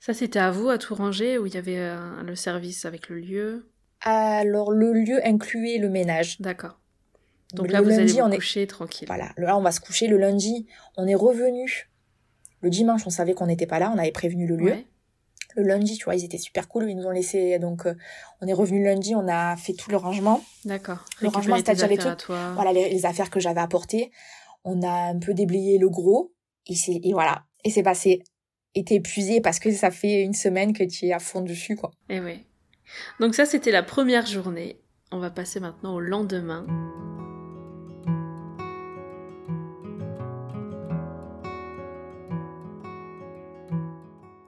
Ça, 0.00 0.12
c'était 0.14 0.38
à 0.38 0.50
vous 0.50 0.68
à 0.68 0.78
tout 0.78 0.94
ranger 0.94 1.38
où 1.38 1.46
il 1.46 1.54
y 1.54 1.56
avait 1.56 1.78
euh, 1.78 2.22
le 2.22 2.34
service 2.36 2.84
avec 2.84 3.08
le 3.08 3.18
lieu? 3.18 3.70
Alors 4.02 4.70
le 4.70 4.92
lieu 4.92 5.26
incluait 5.26 5.78
le 5.78 5.88
ménage. 5.88 6.40
D'accord. 6.40 6.78
Donc 7.54 7.68
Le 7.68 7.72
là, 7.72 7.80
vous 7.80 7.88
allez 7.88 7.98
lundi, 7.98 8.12
vous 8.14 8.20
on 8.20 8.30
est- 8.30 8.36
coucher 8.36 8.66
tranquille. 8.66 9.06
Voilà, 9.08 9.32
là 9.36 9.56
on 9.56 9.62
va 9.62 9.72
se 9.72 9.80
coucher 9.80 10.06
le 10.08 10.18
lundi. 10.18 10.66
On 10.96 11.06
est 11.06 11.14
revenu. 11.14 11.88
Le 12.60 12.70
dimanche, 12.70 13.06
on 13.06 13.10
savait 13.10 13.34
qu'on 13.34 13.46
n'était 13.46 13.66
pas 13.66 13.78
là, 13.78 13.92
on 13.94 13.98
avait 13.98 14.10
prévenu 14.12 14.46
le 14.46 14.56
lieu. 14.56 14.64
Ouais. 14.72 14.86
Le 15.56 15.62
lundi, 15.62 15.96
tu 15.96 16.04
vois, 16.04 16.14
ils 16.14 16.24
étaient 16.24 16.38
super 16.38 16.68
cool, 16.68 16.88
ils 16.90 16.96
nous 16.96 17.06
ont 17.06 17.10
laissé. 17.10 17.58
Donc, 17.58 17.86
euh, 17.86 17.94
on 18.40 18.46
est 18.46 18.52
revenu 18.52 18.84
lundi, 18.84 19.14
on 19.16 19.26
a 19.26 19.56
fait 19.56 19.72
tout 19.72 19.90
le 19.90 19.96
rangement. 19.96 20.44
D'accord. 20.64 21.04
Le 21.20 21.28
rangement, 21.28 21.56
Récupérer 21.56 21.76
c'est-à-dire 21.76 21.88
les 21.88 22.16
trucs-. 22.16 22.36
Voilà 22.54 22.72
les, 22.72 22.90
les 22.90 23.06
affaires 23.06 23.30
que 23.30 23.40
j'avais 23.40 23.60
apportées. 23.60 24.10
On 24.64 24.82
a 24.82 25.10
un 25.10 25.18
peu 25.18 25.32
déblayé 25.34 25.78
le 25.78 25.88
gros. 25.88 26.32
Et, 26.66 26.74
c'est, 26.74 27.00
et 27.02 27.12
voilà. 27.12 27.44
Et 27.64 27.70
c'est 27.70 27.82
passé. 27.82 28.22
et 28.74 28.84
t'es 28.84 28.96
épuisé 28.96 29.40
parce 29.40 29.58
que 29.58 29.72
ça 29.72 29.90
fait 29.90 30.22
une 30.22 30.34
semaine 30.34 30.72
que 30.72 30.84
tu 30.84 31.06
es 31.06 31.12
à 31.12 31.18
fond 31.18 31.40
dessus, 31.40 31.74
quoi. 31.76 31.90
Et 32.10 32.20
oui. 32.20 32.44
Donc 33.18 33.34
ça, 33.34 33.46
c'était 33.46 33.70
la 33.72 33.82
première 33.82 34.26
journée. 34.26 34.78
On 35.12 35.18
va 35.18 35.30
passer 35.30 35.60
maintenant 35.60 35.94
au 35.94 36.00
lendemain. 36.00 36.66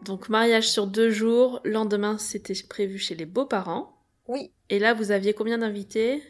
Donc 0.08 0.30
mariage 0.30 0.70
sur 0.70 0.86
deux 0.86 1.10
jours, 1.10 1.60
lendemain 1.64 2.16
c'était 2.16 2.54
prévu 2.66 2.98
chez 2.98 3.14
les 3.14 3.26
beaux-parents. 3.26 3.94
Oui. 4.26 4.52
Et 4.70 4.78
là 4.78 4.94
vous 4.94 5.10
aviez 5.10 5.34
combien 5.34 5.58
d'invités? 5.58 6.22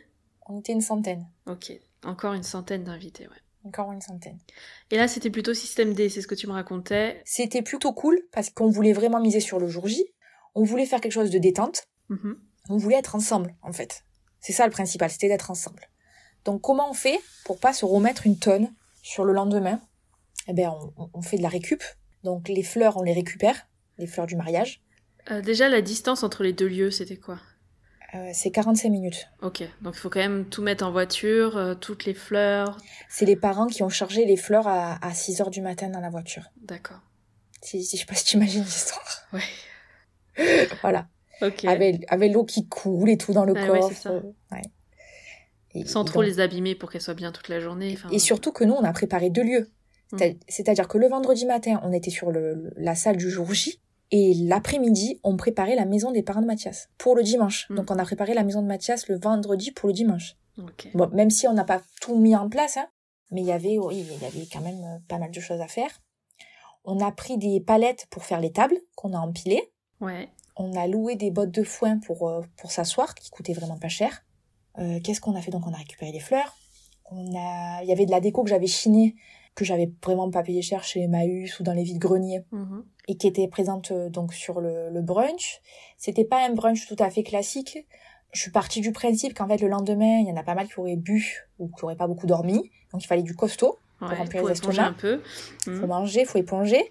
On 0.46 0.58
était 0.58 0.72
une 0.72 0.80
centaine. 0.80 1.28
Ok, 1.46 1.72
encore 2.04 2.32
une 2.32 2.42
centaine 2.42 2.82
d'invités, 2.82 3.28
ouais. 3.28 3.36
Encore 3.62 3.92
une 3.92 4.00
centaine. 4.00 4.38
Et 4.90 4.96
là 4.96 5.06
c'était 5.06 5.30
plutôt 5.30 5.54
système 5.54 5.94
D, 5.94 6.08
c'est 6.08 6.22
ce 6.22 6.26
que 6.26 6.34
tu 6.34 6.48
me 6.48 6.52
racontais. 6.52 7.22
C'était 7.24 7.62
plutôt 7.62 7.92
cool 7.92 8.20
parce 8.32 8.50
qu'on 8.50 8.68
voulait 8.68 8.92
vraiment 8.92 9.20
miser 9.20 9.38
sur 9.38 9.60
le 9.60 9.68
jour 9.68 9.86
J. 9.86 10.04
On 10.56 10.64
voulait 10.64 10.86
faire 10.86 11.00
quelque 11.00 11.12
chose 11.12 11.30
de 11.30 11.38
détente. 11.38 11.84
Mhm. 12.08 12.36
On 12.70 12.78
voulait 12.78 12.98
être 12.98 13.14
ensemble 13.14 13.54
en 13.62 13.72
fait. 13.72 14.04
C'est 14.40 14.52
ça 14.52 14.66
le 14.66 14.72
principal, 14.72 15.08
c'était 15.08 15.28
d'être 15.28 15.52
ensemble. 15.52 15.88
Donc 16.44 16.62
comment 16.62 16.90
on 16.90 16.94
fait 16.94 17.20
pour 17.44 17.60
pas 17.60 17.72
se 17.72 17.84
remettre 17.84 18.26
une 18.26 18.40
tonne 18.40 18.74
sur 19.02 19.24
le 19.24 19.32
lendemain? 19.32 19.80
Eh 20.48 20.66
on, 20.66 21.10
on 21.14 21.22
fait 21.22 21.36
de 21.36 21.42
la 21.42 21.48
récup. 21.48 21.84
Donc 22.24 22.48
les 22.48 22.62
fleurs 22.62 22.96
on 22.96 23.02
les 23.02 23.12
récupère, 23.12 23.66
les 23.98 24.06
fleurs 24.06 24.26
du 24.26 24.36
mariage. 24.36 24.80
Euh, 25.30 25.40
déjà 25.42 25.68
la 25.68 25.82
distance 25.82 26.22
entre 26.22 26.42
les 26.42 26.52
deux 26.52 26.68
lieux 26.68 26.90
c'était 26.90 27.16
quoi? 27.16 27.38
Euh, 28.14 28.30
c'est 28.32 28.50
45 28.50 28.88
minutes. 28.88 29.28
Ok, 29.42 29.62
donc 29.82 29.94
il 29.94 29.98
faut 30.00 30.08
quand 30.08 30.20
même 30.20 30.46
tout 30.48 30.62
mettre 30.62 30.84
en 30.86 30.90
voiture, 30.90 31.58
euh, 31.58 31.74
toutes 31.74 32.06
les 32.06 32.14
fleurs. 32.14 32.78
C'est 33.10 33.26
les 33.26 33.36
parents 33.36 33.66
qui 33.66 33.82
ont 33.82 33.90
chargé 33.90 34.24
les 34.24 34.36
fleurs 34.38 34.66
à, 34.66 35.04
à 35.06 35.12
6 35.12 35.42
heures 35.42 35.50
du 35.50 35.60
matin 35.60 35.90
dans 35.90 36.00
la 36.00 36.08
voiture. 36.08 36.44
D'accord. 36.62 37.00
Si, 37.60 37.84
si 37.84 37.96
je 37.96 38.00
sais 38.02 38.06
pas 38.06 38.14
si 38.14 38.24
tu 38.24 38.36
imagines 38.36 38.62
l'histoire. 38.62 39.04
Ouais. 39.34 39.42
Voilà. 40.82 41.06
Ok. 41.42 41.64
Avec, 41.64 42.04
avec 42.08 42.32
l'eau 42.32 42.44
qui 42.44 42.66
coule 42.66 43.10
et 43.10 43.16
tout 43.18 43.32
dans 43.32 43.44
le 43.44 43.54
Ah 43.56 43.70
ouais, 43.72 43.80
coffre. 43.80 43.88
c'est 43.94 44.02
ça. 44.02 44.10
euh, 44.10 44.20
ouais. 44.52 44.62
Et- 45.74 45.84
Sans 45.84 46.02
et 46.02 46.06
trop 46.06 46.20
donc- 46.22 46.28
les 46.30 46.40
abîmer 46.40 46.74
pour 46.74 46.90
qu'elles 46.90 47.00
soient 47.02 47.14
bien 47.14 47.30
toute 47.32 47.48
la 47.48 47.60
journée. 47.60 47.98
Et 48.10 48.18
surtout 48.18 48.52
que 48.52 48.64
nous, 48.64 48.72
on 48.74 48.84
a 48.84 48.92
préparé 48.92 49.30
deux 49.30 49.42
lieux. 49.44 49.70
C'est- 50.16 50.38
C'est-à-dire 50.48 50.88
que 50.88 50.96
le 50.98 51.08
vendredi 51.08 51.44
matin, 51.46 51.80
on 51.84 51.92
était 51.92 52.10
sur 52.10 52.30
le, 52.30 52.72
la 52.76 52.94
salle 52.94 53.16
du 53.16 53.28
jour 53.30 53.52
J. 53.52 53.80
Et 54.10 54.32
l'après-midi, 54.34 55.20
on 55.22 55.36
préparait 55.36 55.74
la 55.74 55.84
maison 55.84 56.10
des 56.12 56.22
parents 56.22 56.40
de 56.40 56.46
Mathias 56.46 56.88
pour 56.96 57.14
le 57.14 57.22
dimanche. 57.22 57.66
Mm. 57.68 57.74
Donc 57.74 57.90
on 57.90 57.98
a 57.98 58.04
préparé 58.04 58.32
la 58.32 58.42
maison 58.42 58.62
de 58.62 58.66
Mathias 58.66 59.06
le 59.08 59.18
vendredi 59.18 59.70
pour 59.70 59.86
le 59.86 59.92
dimanche. 59.92 60.36
Bon, 60.94 61.08
même 61.12 61.28
si 61.28 61.46
on 61.46 61.52
n'a 61.52 61.64
pas 61.64 61.82
tout 62.00 62.16
mis 62.18 62.34
en 62.34 62.48
place, 62.48 62.78
hein, 62.78 62.88
mais 63.30 63.42
il 63.42 63.46
y 63.46 63.52
avait, 63.52 63.76
oui, 63.78 63.98
il 64.10 64.22
y 64.22 64.24
avait 64.24 64.46
quand 64.50 64.62
même 64.62 64.82
euh, 64.82 64.98
pas 65.08 65.18
mal 65.18 65.30
de 65.30 65.40
choses 65.40 65.60
à 65.60 65.68
faire. 65.68 65.90
On 66.84 67.00
a 67.06 67.12
pris 67.12 67.36
des 67.36 67.60
palettes 67.60 68.06
pour 68.10 68.24
faire 68.24 68.40
les 68.40 68.50
tables 68.50 68.78
qu'on 68.96 69.12
a 69.12 69.18
empilées. 69.18 69.70
Ouais. 70.00 70.30
On 70.56 70.74
a 70.74 70.86
loué 70.86 71.14
des 71.16 71.30
bottes 71.30 71.50
de 71.50 71.62
foin 71.62 71.98
pour, 71.98 72.28
euh, 72.28 72.40
pour 72.56 72.72
s'asseoir, 72.72 73.14
qui 73.14 73.28
coûtaient 73.30 73.52
vraiment 73.52 73.76
pas 73.78 73.88
cher. 73.88 74.24
Euh, 74.78 75.00
Qu'est-ce 75.04 75.20
qu'on 75.20 75.34
a 75.36 75.42
fait? 75.42 75.50
Donc 75.50 75.66
on 75.66 75.72
a 75.74 75.76
récupéré 75.76 76.12
des 76.12 76.20
fleurs. 76.20 76.56
On 77.10 77.34
a, 77.36 77.82
il 77.82 77.88
y 77.88 77.92
avait 77.92 78.06
de 78.06 78.10
la 78.10 78.20
déco 78.20 78.42
que 78.42 78.48
j'avais 78.50 78.66
chinée, 78.66 79.16
que 79.58 79.64
j'avais 79.64 79.90
vraiment 80.04 80.30
pas 80.30 80.42
payé 80.42 80.62
cher 80.62 80.84
chez 80.84 81.00
Emmaüs 81.02 81.58
ou 81.58 81.62
dans 81.64 81.72
les 81.72 81.82
vides 81.82 81.98
greniers, 81.98 82.44
Mhm. 82.52 82.84
et 83.08 83.16
qui 83.16 83.26
était 83.26 83.48
présente 83.48 83.90
euh, 83.90 84.08
donc 84.08 84.32
sur 84.32 84.60
le, 84.60 84.90
le 84.90 85.02
brunch. 85.02 85.60
C'était 85.96 86.24
pas 86.24 86.46
un 86.46 86.52
brunch 86.54 86.86
tout 86.86 86.96
à 87.00 87.10
fait 87.10 87.22
classique. 87.24 87.86
Je 88.32 88.40
suis 88.40 88.50
partie 88.50 88.80
du 88.80 88.92
principe 88.92 89.34
qu'en 89.34 89.48
fait 89.48 89.60
le 89.60 89.68
lendemain, 89.68 90.18
il 90.20 90.28
y 90.28 90.32
en 90.32 90.36
a 90.36 90.42
pas 90.42 90.54
mal 90.54 90.68
qui 90.68 90.78
auraient 90.78 90.96
bu 90.96 91.46
ou 91.58 91.68
qui 91.68 91.84
auraient 91.84 91.96
pas 91.96 92.06
beaucoup 92.06 92.26
dormi, 92.26 92.70
donc 92.92 93.02
il 93.02 93.06
fallait 93.06 93.22
du 93.22 93.34
costaud. 93.34 93.78
Ouais, 94.00 94.14
remplir 94.14 94.40
pour 94.42 94.48
les 94.48 94.54
estomacs. 94.54 94.78
un 94.78 94.92
peu. 94.92 95.20
Faut 95.64 95.70
Mhm. 95.72 95.86
manger, 95.86 96.24
faut 96.24 96.38
éponger. 96.38 96.82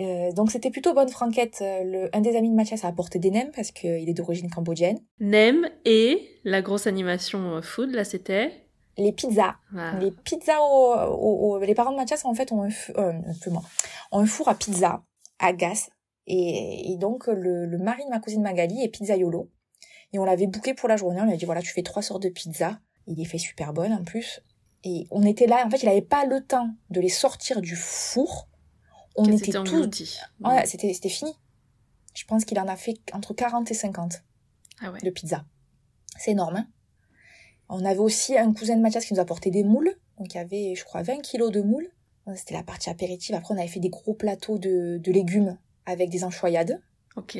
Euh, 0.00 0.32
donc 0.32 0.50
c'était 0.50 0.70
plutôt 0.70 0.92
bonne 0.94 1.08
franquette. 1.08 1.58
Le, 1.60 2.08
un 2.16 2.20
des 2.20 2.34
amis 2.36 2.50
de 2.50 2.54
Mathias 2.54 2.84
a 2.84 2.88
apporté 2.88 3.18
des 3.20 3.30
nems 3.30 3.50
parce 3.54 3.70
qu'il 3.70 4.08
est 4.08 4.14
d'origine 4.14 4.50
cambodgienne. 4.50 4.98
Nem 5.20 5.68
et 5.84 6.26
la 6.44 6.62
grosse 6.62 6.86
animation 6.86 7.56
euh, 7.56 7.62
food, 7.62 7.90
là 7.90 8.04
c'était. 8.04 8.52
Les 8.96 9.12
pizzas. 9.12 9.56
Les 10.00 10.10
pizzas 10.10 10.60
au, 10.60 10.94
au- 10.94 11.54
au- 11.56 11.58
les 11.58 11.74
parents 11.74 11.90
de 11.92 11.96
Mathias 11.96 12.24
en 12.24 12.34
fait 12.34 12.52
ont 12.52 12.62
un, 12.62 12.68
euh, 12.98 13.12
ont 14.12 14.18
un 14.20 14.26
four 14.26 14.48
à 14.48 14.54
pizza 14.54 15.02
à 15.38 15.52
gaz 15.52 15.88
et, 16.26 16.92
et 16.92 16.96
donc 16.96 17.26
le, 17.26 17.66
le 17.66 17.78
mari 17.78 18.04
de 18.04 18.10
ma 18.10 18.20
cousine 18.20 18.40
Magali 18.42 18.82
est 18.82 18.88
pizzaiolo 18.88 19.50
et 20.12 20.18
on 20.18 20.24
l'avait 20.24 20.46
booké 20.46 20.74
pour 20.74 20.88
la 20.88 20.96
journée. 20.96 21.20
On 21.20 21.24
lui 21.24 21.32
a 21.32 21.36
dit 21.36 21.44
voilà 21.44 21.60
tu 21.60 21.72
fais 21.72 21.82
trois 21.82 22.02
sortes 22.02 22.22
de 22.22 22.28
pizza. 22.28 22.78
Il 23.06 23.16
les 23.18 23.24
fait 23.24 23.38
super 23.38 23.72
bonnes 23.72 23.92
en 23.92 24.04
plus. 24.04 24.40
Et 24.84 25.06
on 25.10 25.22
était 25.24 25.46
là. 25.46 25.64
En 25.66 25.70
fait 25.70 25.82
il 25.82 25.88
avait 25.88 26.00
pas 26.02 26.24
le 26.24 26.44
temps 26.44 26.70
de 26.90 27.00
les 27.00 27.08
sortir 27.08 27.60
du 27.60 27.74
four. 27.76 28.48
On 29.16 29.24
était 29.24 29.36
étaient 29.50 29.58
tous. 29.64 30.20
Ouais, 30.40 30.66
c'était, 30.66 30.92
c'était 30.94 31.08
fini. 31.08 31.32
Je 32.14 32.24
pense 32.26 32.44
qu'il 32.44 32.58
en 32.60 32.68
a 32.68 32.76
fait 32.76 32.94
entre 33.12 33.34
40 33.34 33.70
et 33.70 33.74
50 33.74 34.22
Ah 34.82 34.92
ouais. 34.92 35.00
de 35.00 35.10
pizza. 35.10 35.44
C'est 36.16 36.30
énorme, 36.30 36.56
hein 36.56 36.66
On 37.68 37.84
avait 37.84 37.98
aussi 37.98 38.36
un 38.36 38.52
cousin 38.52 38.76
de 38.76 38.82
Mathias 38.82 39.04
qui 39.06 39.14
nous 39.14 39.20
a 39.20 39.22
apporté 39.22 39.50
des 39.50 39.64
moules. 39.64 39.92
Donc 40.18 40.32
il 40.34 40.36
y 40.36 40.40
avait, 40.40 40.74
je 40.74 40.84
crois, 40.84 41.02
20 41.02 41.20
kilos 41.22 41.50
de 41.50 41.60
moules. 41.60 41.88
C'était 42.36 42.54
la 42.54 42.62
partie 42.62 42.88
apéritive. 42.90 43.34
Après, 43.34 43.52
on 43.54 43.58
avait 43.58 43.68
fait 43.68 43.80
des 43.80 43.90
gros 43.90 44.14
plateaux 44.14 44.58
de, 44.58 44.98
de 44.98 45.12
légumes 45.12 45.58
avec 45.86 46.08
des 46.10 46.24
enchoyades. 46.24 46.80
Ok. 47.16 47.36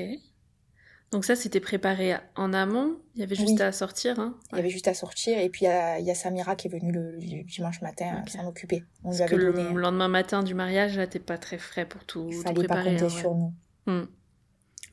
Donc 1.11 1.25
ça 1.25 1.37
c'était 1.37 1.61
préparé 1.61 2.17
en 2.35 2.53
amont. 2.53 2.97
Il 3.15 3.21
y 3.21 3.23
avait 3.25 3.37
juste 3.37 3.51
Oui. 3.57 3.63
à 3.63 3.71
sortir. 3.73 4.19
Hein. 4.19 4.37
Il 4.53 4.57
y 4.57 4.59
avait 4.61 4.69
juste 4.71 4.89
à 4.89 4.95
sortir. 4.95 5.39
Et 5.39 5.49
puis, 5.49 5.65
il 5.65 5.69
y 5.69 5.71
a, 5.71 5.99
il 6.01 6.07
y 6.07 6.11
a 6.11 6.15
Samira 6.15 6.57
qui 6.57 6.67
est 6.67 6.71
venue 6.71 6.91
le, 6.93 7.13
le 7.13 7.45
dimanche 7.45 7.81
matin 7.83 8.21
Ok. 8.23 8.31
s'en 8.31 8.47
occuper. 8.47 8.83
On 9.05 9.11
lui 9.13 9.19
Parce 9.19 9.31
que 9.31 9.35
avait 9.37 9.45
le 9.45 9.53
donné. 9.53 9.75
lendemain 9.81 10.09
matin 10.09 10.43
du 10.43 10.55
mariage, 10.55 10.97
là 10.97 11.07
t'es 11.07 11.21
pas 11.21 11.39
très 11.39 11.59
frais 11.59 11.87
pour 11.87 12.05
tout, 12.05 12.27
Il 12.31 12.37
tout 12.37 12.43
fallait 12.43 12.67
pas 12.67 12.75
préparer. 12.75 12.91
compter 12.93 13.05
hein, 13.05 13.15
ouais. 13.15 13.21
sur 13.21 13.35
nous. 13.35 13.53
Hmm. 13.87 14.07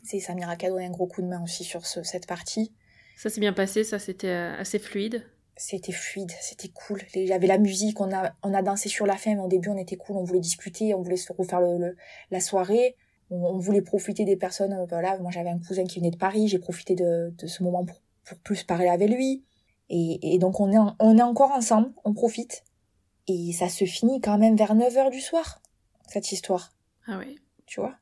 C'est 0.04 0.20
Samira 0.20 0.56
qui 0.56 0.66
a 0.68 0.70
donné 0.70 0.86
un 0.86 0.92
gros 0.92 1.08
coup 1.08 1.22
de 1.22 1.28
main 1.28 1.42
aussi 1.44 1.64
sur 1.64 1.86
ce- 1.86 2.04
cette 2.04 2.28
partie. 2.28 2.72
Ça 3.22 3.30
s'est 3.30 3.40
bien 3.40 3.54
passé, 3.54 3.84
ça 3.84 4.00
c'était 4.00 4.30
euh, 4.30 4.58
assez 4.58 4.80
fluide. 4.80 5.24
C'était 5.56 5.92
fluide, 5.92 6.32
c'était 6.42 6.70
cool. 6.70 7.04
Il 7.14 7.26
y 7.28 7.34
avait 7.34 7.46
la 7.46 7.60
musique, 7.60 8.02
on 8.02 8.12
a, 8.12 8.34
on 8.42 8.52
a 8.52 8.64
dansé 8.64 8.90
sur 8.90 9.06
la 9.06 9.16
fin, 9.16 9.36
mais 9.36 9.42
au 9.42 9.48
début 9.48 9.70
on 9.70 9.78
était 9.78 9.96
cool, 9.96 10.18
on 10.18 10.24
voulait 10.24 10.40
discuter, 10.40 10.96
on 10.96 11.04
voulait 11.04 11.18
se 11.18 11.32
refaire 11.32 11.62
le, 11.62 11.78
le- 11.78 11.96
la 12.32 12.40
soirée. 12.40 12.96
On, 13.30 13.36
on 13.36 13.60
voulait 13.60 13.84
profiter 13.84 14.26
des 14.26 14.38
personnes. 14.38 14.74
euh, 14.74 14.86
Voilà, 14.90 15.20
moi 15.20 15.30
j'avais 15.30 15.52
un 15.52 15.60
cousin 15.60 15.84
qui 15.84 16.00
venait 16.00 16.10
de 16.10 16.18
Paris, 16.18 16.48
j'ai 16.48 16.58
profité 16.58 16.96
de, 16.96 17.32
de 17.38 17.46
ce 17.46 17.62
moment 17.62 17.86
pour, 17.86 18.02
pour 18.24 18.40
plus 18.40 18.64
parler 18.64 18.88
avec 18.88 19.08
lui. 19.12 19.44
Et, 19.90 20.34
et 20.34 20.40
donc 20.40 20.60
on 20.60 20.72
est, 20.72 20.80
en- 20.80 20.96
on 21.00 21.16
est 21.16 21.22
encore 21.22 21.52
ensemble, 21.52 21.92
on 22.06 22.14
profite. 22.16 22.64
Et 23.28 23.52
ça 23.54 23.70
se 23.70 23.86
finit 23.86 24.20
quand 24.20 24.40
même 24.40 24.56
vers 24.56 24.74
9h 24.74 25.12
du 25.12 25.22
soir, 25.22 25.62
cette 26.08 26.32
histoire, 26.32 26.74
Ah 27.06 27.20
oui. 27.20 27.38
tu 27.68 27.82
vois? 27.82 27.98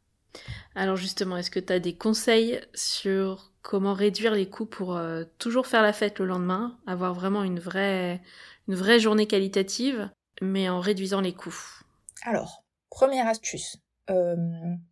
Alors 0.75 0.95
justement, 0.95 1.37
est-ce 1.37 1.51
que 1.51 1.59
tu 1.59 1.73
as 1.73 1.79
des 1.79 1.95
conseils 1.95 2.59
sur 2.73 3.51
comment 3.61 3.93
réduire 3.93 4.33
les 4.33 4.47
coûts 4.49 4.65
pour 4.65 4.95
euh, 4.95 5.23
toujours 5.37 5.67
faire 5.67 5.81
la 5.81 5.93
fête 5.93 6.19
le 6.19 6.25
lendemain, 6.25 6.77
avoir 6.87 7.13
vraiment 7.13 7.43
une 7.43 7.59
vraie, 7.59 8.21
une 8.67 8.75
vraie 8.75 8.99
journée 8.99 9.27
qualitative, 9.27 10.09
mais 10.41 10.69
en 10.69 10.79
réduisant 10.79 11.21
les 11.21 11.33
coûts? 11.33 11.81
Alors, 12.23 12.63
première 12.89 13.27
astuce, 13.27 13.77
euh, 14.09 14.35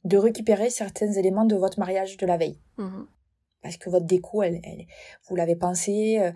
de 0.04 0.18
récupérer 0.18 0.70
certains 0.70 1.12
éléments 1.14 1.46
de 1.46 1.56
votre 1.56 1.80
mariage 1.80 2.18
de 2.18 2.26
la 2.26 2.38
veille. 2.38 2.60
Mhm. 2.78 3.08
parce 3.64 3.76
que 3.78 3.90
votre 3.90 4.06
déco, 4.06 4.44
elle, 4.44 4.62
elle- 4.64 4.86
vous 5.28 5.36
l'avez 5.36 5.56
pensé. 5.58 6.20
euh, 6.22 6.32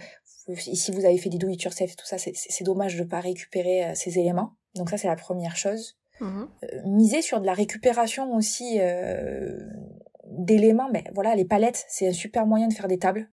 vous- 0.47 0.55
si 0.57 0.91
vous 0.91 1.05
avez 1.05 1.17
fait 1.17 1.29
des 1.29 1.37
do 1.37 1.47
it 1.47 1.61
yourself, 1.63 1.95
tout 1.95 2.05
ça, 2.05 2.17
c'est- 2.17 2.63
dommage 2.63 2.97
de 2.97 3.03
pas 3.03 3.19
récupérer 3.21 3.85
euh, 3.85 3.95
ces 3.95 4.17
éléments. 4.19 4.57
Donc 4.75 4.89
ça, 4.89 4.97
c'est 4.97 5.07
la 5.07 5.15
première 5.15 5.55
chose. 5.55 5.97
Mhm. 6.21 6.47
Euh, 6.63 6.81
miser 6.85 7.21
sur 7.21 7.41
de 7.41 7.45
la 7.45 7.53
récupération 7.53 8.33
aussi 8.35 8.77
euh, 8.79 9.59
d'éléments. 10.29 10.89
Mais 10.93 11.03
voilà, 11.13 11.35
les 11.35 11.45
palettes, 11.45 11.83
c'est 11.89 12.07
un 12.07 12.13
super 12.13 12.45
moyen 12.45 12.67
de 12.67 12.73
faire 12.73 12.87
des 12.87 12.99
tables. 12.99 13.29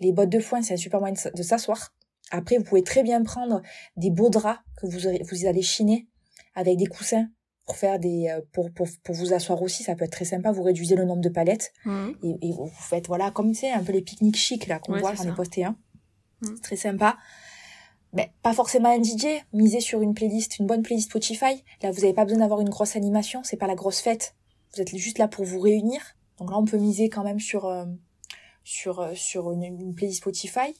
Les 0.00 0.12
bottes 0.12 0.30
de 0.30 0.38
foin, 0.38 0.62
c'est 0.62 0.74
un 0.74 0.78
super 0.78 1.00
moyen 1.00 1.14
de 1.34 1.42
s'asseoir. 1.42 1.94
Après, 2.30 2.56
vous 2.58 2.64
pouvez 2.64 2.82
très 2.84 3.02
bien 3.02 3.22
prendre 3.22 3.62
des 3.96 4.10
beaux 4.10 4.30
draps 4.30 4.60
que 4.80 4.86
vous, 4.86 5.06
aurez- 5.06 5.22
vous 5.30 5.46
allez 5.46 5.62
chiner 5.62 6.08
avec 6.54 6.76
des 6.78 6.86
coussins 6.86 7.28
pour 7.66 7.76
faire 7.76 7.98
des 7.98 8.28
euh, 8.30 8.40
pour, 8.52 8.70
pour, 8.72 8.86
pour 9.02 9.14
vous 9.14 9.32
asseoir 9.34 9.60
aussi. 9.62 9.82
Ça 9.82 9.94
peut 9.96 10.04
être 10.04 10.12
très 10.12 10.24
sympa. 10.24 10.52
Vous 10.52 10.62
réduisez 10.62 10.94
le 10.94 11.04
nombre 11.04 11.20
de 11.22 11.28
palettes 11.28 11.72
Mhm. 11.84 12.16
et, 12.22 12.48
et 12.48 12.52
vous 12.52 12.68
faites 12.68 13.06
voilà 13.08 13.30
comme 13.30 13.52
c'est 13.54 13.70
un 13.72 13.82
peu 13.82 13.92
les 13.92 14.02
pique-niques 14.02 14.36
chics 14.36 14.66
là 14.68 14.78
qu'on 14.78 14.92
Ouais, 14.94 15.00
voit 15.00 15.14
j'en 15.14 15.24
ai 15.28 15.34
posté 15.34 15.64
un 15.64 15.76
Mm. 16.40 16.46
c'est 16.54 16.62
très 16.62 16.76
sympa 16.76 17.16
mais 18.12 18.32
pas 18.42 18.54
forcément 18.54 18.88
un 18.88 19.02
DJ 19.02 19.26
misez 19.52 19.80
sur 19.80 20.00
une 20.00 20.14
playlist 20.14 20.58
une 20.58 20.66
bonne 20.66 20.82
playlist 20.82 21.10
Spotify. 21.10 21.64
Là 21.82 21.90
vous 21.90 22.00
n'avez 22.00 22.14
pas 22.14 22.24
besoin 22.24 22.40
d'avoir 22.40 22.60
une 22.60 22.70
grosse 22.70 22.96
animation 22.96 23.42
c'est 23.44 23.56
pas 23.56 23.66
la 23.66 23.74
grosse 23.74 24.00
fête. 24.00 24.34
Vous 24.74 24.82
êtes 24.82 24.94
juste 24.96 25.18
là 25.18 25.28
pour 25.28 25.44
vous 25.44 25.60
réunir. 25.60 26.00
Donc 26.38 26.50
là 26.50 26.58
on 26.58 26.64
peut 26.64 26.78
miser 26.78 27.08
quand 27.08 27.24
même 27.24 27.40
sur 27.40 27.66
euh, 27.66 27.84
sur 28.64 29.00
euh, 29.00 29.14
sur 29.14 29.52
une, 29.52 29.64
une 29.64 29.94
playlist 29.94 30.18
Spotify. 30.18 30.74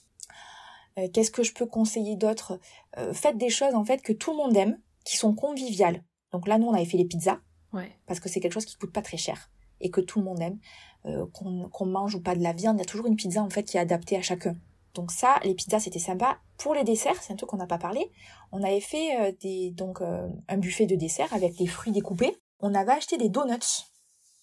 Euh, 0.99 1.09
qu'est-ce 1.13 1.31
que 1.31 1.43
je 1.43 1.53
peux 1.53 1.67
conseiller 1.67 2.17
d'autre? 2.17 2.59
Euh, 2.97 3.13
faites 3.13 3.37
des 3.37 3.51
choses 3.51 3.75
en 3.75 3.85
fait 3.85 4.03
que 4.03 4.13
tout 4.13 4.33
le 4.33 4.39
monde 4.39 4.57
aime 4.57 4.79
qui 5.05 5.17
sont 5.17 5.35
conviviales. 5.35 6.03
Donc 6.33 6.49
là 6.49 6.59
nous 6.59 6.67
on 6.67 6.75
avait 6.75 6.85
fait 6.85 6.99
les 6.99 7.05
pizzas. 7.05 7.41
Ouais. 7.75 7.93
parce 8.07 8.19
que 8.19 8.31
c'est 8.31 8.41
quelque 8.41 8.55
chose 8.55 8.65
qui 8.65 8.77
coûte 8.77 8.93
pas 8.95 9.03
très 9.03 9.19
cher 9.19 9.51
et 9.81 9.91
que 9.91 10.01
tout 10.01 10.21
le 10.21 10.25
monde 10.25 10.41
aime, 10.41 10.59
euh, 11.05 11.27
qu'on 11.33 11.69
qu'on 11.69 11.87
mange 11.87 12.15
ou 12.15 12.21
pas 12.21 12.35
de 12.35 12.43
la 12.43 12.53
viande, 12.53 12.77
il 12.77 12.81
y 12.81 12.83
a 12.83 12.87
toujours 12.87 13.07
une 13.07 13.17
pizza 13.17 13.43
en 13.43 13.51
fait 13.51 13.63
qui 13.63 13.77
est 13.77 13.81
adaptée 13.81 14.17
à 14.17 14.23
chacun. 14.23 14.57
Donc 14.95 15.13
ça, 15.13 15.39
les 15.45 15.55
pizzas 15.55 15.81
c'était 15.81 15.99
sympa. 15.99 16.39
Pour 16.57 16.75
les 16.75 16.85
desserts, 16.85 17.23
c'est 17.23 17.33
un 17.33 17.37
truc 17.37 17.51
qu'on 17.51 17.57
n'a 17.59 17.67
pas 17.67 17.79
parlé. 17.79 18.11
On 18.53 18.63
avait 18.63 18.81
fait 18.81 19.21
euh, 19.21 19.33
des 19.41 19.71
donc 19.71 20.01
euh, 20.01 20.29
un 20.49 20.57
buffet 20.59 20.87
de 20.87 20.97
desserts 20.97 21.33
avec 21.33 21.55
des 21.57 21.67
fruits 21.67 21.93
découpés. 21.93 22.37
On 22.61 22.75
avait 22.75 22.93
acheté 22.93 23.17
des 23.17 23.29
donuts 23.29 23.55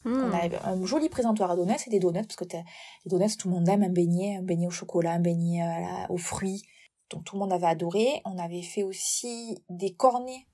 On 0.06 0.10
Hmm. 0.10 0.34
avait 0.36 0.56
un 0.64 0.86
joli 0.86 1.10
présentoir 1.10 1.50
à 1.50 1.56
donuts 1.56 1.74
et 1.88 1.90
des 1.90 2.00
donuts, 2.00 2.22
parce 2.22 2.36
que 2.36 2.46
les 2.46 3.10
donuts, 3.10 3.36
tout 3.38 3.48
le 3.50 3.56
monde 3.56 3.68
aime 3.68 3.82
un 3.82 3.90
beignet, 3.90 4.36
un 4.38 4.44
beignet 4.44 4.68
au 4.68 4.72
chocolat, 4.72 5.14
un 5.14 5.20
beignet 5.20 5.60
la- 5.62 6.06
aux 6.12 6.18
fruits. 6.18 6.62
Donc 7.10 7.24
tout 7.24 7.36
le 7.36 7.40
monde 7.40 7.52
avait 7.52 7.66
adoré. 7.66 8.22
On 8.24 8.38
avait 8.38 8.62
fait 8.62 8.84
aussi 8.84 9.58
des 9.70 9.94
cornets 9.96 10.46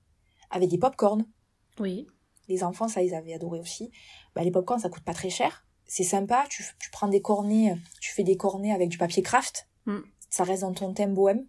avec 0.50 0.70
des 0.70 0.78
pop-corn. 0.78 1.26
Oui. 1.78 2.06
Les 2.48 2.64
enfants, 2.64 2.88
ça, 2.88 3.02
ils 3.02 3.14
avaient 3.14 3.34
adoré 3.34 3.60
aussi. 3.60 3.90
Bah, 4.34 4.42
les 4.42 4.50
pop-corn, 4.50 4.80
ça 4.80 4.88
coûte 4.88 5.04
pas 5.04 5.14
très 5.14 5.30
cher. 5.30 5.66
C'est 5.86 6.02
sympa. 6.02 6.46
Tu, 6.48 6.64
tu 6.80 6.90
prends 6.90 7.08
des 7.08 7.20
cornets, 7.20 7.76
tu 8.00 8.10
fais 8.12 8.24
des 8.24 8.36
cornets 8.38 8.72
avec 8.72 8.88
du 8.88 8.96
papier 8.98 9.22
craft. 9.22 9.68
Mm. 9.86 9.98
Ça 10.30 10.44
reste 10.44 10.62
dans 10.62 10.72
ton 10.72 10.92
thème 10.94 11.14
bohème? 11.14 11.46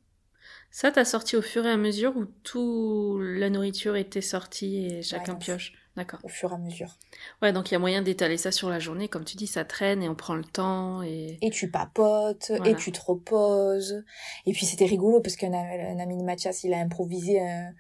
Ça, 0.72 0.92
t'as 0.92 1.06
sorti 1.06 1.36
au 1.38 1.42
fur 1.42 1.66
et 1.66 1.72
à 1.72 1.78
mesure 1.78 2.18
où 2.18 2.26
toute 2.26 3.22
la 3.22 3.50
nourriture 3.50 3.96
était 3.96 4.22
sortie 4.22 4.86
et 4.88 5.02
chacun 5.04 5.36
pioche? 5.36 5.74
D'accord. 5.96 6.20
au 6.24 6.28
fur 6.28 6.52
et 6.52 6.56
à 6.56 6.58
mesure. 6.58 6.98
Ouais, 7.44 7.54
donc 7.54 7.70
il 7.70 7.76
y 7.76 7.78
a 7.78 7.80
moyen 7.80 8.02
d'étaler 8.02 8.38
ça 8.38 8.52
sur 8.52 8.68
la 8.68 8.80
journée. 8.80 9.08
Comme 9.08 9.26
tu 9.26 9.38
dis, 9.38 9.46
ça 9.46 9.64
traîne 9.64 10.02
et 10.02 10.10
on 10.10 10.16
prend 10.16 10.34
le 10.34 10.44
temps 10.44 11.04
et... 11.04 11.38
Et 11.44 11.52
tu 11.52 11.70
papotes, 11.70 12.48
Voilà. 12.50 12.72
et 12.72 12.76
tu 12.76 12.92
te 12.92 13.00
reposes. 13.00 14.04
Et 14.48 14.54
puis 14.54 14.66
c'était 14.66 14.86
rigolo 14.86 15.22
parce 15.22 15.36
qu'un 15.36 15.54
un 15.54 16.00
ami 16.00 16.18
de 16.18 16.24
Mathias, 16.24 16.64
il 16.64 16.74
a 16.74 16.80
improvisé 16.80 17.40
un, 17.40 17.72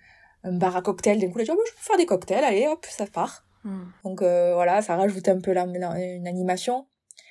un 0.43 0.51
bar 0.53 0.75
à 0.75 0.83
cocktails. 0.83 1.19
D'un 1.19 1.31
coup, 1.31 1.39
il 1.39 1.41
a 1.41 1.45
dit, 1.45 1.51
oh, 1.51 1.55
bah, 1.55 1.63
je 1.65 1.71
peux 1.71 1.79
faire 1.81 1.97
des 1.97 2.05
cocktails, 2.05 2.43
allez, 2.43 2.67
hop, 2.67 2.85
ça 2.87 3.07
part. 3.07 3.43
Hmm. 3.63 3.85
Donc 4.03 4.21
euh, 4.21 4.53
voilà, 4.53 4.83
ça 4.83 4.95
rajoute 4.95 5.27
un 5.27 5.39
peu 5.41 5.51
la, 5.53 5.65
la- 5.65 5.99
une 5.99 6.27
animation. 6.27 6.85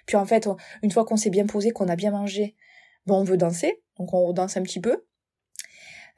Puis 0.06 0.16
en 0.16 0.24
fait, 0.24 0.48
on- 0.48 0.56
une 0.82 0.90
fois 0.90 1.04
qu'on 1.04 1.16
s'est 1.16 1.30
bien 1.30 1.46
posé, 1.46 1.70
qu'on 1.70 1.88
a 1.88 1.94
bien 1.94 2.10
mangé, 2.10 2.56
bon, 3.06 3.16
on 3.20 3.24
veut 3.24 3.36
danser, 3.36 3.82
donc 3.98 4.12
on 4.14 4.32
danse 4.32 4.56
un 4.56 4.62
petit 4.62 4.80
peu. 4.80 5.04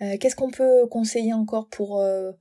Euh, 0.02 0.16
Qu'est-ce 0.18 0.36
qu'on 0.36 0.50
peut 0.50 0.86
conseiller 0.86 1.32
encore 1.32 1.68
pour... 1.68 2.00
euh, 2.00 2.32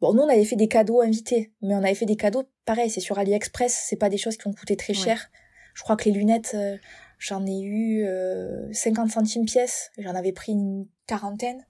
Bon, 0.00 0.14
nous, 0.14 0.22
on 0.22 0.28
avait 0.28 0.44
fait 0.46 0.56
des 0.56 0.68
cadeaux 0.68 1.02
invités, 1.02 1.52
mais 1.60 1.74
on 1.74 1.78
avait 1.84 1.94
fait 1.94 2.06
des 2.06 2.16
cadeaux, 2.16 2.44
pareil, 2.64 2.88
c'est 2.88 3.00
sur 3.00 3.18
AliExpress, 3.18 3.84
c'est 3.86 3.96
pas 3.96 4.08
des 4.08 4.16
choses 4.16 4.38
qui 4.38 4.46
ont 4.48 4.52
coûté 4.54 4.74
très 4.76 4.94
Ouais. 4.94 4.98
cher. 4.98 5.30
Je 5.74 5.82
crois 5.82 5.96
que 5.96 6.04
les 6.06 6.12
lunettes, 6.12 6.52
euh, 6.54 6.78
j'en 7.18 7.44
ai 7.46 7.60
eu 7.60 8.04
euh, 8.06 8.72
50 8.72 9.10
centimes 9.10 9.44
pièce, 9.44 9.90
j'en 9.98 10.14
avais 10.14 10.32
pris 10.32 10.52
une 10.52 10.86
quarantaine. 11.06 11.66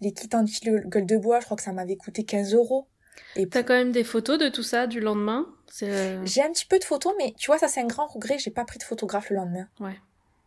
Les 0.00 0.12
kits 0.12 0.28
anti-gueule 0.32 1.06
de 1.06 1.16
bois, 1.16 1.40
je 1.40 1.44
crois 1.46 1.56
que 1.56 1.62
ça 1.62 1.72
m'avait 1.72 1.96
coûté 1.96 2.24
15 2.24 2.54
euros. 2.54 2.86
Et 3.36 3.48
T'as 3.48 3.62
quand 3.64 3.74
même 3.74 3.92
des 3.92 4.04
photos 4.04 4.38
de 4.38 4.48
tout 4.48 4.62
ça 4.62 4.86
du 4.86 5.00
lendemain? 5.00 5.46
Euh, 5.82 6.22
J'ai 6.24 6.42
un 6.42 6.50
petit 6.52 6.66
peu 6.66 6.78
de 6.78 6.84
photos, 6.84 7.12
mais 7.18 7.34
tu 7.36 7.48
vois, 7.48 7.58
ça 7.58 7.66
c'est 7.68 7.80
un 7.80 7.86
grand 7.86 8.06
regret, 8.06 8.38
j'ai 8.38 8.50
pas 8.52 8.64
pris 8.64 8.78
de 8.78 8.84
photographe 8.84 9.30
le 9.30 9.36
lendemain. 9.36 9.68
Ouais. 9.80 9.96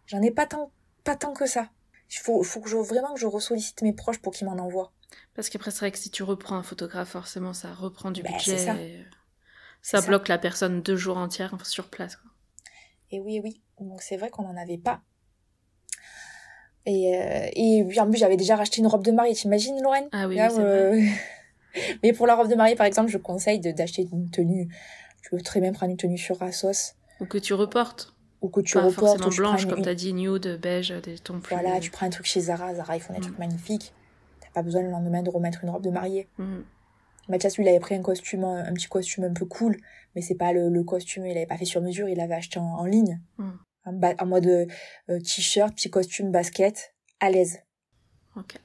J'en 0.07 0.21
ai 0.21 0.31
pas 0.31 0.45
tant, 0.45 0.71
pas 1.05 1.15
tant 1.15 1.33
que 1.33 1.45
ça. 1.45 1.69
Il 2.11 2.17
faut, 2.17 2.43
faut 2.43 2.59
que 2.59 2.69
je, 2.69 2.75
vraiment 2.77 3.13
que 3.13 3.19
je 3.19 3.25
ressollicite 3.27 3.81
mes 3.81 3.93
proches 3.93 4.19
pour 4.19 4.33
qu'ils 4.33 4.47
m'en 4.47 4.57
envoient. 4.61 4.91
Parce 5.33 5.49
qu'après, 5.49 5.71
c'est 5.71 5.79
vrai 5.79 5.91
que 5.91 5.97
si 5.97 6.09
tu 6.11 6.23
reprends 6.23 6.55
un 6.57 6.63
photographe, 6.63 7.09
forcément, 7.09 7.53
ça 7.53 7.73
reprend 7.73 8.11
du 8.11 8.21
Bah, 8.21 8.29
budget. 8.31 8.57
c'est 8.57 8.65
ça. 8.65 8.75
et, 8.75 9.05
Ça 9.81 10.01
ça. 10.01 10.07
bloque 10.07 10.27
la 10.27 10.37
personne 10.37 10.81
deux 10.81 10.95
jours 10.97 11.17
entiers 11.17 11.47
sur 11.63 11.89
place. 11.89 12.15
quoi. 12.17 12.29
Et 13.11 13.19
oui, 13.19 13.39
oui. 13.43 13.61
Donc 13.79 14.01
c'est 14.01 14.17
vrai 14.17 14.29
qu'on 14.29 14.45
en 14.45 14.57
avait 14.57 14.77
pas. 14.77 15.01
Et, 16.85 17.15
euh, 17.17 17.49
et 17.53 17.99
en 17.99 18.07
plus, 18.09 18.17
j'avais 18.19 18.37
déjà 18.37 18.55
racheté 18.55 18.79
une 18.79 18.87
robe 18.87 19.03
de 19.03 19.11
mariée, 19.11 19.33
t'imagines, 19.33 19.81
Lorraine? 19.81 20.07
Ah 20.11 20.27
oui, 20.27 20.35
Là, 20.35 20.49
oui, 20.53 20.59
euh, 20.63 20.89
vrai. 20.91 21.09
Mais 22.03 22.13
pour 22.13 22.27
la 22.27 22.35
robe 22.35 22.49
de 22.49 22.55
mariée, 22.55 22.75
par 22.75 22.85
exemple, 22.85 23.09
je 23.09 23.17
conseille 23.17 23.59
d'acheter 23.59 24.03
une 24.11 24.29
tenue. 24.29 24.67
Tu 25.23 25.29
peux 25.31 25.41
très 25.41 25.59
bien 25.61 25.73
prendre 25.73 25.91
une 25.91 25.97
tenue 25.97 26.17
sur 26.19 26.41
Assos, 26.43 26.93
Ou 27.19 27.25
que 27.25 27.37
tu 27.39 27.53
reportes. 27.55 28.14
Ou 28.41 28.49
que 28.49 28.61
tu 28.61 28.73
Pas 28.73 28.81
reportes. 28.81 28.95
forcément 29.19 29.27
ou 29.27 29.29
tu 29.31 29.37
blanche, 29.41 29.65
comme 29.67 29.79
une- 29.79 29.85
t'as 29.85 29.93
dit, 29.95 30.13
nude, 30.13 30.59
beige, 30.61 30.89
des 31.03 31.17
tons 31.19 31.39
plus... 31.39 31.55
Voilà, 31.55 31.79
tu 31.79 31.89
prends 31.91 32.05
un 32.05 32.09
truc 32.09 32.25
chez 32.25 32.41
Zara. 32.41 32.73
Zara, 32.75 32.95
ils 32.95 32.99
font 33.01 33.13
des 33.13 33.19
Mm. 33.19 33.23
trucs 33.23 33.39
magnifiques. 33.39 33.93
T'as 34.41 34.49
pas 34.53 34.61
besoin 34.61 34.81
le 34.81 34.89
lendemain 34.89 35.23
de 35.23 35.29
remettre 35.29 35.63
une 35.63 35.69
robe 35.69 35.83
de 35.83 35.89
mariée. 35.89 36.27
Mhm. 36.37 36.63
Mathias, 37.27 37.57
lui, 37.57 37.65
il 37.65 37.69
avait 37.69 37.79
pris 37.79 37.95
un 37.95 38.01
costume, 38.03 38.43
un, 38.43 38.71
petit 38.73 38.87
costume 38.87 39.23
un 39.23 39.33
peu 39.33 39.45
cool, 39.45 39.77
mais 40.15 40.21
c'est 40.21 40.35
pas 40.35 40.53
le, 40.53 40.69
le 40.69 40.83
costume, 40.83 41.25
il 41.25 41.35
avait 41.35 41.47
pas 41.47 41.57
fait 41.57 41.65
sur 41.65 41.81
mesure, 41.81 42.07
il 42.07 42.17
l'avait 42.17 42.35
acheté 42.35 42.59
en, 42.59 42.63
en 42.65 42.85
ligne. 42.85 43.19
Mm. 43.37 43.49
En, 43.87 43.99
en 44.19 44.25
mode 44.27 44.45
euh, 44.47 44.65
euh, 45.09 45.19
t-shirt, 45.19 45.73
petit 45.73 45.89
costume, 45.89 46.31
basket, 46.31 46.93
à 47.19 47.29
l'aise. 47.31 47.59
Ok. 48.35 48.55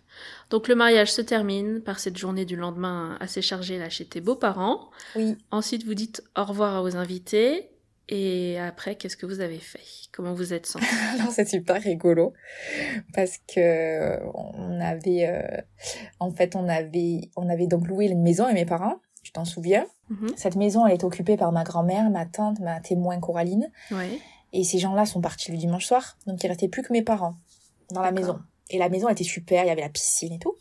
Donc 0.50 0.66
le 0.66 0.74
mariage 0.74 1.12
se 1.12 1.22
termine 1.22 1.80
par 1.80 2.00
cette 2.00 2.16
journée 2.18 2.44
du 2.44 2.56
lendemain 2.56 3.16
assez 3.20 3.40
chargée 3.40 3.78
là 3.78 3.88
chez 3.88 4.04
tes 4.04 4.20
beaux-parents. 4.20 4.90
Oui. 5.16 5.38
Ensuite, 5.52 5.84
vous 5.86 5.94
dites 5.94 6.22
au 6.36 6.44
revoir 6.44 6.74
à 6.76 6.80
vos 6.82 6.96
invités. 6.96 7.69
Et 8.12 8.58
après, 8.58 8.96
qu'est-ce 8.96 9.16
que 9.16 9.24
vous 9.24 9.40
avez 9.40 9.60
fait? 9.60 9.80
Comment 10.12 10.34
vous 10.34 10.52
êtes 10.52 10.66
senti 10.66 10.84
Alors 11.14 11.30
c'est 11.30 11.48
super 11.48 11.80
rigolo 11.80 12.34
parce 13.14 13.38
que 13.46 14.18
on 14.34 14.80
avait, 14.80 15.28
euh, 15.28 15.60
en 16.18 16.32
fait, 16.32 16.56
on 16.56 16.68
avait, 16.68 17.30
on 17.36 17.48
avait 17.48 17.68
donc 17.68 17.86
loué 17.86 18.06
une 18.06 18.20
maison 18.20 18.44
avec 18.44 18.56
mes 18.56 18.66
parents. 18.66 18.96
Tu 19.22 19.30
t'en 19.30 19.44
souviens? 19.44 19.86
Mhm. 20.08 20.30
Cette 20.36 20.56
maison, 20.56 20.86
elle 20.86 20.94
est 20.94 21.04
occupée 21.04 21.36
par 21.36 21.52
ma 21.52 21.62
grand-mère, 21.62 22.10
ma 22.10 22.26
tante, 22.26 22.58
ma 22.58 22.80
témoin 22.80 23.20
Coraline. 23.20 23.70
Ouais. 23.92 24.18
Et 24.52 24.64
ces 24.64 24.78
gens-là 24.78 25.06
sont 25.06 25.20
partis 25.20 25.52
le 25.52 25.58
dimanche 25.58 25.86
soir, 25.86 26.18
donc 26.26 26.42
il 26.42 26.48
restait 26.48 26.68
plus 26.68 26.82
que 26.82 26.92
mes 26.92 27.02
parents 27.02 27.36
dans 27.92 28.02
la 28.02 28.10
maison. 28.10 28.40
Et 28.70 28.78
la 28.78 28.88
maison 28.88 29.06
elle 29.06 29.12
était 29.12 29.22
super, 29.22 29.62
il 29.62 29.68
y 29.68 29.70
avait 29.70 29.82
la 29.82 29.88
piscine 29.88 30.32
et 30.32 30.38
tout. 30.40 30.56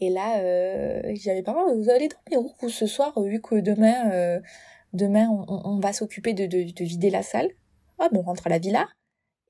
Et 0.00 0.10
là, 0.10 0.38
euh, 0.40 1.00
j'avais 1.14 1.42
pas 1.42 1.52
vous 1.74 1.88
allez 1.90 2.08
dormir 2.08 2.52
où 2.62 2.68
ce 2.68 2.86
soir, 2.86 3.18
vu 3.22 3.40
que 3.40 3.54
demain, 3.60 4.10
euh, 4.10 4.40
demain 4.92 5.28
on, 5.28 5.44
on- 5.48 5.62
on 5.76 5.80
va 5.80 5.92
s'occuper 5.92 6.34
de, 6.34 6.46
de, 6.46 6.70
de 6.72 6.84
vider 6.84 7.10
la 7.10 7.22
salle. 7.22 7.50
Ah 7.98 8.08
bon, 8.12 8.20
on 8.20 8.22
rentre 8.22 8.46
à 8.46 8.50
la 8.50 8.58
villa. 8.58 8.88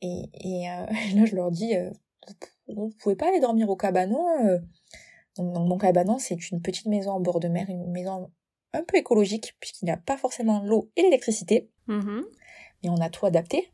Et, 0.02 0.24
et 0.34 0.70
euh, 0.70 0.86
là, 1.16 1.24
je 1.24 1.34
leur 1.36 1.50
dis, 1.50 1.74
euh, 1.76 1.90
vous 2.68 2.90
pouvez 3.00 3.16
pas 3.16 3.28
aller 3.28 3.40
dormir 3.40 3.68
au 3.70 3.76
cabanon. 3.76 4.24
euh. 4.44 4.58
Donc, 5.36 5.52
donc, 5.54 5.68
mon 5.68 5.78
cabanon, 5.78 6.18
c'est 6.18 6.50
une 6.50 6.60
petite 6.60 6.86
maison 6.86 7.12
en 7.12 7.20
bord 7.20 7.40
de 7.40 7.48
mer, 7.48 7.66
une 7.68 7.90
maison 7.90 8.30
un 8.72 8.82
peu 8.84 8.96
écologique, 8.98 9.56
puisqu'il 9.60 9.86
n'y 9.86 9.90
a 9.90 9.96
pas 9.96 10.16
forcément 10.16 10.60
l'eau 10.62 10.90
et 10.96 11.02
l'électricité 11.02 11.70
Mhm. 11.88 12.24
mais 12.82 12.88
on 12.90 12.96
a 12.96 13.10
tout 13.10 13.26
adapté. 13.26 13.72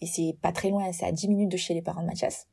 Et 0.00 0.06
c'est 0.06 0.34
pas 0.40 0.50
très 0.52 0.70
loin, 0.70 0.90
c'est 0.92 1.04
à 1.04 1.12
10 1.12 1.28
minutes 1.28 1.50
de 1.50 1.58
chez 1.58 1.74
les 1.74 1.82
parents 1.82 2.00
de 2.00 2.06
Mathias. 2.06 2.48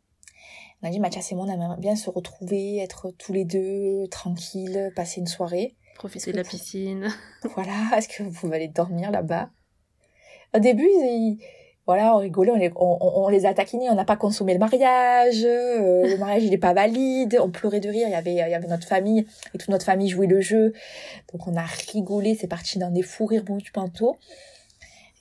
On 0.81 0.87
a 0.87 0.91
dit, 0.91 0.99
Mathias 0.99 1.31
et 1.31 1.35
moi, 1.35 1.45
on 1.47 1.49
aimerait 1.51 1.79
bien 1.79 1.95
se 1.95 2.09
retrouver, 2.09 2.77
être 2.79 3.11
tous 3.11 3.31
les 3.31 3.45
deux, 3.45 4.05
tranquilles, 4.09 4.91
passer 4.97 5.21
une 5.21 5.27
soirée. 5.27 5.76
Profiter 5.97 6.31
de 6.31 6.37
la 6.37 6.43
piscine. 6.43 7.09
Voilà, 7.55 7.73
est-ce 7.97 8.07
que 8.07 8.23
vous 8.23 8.31
pouvez 8.31 8.55
aller 8.57 8.67
dormir 8.67 9.11
là-bas? 9.11 9.49
Au 10.55 10.59
début, 10.59 10.87
ils- 10.87 11.39
voilà, 11.85 12.13
on 12.15 12.19
rigolait, 12.19 12.51
on 12.51 12.55
les, 12.57 12.71
on, 12.75 12.97
on- 13.01 13.29
les 13.29 13.45
a 13.45 13.53
taquinés, 13.53 13.89
on 13.89 13.95
n'a 13.95 14.03
pas 14.03 14.17
consommé 14.17 14.51
le 14.53 14.59
mariage, 14.59 15.43
euh, 15.45 16.05
le 16.05 16.17
mariage 16.17 16.43
il 16.43 16.53
est 16.53 16.57
pas 16.57 16.73
valide, 16.73 17.39
on 17.41 17.49
pleurait 17.49 17.79
de 17.79 17.87
rire, 17.89 18.07
il 18.07 18.11
y 18.11 18.15
avait, 18.15 18.33
il 18.33 18.37
y 18.37 18.41
avait 18.41 18.67
notre 18.67 18.85
famille, 18.87 19.25
et 19.53 19.57
toute 19.57 19.69
notre 19.69 19.85
famille 19.85 20.09
jouait 20.09 20.27
le 20.27 20.41
jeu. 20.41 20.73
Donc 21.31 21.47
on 21.47 21.55
a 21.55 21.63
rigolé, 21.93 22.35
c'est 22.35 22.47
parti 22.47 22.77
dans 22.77 22.91
des 22.91 23.03
fous 23.03 23.25
rires 23.25 23.43
bons 23.43 23.55
du 23.57 23.71
panto. 23.71 24.17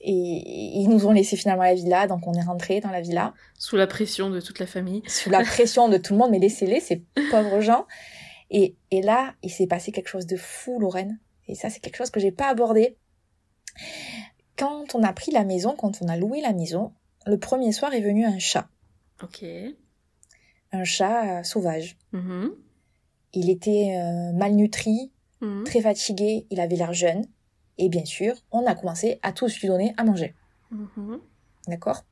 Et, 0.01 0.11
et 0.11 0.77
ils 0.79 0.89
nous 0.89 1.07
ont 1.07 1.11
laissé 1.11 1.37
finalement 1.37 1.63
la 1.63 1.73
villa, 1.73 2.05
donc 2.05 2.27
on 2.27 2.33
est 2.33 2.43
rentré 2.43 2.81
dans 2.81 2.91
la 2.91 3.01
villa, 3.01 3.33
Sous 3.57 3.77
la 3.77 3.87
pression 3.87 4.29
de 4.29 4.39
toute 4.41 4.59
la 4.59 4.67
famille. 4.67 5.01
sous 5.07 5.29
la 5.29 5.43
pression 5.43 5.87
de 5.89 5.97
tout 5.97 6.13
le 6.13 6.19
monde, 6.19 6.31
mais 6.31 6.39
laissez-les, 6.39 6.79
ces 6.81 7.03
pauvres 7.31 7.61
gens. 7.61 7.85
Et, 8.49 8.75
et 8.91 9.01
là, 9.01 9.33
il 9.43 9.51
s'est 9.51 9.67
passé 9.67 9.91
quelque 9.91 10.07
chose 10.09 10.25
de 10.25 10.37
fou, 10.37 10.79
Lorraine. 10.79 11.19
Et 11.47 11.55
ça, 11.55 11.69
c'est 11.69 11.79
quelque 11.79 11.97
chose 11.97 12.11
que 12.11 12.19
j'ai 12.19 12.31
pas 12.31 12.47
abordé. 12.49 12.97
Quand 14.57 14.95
on 14.95 15.03
a 15.03 15.13
pris 15.13 15.31
la 15.31 15.43
maison, 15.43 15.75
quand 15.75 16.01
on 16.01 16.07
a 16.07 16.17
loué 16.17 16.41
la 16.41 16.53
maison, 16.53 16.93
le 17.25 17.37
premier 17.37 17.71
soir 17.71 17.93
est 17.93 18.01
venu 18.01 18.25
un 18.25 18.39
chat. 18.39 18.67
Ok. 19.21 19.45
Un 20.71 20.83
chat 20.83 21.39
euh, 21.39 21.43
sauvage. 21.43 21.97
Mhm. 22.11 22.51
Il 23.33 23.49
était 23.49 23.97
euh, 23.99 24.31
malnutri, 24.33 25.11
Mhm. 25.41 25.65
très 25.65 25.81
fatigué, 25.81 26.47
il 26.49 26.59
avait 26.59 26.75
l'air 26.77 26.93
jeune. 26.93 27.23
Et 27.77 27.89
bien 27.89 28.05
sûr, 28.05 28.33
on 28.51 28.65
a 28.65 28.73
commencé 28.73 29.19
à 29.21 29.31
tous 29.31 29.59
lui 29.61 29.67
donner 29.67 29.93
à 29.97 30.03
manger. 30.03 30.33
Mhm. 30.71 31.19
D'accord? 31.67 32.03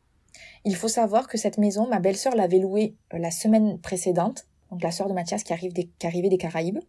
Il 0.64 0.76
faut 0.76 0.88
savoir 0.90 1.28
que 1.28 1.38
cette 1.38 1.58
maison, 1.58 1.88
ma 1.88 2.00
belle-sœur 2.00 2.36
l'avait 2.36 2.60
louée 2.60 2.96
euh, 3.14 3.18
la 3.18 3.32
semaine 3.32 3.80
précédente, 3.80 4.46
donc 4.72 4.82
la 4.84 4.92
sœur 4.92 5.08
de 5.08 5.14
Mathias 5.14 5.44
qui, 5.44 5.54
arrive 5.54 5.74
des, 5.74 5.88
qui 6.00 6.08
arrivait 6.08 6.30
des 6.30 6.38
Caraïbes. 6.38 6.80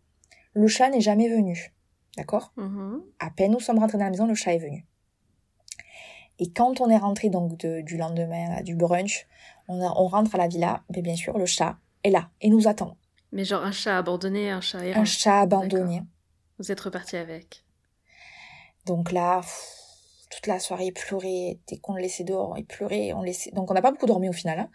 Le 0.55 0.67
chat 0.69 0.89
n'est 0.91 1.01
jamais 1.01 1.29
venu. 1.29 1.75
D'accord? 2.17 2.53
Mhm. 2.57 3.03
À 3.19 3.31
peine 3.31 3.53
nous 3.53 3.61
sommes 3.61 3.79
rentrés 3.79 3.99
dans 3.99 4.05
la 4.05 4.11
maison, 4.11 4.27
le 4.27 4.35
chat 4.35 4.55
est 4.55 4.59
venu. 4.59 4.87
Et 6.39 6.51
quand 6.53 6.81
on 6.81 6.89
est 6.91 6.97
rentré 6.99 7.31
donc 7.31 7.57
de- 7.59 7.81
du 7.81 7.97
lendemain, 7.97 8.61
du 8.63 8.75
brunch, 8.75 9.27
on, 9.69 9.81
a- 9.81 9.93
on 9.97 10.07
rentre 10.07 10.35
à 10.35 10.39
la 10.39 10.49
villa, 10.49 10.83
mais 10.95 11.03
bien 11.03 11.17
sûr, 11.17 11.39
le 11.39 11.47
chat 11.47 11.79
est 12.05 12.11
là 12.11 12.31
et 12.41 12.51
nous 12.51 12.69
attend. 12.69 12.97
Mais 13.33 13.45
genre 13.45 13.65
un 13.65 13.73
chat 13.73 13.99
abandonné, 13.99 14.51
un 14.51 14.61
chat 14.61 14.85
errant. 14.85 15.01
Un 15.01 15.05
chat 15.05 15.41
abandonné. 15.41 16.03
Vous 16.59 16.71
êtes 16.71 16.81
reparti 16.81 17.17
avec. 17.17 17.65
Donc 18.87 19.13
là, 19.13 19.41
pff, 19.41 19.73
toute 20.31 20.47
la 20.47 20.59
soirée, 20.59 20.87
il 20.87 20.93
pleurait. 20.93 21.59
Dès 21.67 21.79
qu'on 21.79 21.95
le 21.95 22.03
laissait 22.03 22.25
dehors, 22.25 22.57
il 22.57 22.65
pleurait. 22.65 23.13
On 23.13 23.23
laissait... 23.23 23.51
Donc 23.53 23.71
on 23.71 23.75
n'a 23.75 23.83
pas 23.83 23.91
beaucoup 23.91 24.07
dormi 24.07 24.29
au 24.29 24.33
final. 24.33 24.59
hein. 24.61 24.71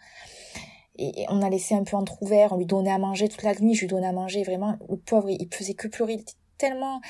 Et 0.96 1.22
et 1.22 1.26
on 1.28 1.42
a 1.42 1.48
laissé 1.48 1.74
un 1.74 1.84
peu 1.84 1.96
entrouvert. 1.96 2.52
On 2.52 2.56
lui 2.56 2.66
donnait 2.66 2.92
à 2.92 2.98
manger 2.98 3.28
toute 3.28 3.42
la 3.42 3.54
nuit. 3.54 3.74
Je 3.74 3.82
lui 3.82 3.88
donnais 3.88 4.06
à 4.06 4.12
manger. 4.12 4.42
Vraiment, 4.42 4.76
le 4.88 4.96
pauvre, 4.96 5.30
il 5.30 5.40
il 5.40 5.54
faisait 5.54 5.74
que 5.74 5.88
pleurer. 5.88 6.14
Il 6.14 6.20
était 6.20 6.34
tellement, 6.58 7.00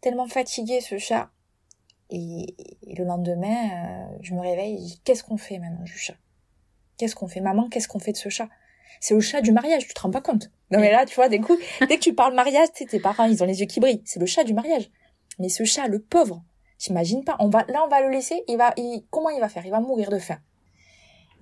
tellement 0.00 0.26
fatigué, 0.26 0.80
ce 0.80 0.98
chat. 0.98 1.30
Et, 2.10 2.54
et 2.86 2.94
le 2.94 3.04
lendemain, 3.04 3.70
euh, 3.70 4.16
je 4.20 4.34
me 4.34 4.40
réveille. 4.40 4.76
Je 4.78 4.94
dis, 4.94 5.00
qu'est-ce 5.04 5.24
qu'on 5.24 5.38
fait 5.38 5.58
maintenant 5.58 5.84
du 5.84 5.96
chat? 5.96 6.16
Qu'est-ce 6.98 7.14
qu'on 7.14 7.28
fait? 7.28 7.40
Maman, 7.40 7.68
qu'est-ce 7.68 7.88
qu'on 7.88 7.98
fait 7.98 8.12
de 8.12 8.18
ce 8.18 8.28
chat? 8.28 8.48
C'est 9.00 9.14
le 9.14 9.20
chat 9.20 9.40
du 9.40 9.50
mariage, 9.50 9.88
tu 9.88 9.94
te 9.94 10.00
rends 10.00 10.10
pas 10.10 10.20
compte? 10.20 10.50
Non 10.70 10.78
mais 10.78 10.92
là, 10.92 11.06
tu 11.06 11.14
vois, 11.16 11.28
dès, 11.28 11.40
coup, 11.40 11.56
dès 11.80 11.96
que 11.96 12.02
tu 12.02 12.14
parles 12.14 12.34
mariage, 12.34 12.68
tes 12.72 13.00
parents, 13.00 13.24
ils 13.24 13.42
ont 13.42 13.46
les 13.46 13.60
yeux 13.60 13.66
qui 13.66 13.80
brillent. 13.80 14.02
C'est 14.04 14.20
le 14.20 14.26
chat 14.26 14.44
du 14.44 14.52
mariage. 14.54 14.90
Mais 15.38 15.48
ce 15.48 15.64
chat, 15.64 15.88
le 15.88 16.00
pauvre, 16.00 16.44
T'imagines 16.82 17.22
pas 17.22 17.36
On 17.38 17.48
va 17.48 17.64
là, 17.68 17.84
on 17.84 17.88
va 17.88 18.00
le 18.00 18.10
laisser. 18.10 18.42
Il 18.48 18.56
va, 18.56 18.74
il, 18.76 19.04
comment 19.08 19.30
il 19.30 19.38
va 19.38 19.48
faire? 19.48 19.64
Il 19.64 19.70
va 19.70 19.78
mourir 19.78 20.10
de 20.10 20.18
faim. 20.18 20.38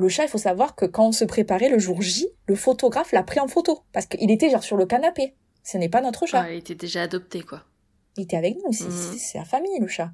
Le 0.01 0.09
chat, 0.09 0.25
il 0.25 0.29
faut 0.29 0.39
savoir 0.39 0.75
que 0.77 0.87
quand 0.87 1.09
on 1.09 1.13
se 1.13 1.27
préparait 1.27 1.69
le 1.69 1.79
jour 1.79 2.01
J, 2.01 2.27
le 2.47 2.55
photographe 2.55 3.13
l'a 3.13 3.23
pris 3.23 3.39
en 3.39 3.49
photo 3.49 3.81
parce 3.93 4.07
qu'il 4.07 4.31
était 4.31 4.49
genre 4.49 4.63
sur 4.63 4.79
le 4.79 4.87
canapé. 4.87 5.35
Ce 5.63 5.77
n'est 5.77 5.91
pas 5.91 6.01
notre 6.01 6.25
chat. 6.27 6.51
Il 6.51 6.57
était 6.57 6.75
déjà 6.75 7.03
adopté, 7.03 7.43
quoi. 7.43 7.65
Il 8.17 8.23
était 8.23 8.39
avec 8.39 8.57
nous. 8.65 8.73
C'est 8.73 8.91
c'est 8.91 9.37
la 9.37 9.45
famille, 9.45 9.79
le 9.79 9.87
chat. 9.87 10.11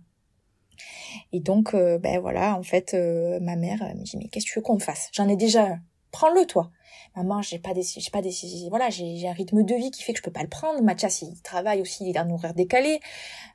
Et 1.33 1.39
donc, 1.39 1.73
euh, 1.73 1.99
ben 1.99 2.19
voilà, 2.21 2.57
en 2.57 2.65
fait, 2.65 2.95
euh, 2.95 3.39
ma 3.41 3.55
mère 3.55 3.79
me 3.97 4.03
dit 4.03 4.17
mais 4.17 4.29
qu'est-ce 4.29 4.47
que 4.47 4.51
tu 4.51 4.59
veux 4.59 4.63
qu'on 4.65 4.81
fasse? 4.81 5.09
J'en 5.13 5.29
ai 5.29 5.37
déjà 5.37 5.63
un. 5.65 5.81
Prends-le 6.11 6.47
toi. 6.47 6.71
Maman, 7.15 7.41
j'ai 7.41 7.59
pas 7.59 7.73
des, 7.73 7.83
j'ai 7.83 8.11
pas 8.11 8.21
des, 8.21 8.33
voilà, 8.69 8.91
j'ai 8.91 9.17
j'ai 9.17 9.29
un 9.29 9.33
rythme 9.33 9.63
de 9.63 9.75
vie 9.75 9.91
qui 9.91 10.03
fait 10.03 10.13
que 10.13 10.19
je 10.19 10.23
peux 10.23 10.33
pas 10.33 10.43
le 10.43 10.49
prendre. 10.49 10.83
Mathias, 10.83 11.23
il 11.23 11.41
travaille 11.43 11.81
aussi, 11.81 12.09
il 12.09 12.17
est 12.17 12.19
en 12.19 12.29
horaire 12.31 12.55
décalé. 12.55 13.01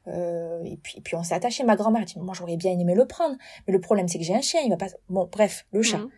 Euh, 0.08 0.64
et 0.64 0.78
puis, 0.78 0.96
et 0.98 1.02
puis 1.02 1.16
on 1.16 1.24
s'est 1.24 1.36
attaché. 1.36 1.64
Ma 1.64 1.76
grand-mère 1.76 2.06
dit 2.06 2.16
moi 2.18 2.34
j'aurais 2.34 2.58
bien 2.58 2.72
aimé 2.72 2.96
le 2.96 3.06
prendre, 3.06 3.36
mais 3.68 3.74
le 3.74 3.82
problème 3.82 4.08
c'est 4.08 4.18
que 4.18 4.24
j'ai 4.24 4.34
un 4.34 4.42
chien, 4.42 4.62
il 4.64 4.70
va 4.70 4.78
pas. 4.78 4.88
Bon, 5.10 5.28
bref, 5.32 5.68
le 5.72 5.82
chat. 5.82 5.98
Mhm. 5.98 6.10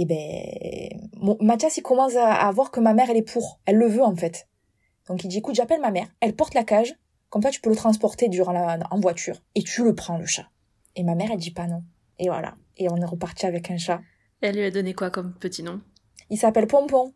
Et 0.00 0.06
ben, 0.06 1.10
mon, 1.18 1.36
Mathias, 1.42 1.76
il 1.76 1.82
commence 1.82 2.16
à, 2.16 2.32
à 2.32 2.50
voir 2.52 2.70
que 2.70 2.80
ma 2.80 2.94
mère, 2.94 3.10
elle 3.10 3.18
est 3.18 3.22
pour. 3.22 3.60
Elle 3.66 3.76
le 3.76 3.86
veut, 3.86 4.02
en 4.02 4.16
fait. 4.16 4.48
Donc, 5.08 5.24
il 5.24 5.28
dit, 5.28 5.38
écoute, 5.38 5.54
j'appelle 5.54 5.82
ma 5.82 5.90
mère. 5.90 6.08
Elle 6.20 6.34
porte 6.34 6.54
la 6.54 6.64
cage. 6.64 6.94
Comme 7.28 7.42
ça, 7.42 7.50
tu 7.50 7.60
peux 7.60 7.68
le 7.68 7.76
transporter 7.76 8.28
durant 8.28 8.52
la, 8.52 8.78
en 8.90 8.98
voiture. 8.98 9.42
Et 9.54 9.62
tu 9.62 9.84
le 9.84 9.94
prends, 9.94 10.16
le 10.16 10.24
chat. 10.24 10.46
Et 10.96 11.04
ma 11.04 11.14
mère, 11.14 11.28
elle 11.30 11.38
dit 11.38 11.50
pas 11.50 11.66
non. 11.66 11.82
Et 12.18 12.28
voilà. 12.28 12.54
Et 12.78 12.88
on 12.90 12.96
est 12.96 13.04
reparti 13.04 13.44
avec 13.44 13.70
un 13.70 13.76
chat. 13.76 14.00
Elle 14.40 14.56
lui 14.56 14.64
a 14.64 14.70
donné 14.70 14.94
quoi 14.94 15.10
comme 15.10 15.34
petit 15.34 15.62
nom? 15.62 15.82
Il 16.30 16.38
s'appelle 16.38 16.66
Pompon. 16.66 17.12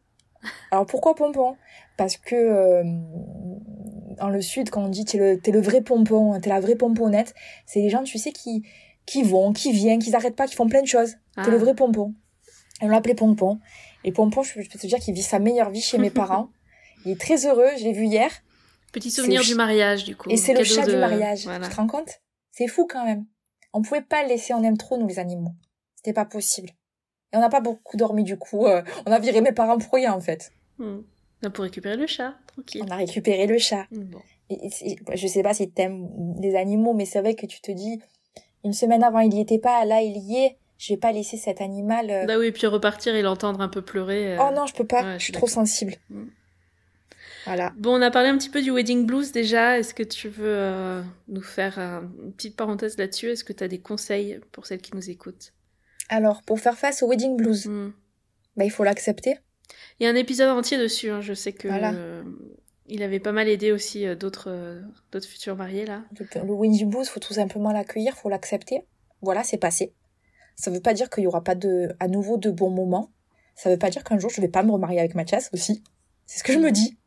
Alors, 0.70 0.84
pourquoi 0.84 1.14
Pompon? 1.14 1.56
Parce 1.96 2.18
que, 2.18 2.34
euh, 2.34 2.82
dans 4.18 4.28
le 4.28 4.42
sud, 4.42 4.68
quand 4.68 4.84
on 4.84 4.88
dit 4.90 5.06
t'es 5.06 5.16
le, 5.16 5.40
t'es 5.40 5.52
le 5.52 5.60
vrai 5.62 5.80
pompon, 5.80 6.38
t'es 6.38 6.50
la 6.50 6.60
vraie 6.60 6.76
pomponnette, 6.76 7.34
c'est 7.64 7.80
les 7.80 7.88
gens, 7.88 8.02
tu 8.02 8.18
sais, 8.18 8.32
qui, 8.32 8.62
qui 9.06 9.22
vont, 9.22 9.54
qui 9.54 9.72
viennent, 9.72 10.00
qui 10.00 10.10
s'arrêtent 10.10 10.36
pas, 10.36 10.46
qui 10.46 10.54
font 10.54 10.68
plein 10.68 10.82
de 10.82 10.86
choses. 10.86 11.14
Ah. 11.36 11.44
T'es 11.44 11.50
le 11.50 11.56
vrai 11.56 11.74
pompon. 11.74 12.14
On 12.80 12.88
l'appelait 12.88 13.14
Pompon. 13.14 13.60
Et 14.04 14.12
Pompon, 14.12 14.42
je 14.42 14.54
peux 14.54 14.64
te 14.78 14.86
dire 14.86 14.98
qu'il 14.98 15.14
vit 15.14 15.22
sa 15.22 15.38
meilleure 15.38 15.70
vie 15.70 15.80
chez 15.80 15.98
mes 15.98 16.10
parents. 16.22 16.48
Il 17.04 17.12
est 17.12 17.20
très 17.20 17.46
heureux, 17.46 17.68
je 17.78 17.84
l'ai 17.84 17.92
vu 17.92 18.06
hier. 18.06 18.30
Petit 18.92 19.10
souvenir 19.10 19.42
du 19.42 19.54
mariage, 19.54 20.04
du 20.04 20.16
coup. 20.16 20.30
Et 20.30 20.36
c'est 20.36 20.54
le 20.54 20.64
chat 20.64 20.84
de- 20.86 20.92
du 20.92 20.96
mariage. 20.96 21.44
Voilà. 21.44 21.66
Tu 21.66 21.72
te 21.72 21.76
rends 21.76 21.86
compte? 21.86 22.20
C'est 22.52 22.68
fou 22.68 22.86
quand 22.88 23.04
même. 23.04 23.26
On 23.72 23.82
pouvait 23.82 24.02
pas 24.02 24.22
le 24.22 24.28
laisser, 24.28 24.54
on 24.54 24.62
aime 24.62 24.76
trop 24.78 24.96
nous 24.98 25.08
les 25.08 25.18
animaux. 25.18 25.52
C'était 25.96 26.12
pas 26.12 26.24
possible. 26.24 26.70
Et 27.32 27.36
on 27.36 27.40
n'a 27.40 27.48
pas 27.48 27.60
beaucoup 27.60 27.96
dormi 27.96 28.22
du 28.22 28.36
coup. 28.38 28.66
euh, 28.66 28.82
on 29.06 29.10
a 29.12 29.18
viré 29.18 29.40
mes 29.40 29.50
parents 29.52 29.78
pour 29.78 29.92
rien 29.94 30.12
en 30.12 30.20
fait. 30.20 30.52
Hmm. 30.78 31.00
Pour 31.52 31.64
récupérer 31.64 31.96
le 31.96 32.06
chat, 32.06 32.34
tranquille. 32.46 32.82
On 32.86 32.90
a 32.90 32.96
récupéré 32.96 33.46
le 33.46 33.58
chat. 33.58 33.86
Bon. 33.90 34.20
Et- 34.50 34.68
et- 34.82 34.96
je 35.14 35.26
sais 35.26 35.42
pas 35.42 35.52
si 35.54 35.68
t'aimes 35.70 36.08
les 36.40 36.54
animaux, 36.54 36.94
mais 36.94 37.04
c'est 37.04 37.20
vrai 37.20 37.34
que 37.34 37.46
tu 37.46 37.60
te 37.60 37.72
dis, 37.72 38.00
une 38.62 38.72
semaine 38.72 39.02
avant 39.02 39.18
il 39.18 39.34
y 39.34 39.40
était 39.40 39.58
pas, 39.58 39.84
là 39.84 40.00
il 40.02 40.16
y 40.18 40.36
est. 40.36 40.56
Je 40.78 40.92
vais 40.92 40.98
pas 40.98 41.12
laisser 41.12 41.36
cet 41.36 41.60
animal. 41.60 42.10
euh, 42.10 42.26
Bah 42.26 42.38
oui, 42.38 42.50
puis 42.52 42.66
repartir 42.66 43.14
et 43.14 43.22
l'entendre 43.22 43.60
un 43.60 43.68
peu 43.68 43.82
pleurer. 43.82 44.36
euh. 44.36 44.42
Oh 44.42 44.52
non, 44.54 44.66
je 44.66 44.74
peux 44.74 44.86
pas. 44.86 45.02
Ouais, 45.02 45.18
je 45.18 45.24
suis 45.24 45.32
trop 45.32 45.46
sensible. 45.46 45.94
Mm. 46.10 46.24
Voilà. 47.46 47.72
Bon, 47.76 47.98
on 47.98 48.02
a 48.02 48.10
parlé 48.10 48.28
un 48.30 48.38
petit 48.38 48.48
peu 48.48 48.62
du 48.62 48.70
wedding 48.70 49.06
blues 49.06 49.30
déjà. 49.30 49.78
Est-ce 49.78 49.92
que 49.92 50.02
tu 50.02 50.28
veux 50.28 50.46
euh, 50.46 51.02
nous 51.28 51.42
faire 51.42 51.78
une 51.78 52.32
petite 52.32 52.56
parenthèse 52.56 52.96
là-dessus? 52.96 53.28
Est-ce 53.30 53.44
que 53.44 53.52
tu 53.52 53.62
as 53.62 53.68
des 53.68 53.80
conseils 53.80 54.40
pour 54.50 54.66
celles 54.66 54.80
qui 54.80 54.94
nous 54.94 55.10
écoutent? 55.10 55.52
Alors, 56.08 56.42
pour 56.42 56.58
faire 56.58 56.76
face 56.78 57.02
au 57.02 57.08
wedding 57.08 57.36
blues, 57.36 57.66
Hmm. 57.66 57.90
bah, 58.56 58.64
il 58.64 58.70
faut 58.70 58.84
l'accepter. 58.84 59.36
Il 60.00 60.04
y 60.04 60.06
a 60.06 60.10
un 60.10 60.14
épisode 60.16 60.48
entier 60.50 60.78
dessus. 60.78 61.10
hein. 61.10 61.20
Je 61.20 61.34
sais 61.34 61.52
que 61.52 61.68
Voilà. 61.68 61.92
euh, 61.92 62.22
il 62.86 63.02
avait 63.02 63.20
pas 63.20 63.32
mal 63.32 63.48
aidé 63.48 63.72
aussi 63.72 64.04
d'autres 64.16 64.80
d'autres 65.12 65.28
futurs 65.28 65.56
mariés 65.56 65.84
là. 65.86 66.02
Le 66.18 66.52
wedding 66.54 66.88
blues, 66.90 67.08
faut 67.08 67.20
tout 67.20 67.34
simplement 67.34 67.72
l'accueillir, 67.72 68.14
faut 68.16 68.28
l'accepter. 68.30 68.84
Voilà, 69.22 69.42
c'est 69.44 69.58
passé. 69.58 69.92
Ça 70.56 70.70
veut 70.70 70.80
pas 70.80 70.94
dire 70.94 71.10
qu'il 71.10 71.24
y 71.24 71.26
aura 71.26 71.42
pas 71.42 71.54
de, 71.54 71.94
à 72.00 72.08
nouveau 72.08 72.36
de 72.36 72.50
bons 72.50 72.70
moments. 72.70 73.10
Ça 73.54 73.70
veut 73.70 73.78
pas 73.78 73.90
dire 73.90 74.04
qu'un 74.04 74.18
jour 74.18 74.30
je 74.30 74.40
vais 74.40 74.48
pas 74.48 74.62
me 74.62 74.72
remarier 74.72 74.98
avec 74.98 75.14
Mathias 75.14 75.50
aussi. 75.52 75.82
C'est 76.26 76.38
ce 76.38 76.44
que 76.44 76.52
je 76.52 76.58
me 76.58 76.70
dis. 76.70 76.98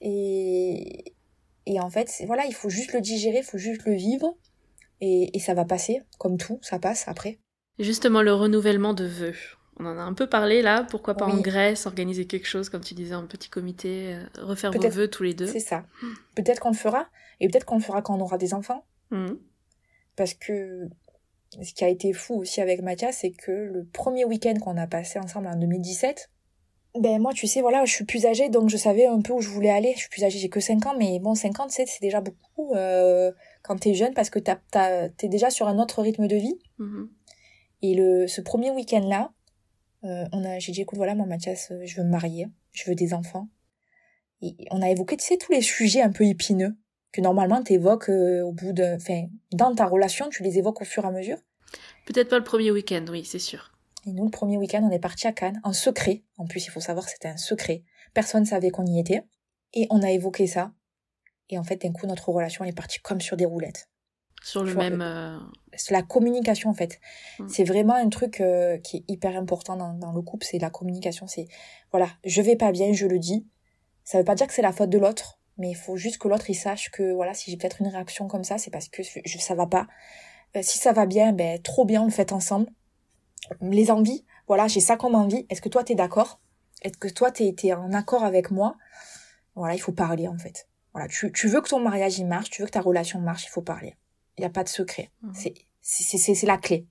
Et, 0.00 1.14
et 1.66 1.80
en 1.80 1.90
fait, 1.90 2.10
voilà, 2.26 2.46
il 2.46 2.54
faut 2.54 2.70
juste 2.70 2.92
le 2.92 3.00
digérer, 3.00 3.38
il 3.38 3.44
faut 3.44 3.58
juste 3.58 3.84
le 3.84 3.94
vivre. 3.94 4.36
Et, 5.00 5.36
et 5.36 5.40
ça 5.40 5.54
va 5.54 5.64
passer, 5.64 6.02
comme 6.18 6.36
tout, 6.36 6.58
ça 6.62 6.78
passe 6.78 7.08
après. 7.08 7.38
Justement, 7.78 8.22
le 8.22 8.34
renouvellement 8.34 8.92
de 8.92 9.04
vœux. 9.04 9.34
On 9.78 9.86
en 9.86 9.96
a 9.98 10.02
un 10.02 10.12
peu 10.12 10.26
parlé 10.26 10.60
là. 10.60 10.86
Pourquoi 10.90 11.14
pas 11.14 11.24
en. 11.24 11.40
Grèce, 11.40 11.86
organiser 11.86 12.26
quelque 12.26 12.46
chose, 12.46 12.68
comme 12.68 12.82
tu 12.82 12.92
disais, 12.92 13.14
en 13.14 13.26
petit 13.26 13.48
comité, 13.48 14.14
euh, 14.14 14.42
refaire 14.42 14.70
vos 14.72 14.88
vœux 14.88 15.08
tous 15.08 15.22
les 15.22 15.32
deux. 15.32 15.46
C'est 15.46 15.58
ça. 15.58 15.86
Peut-être 16.34 16.60
qu'on 16.60 16.70
le 16.70 16.76
fera. 16.76 17.08
Et 17.40 17.48
peut-être 17.48 17.64
qu'on 17.64 17.76
le 17.76 17.82
fera 17.82 18.02
quand 18.02 18.14
on 18.14 18.20
aura 18.20 18.36
des 18.36 18.52
enfants. 18.52 18.84
Hmm. 19.10 19.34
parce 20.14 20.34
que 20.34 20.88
ce 21.60 21.74
qui 21.74 21.84
a 21.84 21.88
été 21.88 22.12
fou 22.12 22.34
aussi 22.34 22.60
avec 22.60 22.82
Mathias, 22.82 23.18
c'est 23.20 23.32
que 23.32 23.50
le 23.50 23.84
premier 23.84 24.24
week-end 24.24 24.54
qu'on 24.60 24.76
a 24.76 24.86
passé 24.86 25.18
ensemble 25.18 25.48
en 25.48 25.56
2017, 25.56 26.30
ben 26.98 27.20
moi, 27.20 27.32
tu 27.32 27.46
sais, 27.46 27.60
voilà, 27.60 27.84
je 27.84 27.92
suis 27.92 28.04
plus 28.04 28.26
âgée, 28.26 28.48
donc 28.48 28.68
je 28.68 28.76
savais 28.76 29.06
un 29.06 29.20
peu 29.20 29.32
où 29.32 29.40
je 29.40 29.48
voulais 29.48 29.70
aller. 29.70 29.92
Je 29.94 30.00
suis 30.00 30.08
plus 30.08 30.24
âgée, 30.24 30.38
j'ai 30.38 30.48
que 30.48 30.60
5 30.60 30.86
ans, 30.86 30.94
mais 30.98 31.20
bon, 31.20 31.34
5 31.34 31.60
ans, 31.60 31.66
tu 31.66 31.74
sais, 31.74 31.86
c'est 31.86 32.00
déjà 32.00 32.20
beaucoup 32.20 32.74
euh, 32.74 33.30
quand 33.62 33.76
t'es 33.76 33.94
jeune, 33.94 34.12
parce 34.12 34.30
que 34.30 34.38
t'es 34.38 35.28
déjà 35.28 35.50
sur 35.50 35.68
un 35.68 35.78
autre 35.78 36.02
rythme 36.02 36.26
de 36.26 36.36
vie. 36.36 36.58
Mhm. 36.78 37.08
Et 37.82 37.94
le, 37.94 38.26
ce 38.26 38.40
premier 38.40 38.70
week-end-là, 38.70 39.32
euh, 40.04 40.24
on 40.32 40.44
a, 40.44 40.58
j'ai 40.58 40.72
dit, 40.72 40.80
écoute, 40.80 40.98
voilà, 40.98 41.14
moi, 41.14 41.26
Mathias, 41.26 41.70
euh, 41.70 41.80
je 41.84 41.96
veux 41.96 42.04
me 42.04 42.10
marier, 42.10 42.48
je 42.72 42.88
veux 42.88 42.96
des 42.96 43.14
enfants. 43.14 43.48
Et 44.42 44.56
on 44.70 44.82
a 44.82 44.90
évoqué, 44.90 45.16
tu 45.16 45.24
sais, 45.24 45.36
tous 45.36 45.52
les 45.52 45.60
sujets 45.60 46.02
un 46.02 46.10
peu 46.10 46.24
épineux 46.24 46.74
que 47.12 47.20
normalement 47.20 47.62
t'évoques 47.62 48.08
euh, 48.08 48.42
au 48.42 48.52
bout 48.52 48.72
de, 48.72 48.96
enfin, 48.96 49.26
dans 49.52 49.74
ta 49.74 49.86
relation, 49.86 50.28
tu 50.28 50.42
les 50.42 50.58
évoques 50.58 50.80
au 50.82 50.84
fur 50.84 51.04
et 51.04 51.08
à 51.08 51.10
mesure? 51.10 51.38
Peut-être 52.06 52.28
pas 52.28 52.38
le 52.38 52.44
premier 52.44 52.70
week-end, 52.70 53.04
oui, 53.10 53.24
c'est 53.24 53.38
sûr. 53.38 53.72
Et 54.06 54.12
nous, 54.12 54.24
le 54.24 54.30
premier 54.30 54.56
week-end, 54.56 54.82
on 54.82 54.90
est 54.90 54.98
parti 54.98 55.26
à 55.26 55.32
Cannes, 55.32 55.60
en 55.62 55.72
secret. 55.72 56.22
En 56.38 56.46
plus, 56.46 56.66
il 56.66 56.70
faut 56.70 56.80
savoir 56.80 57.08
c'était 57.08 57.28
un 57.28 57.36
secret. 57.36 57.82
Personne 58.14 58.44
savait 58.46 58.70
qu'on 58.70 58.86
y 58.86 58.98
était. 58.98 59.24
Et 59.74 59.86
on 59.90 60.02
a 60.02 60.10
évoqué 60.10 60.46
ça. 60.46 60.72
Et 61.48 61.58
en 61.58 61.64
fait, 61.64 61.76
d'un 61.82 61.92
coup, 61.92 62.06
notre 62.06 62.28
relation, 62.30 62.64
elle 62.64 62.70
est 62.70 62.74
partie 62.74 63.00
comme 63.00 63.20
sur 63.20 63.36
des 63.36 63.44
roulettes. 63.44 63.88
Sur 64.42 64.64
le 64.64 64.72
Tu 64.72 64.78
même. 64.78 65.02
euh, 65.02 65.38
C'est 65.74 65.92
la 65.92 66.02
communication, 66.02 66.70
en 66.70 66.74
fait. 66.74 66.98
Mm. 67.38 67.48
C'est 67.48 67.64
vraiment 67.64 67.94
un 67.94 68.08
truc 68.08 68.40
euh, 68.40 68.78
qui 68.78 68.98
est 68.98 69.04
hyper 69.08 69.36
important 69.36 69.76
dans, 69.76 69.92
dans 69.92 70.12
le 70.12 70.22
couple, 70.22 70.46
c'est 70.46 70.58
la 70.58 70.70
communication. 70.70 71.26
C'est, 71.26 71.46
voilà, 71.90 72.08
je 72.24 72.40
vais 72.40 72.56
pas 72.56 72.72
bien, 72.72 72.92
je 72.92 73.06
le 73.06 73.18
dis. 73.18 73.46
Ça 74.02 74.18
veut 74.18 74.24
pas 74.24 74.34
dire 74.34 74.46
que 74.46 74.54
c'est 74.54 74.62
la 74.62 74.72
faute 74.72 74.88
de 74.90 74.98
l'autre, 74.98 75.39
mais 75.58 75.70
il 75.70 75.76
faut 75.76 75.96
juste 75.96 76.18
que 76.18 76.28
l'autre, 76.28 76.48
il 76.50 76.54
sache 76.54 76.90
que, 76.90 77.12
voilà, 77.12 77.34
si 77.34 77.50
j'ai 77.50 77.56
peut-être 77.56 77.80
une 77.80 77.88
réaction 77.88 78.28
comme 78.28 78.44
ça, 78.44 78.58
c'est 78.58 78.70
parce 78.70 78.88
que 78.88 79.02
je, 79.02 79.38
ça 79.38 79.54
va 79.54 79.66
pas. 79.66 79.86
Euh, 80.56 80.62
si 80.62 80.78
ça 80.78 80.92
va 80.92 81.06
bien, 81.06 81.32
ben, 81.32 81.60
trop 81.60 81.84
bien, 81.84 82.02
on 82.02 82.06
le 82.06 82.10
fait 82.10 82.32
ensemble. 82.32 82.70
Les 83.60 83.90
envies, 83.90 84.24
voilà, 84.46 84.68
j'ai 84.68 84.80
ça 84.80 84.96
comme 84.96 85.14
envie. 85.14 85.46
Est-ce 85.48 85.60
que 85.60 85.68
toi, 85.68 85.84
t'es 85.84 85.94
d'accord? 85.94 86.40
Est-ce 86.82 86.96
que 86.96 87.08
toi, 87.08 87.30
t'es, 87.30 87.52
t'es 87.56 87.72
en 87.72 87.92
accord 87.92 88.24
avec 88.24 88.50
moi? 88.50 88.76
Voilà, 89.54 89.74
il 89.74 89.80
faut 89.80 89.92
parler, 89.92 90.28
en 90.28 90.38
fait. 90.38 90.68
Voilà, 90.92 91.08
tu, 91.08 91.30
tu 91.32 91.48
veux 91.48 91.60
que 91.60 91.68
ton 91.68 91.80
mariage, 91.80 92.18
il 92.18 92.26
marche, 92.26 92.50
tu 92.50 92.62
veux 92.62 92.66
que 92.66 92.72
ta 92.72 92.80
relation 92.80 93.20
marche, 93.20 93.44
il 93.44 93.50
faut 93.50 93.62
parler. 93.62 93.96
Il 94.38 94.40
n'y 94.40 94.46
a 94.46 94.50
pas 94.50 94.64
de 94.64 94.68
secret. 94.68 95.10
Mhm. 95.22 95.34
C'est, 95.34 95.54
c'est, 95.82 96.18
c'est, 96.18 96.34
c'est 96.34 96.46
la 96.46 96.58
clé. 96.58 96.86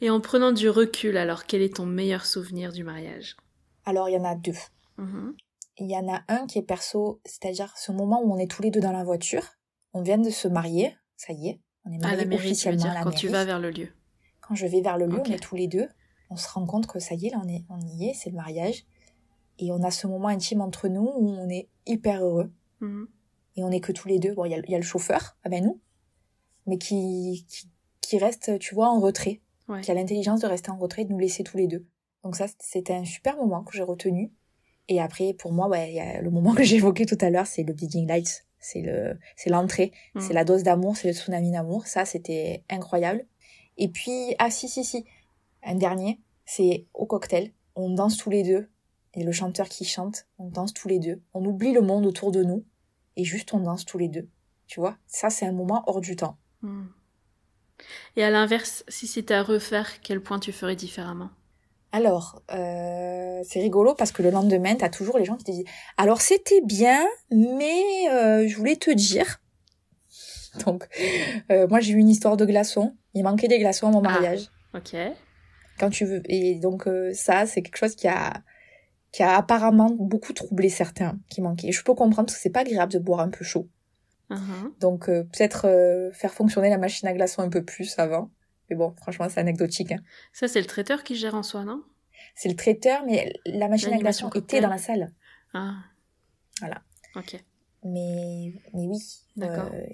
Et 0.00 0.10
en 0.10 0.20
prenant 0.20 0.52
du 0.52 0.68
recul, 0.68 1.16
alors 1.16 1.44
quel 1.44 1.62
est 1.62 1.76
ton 1.76 1.86
meilleur 1.86 2.24
souvenir 2.24 2.72
du 2.72 2.84
mariage? 2.84 3.36
Alors, 3.84 4.08
il 4.08 4.14
y 4.14 4.18
en 4.18 4.24
a 4.24 4.34
deux. 4.34 4.56
Mhm. 4.96 5.34
Il 5.78 5.90
y 5.90 5.96
en 5.96 6.08
a 6.08 6.22
un 6.28 6.46
qui 6.46 6.58
est 6.58 6.62
perso, 6.62 7.20
c'est-à-dire 7.24 7.76
ce 7.76 7.92
moment 7.92 8.20
où 8.22 8.32
on 8.32 8.38
est 8.38 8.50
tous 8.50 8.62
les 8.62 8.70
deux 8.70 8.80
dans 8.80 8.92
la 8.92 9.04
voiture. 9.04 9.44
On 9.92 10.02
vient 10.02 10.18
de 10.18 10.30
se 10.30 10.48
marier, 10.48 10.96
ça 11.16 11.32
y 11.32 11.48
est. 11.48 11.60
On 11.84 11.92
est 11.92 11.96
À 11.96 11.98
mariés 11.98 12.16
la 12.16 12.24
mairie, 12.24 12.28
tu 12.28 12.44
veux 12.44 12.50
officiellement 12.50 12.82
dire, 12.82 12.90
à 12.90 12.94
la 12.94 13.02
quand 13.02 13.10
tu 13.12 13.28
vas 13.28 13.44
vers 13.44 13.58
le 13.58 13.70
lieu. 13.70 13.88
Quand 14.40 14.54
je 14.54 14.66
vais 14.66 14.80
vers 14.80 14.98
le 14.98 15.06
lieu, 15.06 15.20
on 15.20 15.30
est 15.30 15.42
tous 15.42 15.56
les 15.56 15.68
deux. 15.68 15.88
On 16.30 16.36
se 16.36 16.48
rend 16.48 16.66
compte 16.66 16.86
que 16.86 16.98
ça 16.98 17.14
y 17.14 17.26
est, 17.26 17.30
là, 17.30 17.40
on, 17.42 17.48
est, 17.48 17.64
on 17.70 17.80
y 17.80 18.08
est, 18.08 18.14
c'est 18.14 18.30
le 18.30 18.36
mariage. 18.36 18.84
Et 19.58 19.72
on 19.72 19.82
a 19.82 19.90
ce 19.90 20.06
moment 20.06 20.28
intime 20.28 20.60
entre 20.60 20.88
nous 20.88 21.10
où 21.16 21.30
on 21.30 21.48
est 21.48 21.68
hyper 21.86 22.24
heureux. 22.24 22.52
Mhm. 22.80 23.08
Et 23.56 23.64
on 23.64 23.70
est 23.70 23.80
que 23.80 23.92
tous 23.92 24.08
les 24.08 24.18
deux. 24.18 24.34
Bon, 24.34 24.44
il 24.44 24.52
y 24.52 24.54
a, 24.54 24.58
il 24.58 24.70
y 24.70 24.74
a 24.74 24.78
le 24.78 24.84
chauffeur, 24.84 25.36
ah 25.44 25.48
ben 25.48 25.64
nous, 25.64 25.80
mais 26.66 26.78
qui, 26.78 27.46
qui, 27.48 27.68
qui 28.00 28.18
reste, 28.18 28.58
tu 28.58 28.74
vois, 28.74 28.88
en 28.88 29.00
retrait. 29.00 29.42
Ouais. 29.68 29.80
Qui 29.82 29.90
a 29.90 29.94
l'intelligence 29.94 30.40
de 30.40 30.46
rester 30.46 30.70
en 30.70 30.78
retrait, 30.78 31.04
de 31.04 31.10
nous 31.12 31.18
laisser 31.18 31.44
tous 31.44 31.56
les 31.56 31.66
deux. 31.66 31.86
Donc 32.24 32.36
ça, 32.36 32.46
c'était 32.58 32.94
un 32.94 33.04
super 33.04 33.36
moment 33.36 33.62
que 33.64 33.76
j'ai 33.76 33.82
retenu. 33.82 34.32
Et 34.88 35.00
après, 35.00 35.34
pour 35.34 35.52
moi, 35.52 35.68
ouais, 35.68 35.90
il 35.90 35.94
y 35.96 36.00
a 36.00 36.20
le 36.20 36.30
moment 36.30 36.54
que 36.54 36.62
j'ai 36.64 36.76
évoqué 36.76 37.06
tout 37.06 37.18
à 37.20 37.30
l'heure, 37.30 37.46
c'est 37.46 37.62
le 37.62 37.72
Bleeding 37.72 38.06
Lights. 38.06 38.44
C'est 38.60 38.80
le, 38.80 39.18
c'est 39.36 39.50
l'entrée. 39.50 39.92
Mhm. 40.14 40.22
C'est 40.22 40.32
la 40.32 40.44
dose 40.44 40.62
d'amour, 40.62 40.96
c'est 40.96 41.08
le 41.08 41.14
tsunami 41.14 41.52
d'amour. 41.52 41.86
Ça, 41.86 42.04
c'était 42.04 42.64
incroyable. 42.68 43.24
Et 43.76 43.88
puis, 43.88 44.34
ah 44.38 44.50
si, 44.50 44.68
si, 44.68 44.84
si. 44.84 45.04
Un 45.62 45.76
dernier, 45.76 46.20
c'est 46.44 46.86
au 46.94 47.06
cocktail. 47.06 47.52
On 47.76 47.90
danse 47.90 48.16
tous 48.16 48.30
les 48.30 48.42
deux. 48.42 48.68
Et 49.14 49.22
le 49.22 49.32
chanteur 49.32 49.68
qui 49.68 49.84
chante, 49.84 50.26
on 50.38 50.48
danse 50.48 50.74
tous 50.74 50.88
les 50.88 50.98
deux. 50.98 51.22
On 51.34 51.44
oublie 51.44 51.72
le 51.72 51.80
monde 51.80 52.06
autour 52.06 52.32
de 52.32 52.42
nous. 52.42 52.64
Et 53.16 53.24
juste, 53.24 53.54
on 53.54 53.60
danse 53.60 53.84
tous 53.84 53.98
les 53.98 54.08
deux. 54.08 54.28
Tu 54.66 54.80
vois? 54.80 54.96
Ça, 55.06 55.30
c'est 55.30 55.46
un 55.46 55.52
moment 55.52 55.84
hors 55.86 56.00
du 56.00 56.16
temps. 56.16 56.36
Mhm. 56.62 56.90
Et 58.16 58.24
à 58.24 58.30
l'inverse, 58.30 58.84
si 58.88 59.06
c'était 59.06 59.34
à 59.34 59.42
refaire, 59.42 60.00
quel 60.00 60.20
point 60.20 60.40
tu 60.40 60.52
ferais 60.52 60.76
différemment? 60.76 61.30
Alors, 61.92 62.42
euh, 62.52 63.40
c'est 63.44 63.60
rigolo 63.60 63.94
parce 63.94 64.12
que 64.12 64.22
le 64.22 64.30
lendemain, 64.30 64.74
t'as 64.74 64.90
toujours 64.90 65.18
les 65.18 65.24
gens 65.24 65.36
qui 65.36 65.44
te 65.44 65.50
disent 65.50 65.64
«Alors, 65.96 66.20
c'était 66.20 66.60
bien, 66.60 67.02
mais 67.30 68.08
euh, 68.10 68.46
je 68.46 68.56
voulais 68.56 68.76
te 68.76 68.90
dire...» 68.90 69.40
Donc, 70.66 70.86
euh, 71.50 71.66
moi, 71.68 71.80
j'ai 71.80 71.92
eu 71.92 71.96
une 71.96 72.08
histoire 72.10 72.36
de 72.36 72.44
glaçons. 72.44 72.94
Il 73.14 73.22
manquait 73.24 73.48
des 73.48 73.58
glaçons 73.58 73.88
à 73.88 73.90
mon 73.90 74.00
Ah. 74.00 74.10
mariage. 74.10 74.48
Ok. 74.74 74.94
Quand 75.78 75.90
tu 75.90 76.04
veux. 76.04 76.20
Et 76.26 76.56
donc, 76.56 76.86
euh, 76.86 77.12
ça, 77.14 77.46
c'est 77.46 77.62
quelque 77.62 77.78
chose 77.78 77.94
qui 77.94 78.08
a, 78.08 78.42
qui 79.12 79.22
a 79.22 79.36
apparemment 79.36 79.90
beaucoup 79.90 80.32
troublé 80.32 80.68
certains 80.68 81.18
qui 81.30 81.40
manquaient. 81.40 81.72
Je 81.72 81.82
peux 81.82 81.94
comprendre 81.94 82.26
parce 82.26 82.36
que 82.36 82.42
c'est 82.42 82.50
pas 82.50 82.60
agréable 82.60 82.92
de 82.92 82.98
boire 82.98 83.20
un 83.20 83.28
peu 83.30 83.44
chaud. 83.44 83.68
Mhm. 84.30 84.74
Donc, 84.80 85.08
euh, 85.08 85.22
peut-être 85.22 85.66
euh, 85.66 86.10
faire 86.12 86.34
fonctionner 86.34 86.68
la 86.68 86.76
machine 86.78 87.08
à 87.08 87.14
glaçons 87.14 87.40
un 87.40 87.48
peu 87.48 87.64
plus 87.64 87.98
avant. 87.98 88.30
Mais 88.70 88.76
bon, 88.76 88.94
franchement, 89.00 89.26
c'est 89.28 89.40
anecdotique. 89.40 89.92
hein. 89.92 90.00
Ça, 90.32 90.48
c'est 90.48 90.60
le 90.60 90.66
traiteur 90.66 91.02
qui 91.04 91.16
gère 91.16 91.34
en 91.34 91.42
soi, 91.42 91.64
non? 91.64 91.82
C'est 92.34 92.48
le 92.48 92.56
traiteur, 92.56 93.04
mais 93.06 93.32
la 93.46 93.68
machine 93.68 93.92
à 93.92 93.98
glaçons 93.98 94.28
était 94.30 94.60
dans 94.60 94.68
la 94.68 94.78
salle. 94.78 95.12
Ah. 95.54 95.74
Voilà. 96.60 96.82
Ok. 97.16 97.36
Mais, 97.84 98.52
mais 98.74 98.86
oui. 98.86 98.98
D'accord. 99.36 99.70
Euh, 99.72 99.86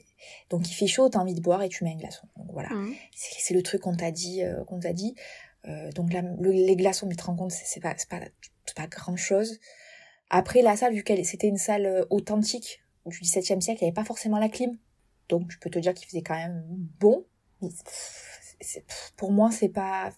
donc, 0.50 0.68
il 0.70 0.74
fait 0.74 0.86
chaud, 0.86 1.08
t'as 1.08 1.18
envie 1.18 1.34
de 1.34 1.40
boire 1.40 1.62
et 1.62 1.68
tu 1.68 1.84
mets 1.84 1.92
un 1.92 1.96
glaçon. 1.96 2.26
Donc, 2.36 2.46
voilà. 2.52 2.70
Mhm. 2.70 2.94
c'est 3.14 3.54
le 3.54 3.62
truc 3.62 3.82
qu'on 3.82 3.94
t'a 3.96 4.10
dit 4.10 4.42
euh, 4.42 4.64
qu'on 4.64 4.80
t'a 4.80 4.92
dit 4.92 5.14
Euh, 5.66 5.90
donc 5.92 6.12
la- 6.12 6.20
le- 6.20 6.50
les 6.50 6.76
glaçons 6.76 7.06
mais 7.06 7.14
tu 7.14 7.22
te 7.22 7.24
rends 7.24 7.36
compte 7.36 7.50
c'est 7.50 7.80
pas 7.80 7.94
pas 8.10 8.20
pas 8.76 8.86
grand 8.86 9.16
chose 9.16 9.60
après 10.28 10.60
la 10.60 10.76
salle 10.76 10.92
vu 10.92 11.02
qu'elle 11.02 11.24
c'était 11.24 11.48
une 11.48 11.56
salle 11.56 11.86
euh, 11.86 12.04
authentique 12.10 12.82
du 13.06 13.18
XVIIe 13.20 13.62
siècle 13.62 13.78
il 13.80 13.84
n'y 13.84 13.88
avait 13.88 13.94
pas 13.94 14.04
forcément 14.04 14.38
la 14.38 14.50
clim 14.50 14.76
donc 15.30 15.50
je 15.50 15.58
peux 15.58 15.70
te 15.70 15.78
dire 15.78 15.94
qu'il 15.94 16.06
faisait 16.06 16.20
quand 16.20 16.34
même 16.34 16.62
bon 17.00 17.24
mais 17.62 17.70
pour 19.16 19.32
moi 19.32 19.50
c'est 19.50 19.68
pas 19.68 20.10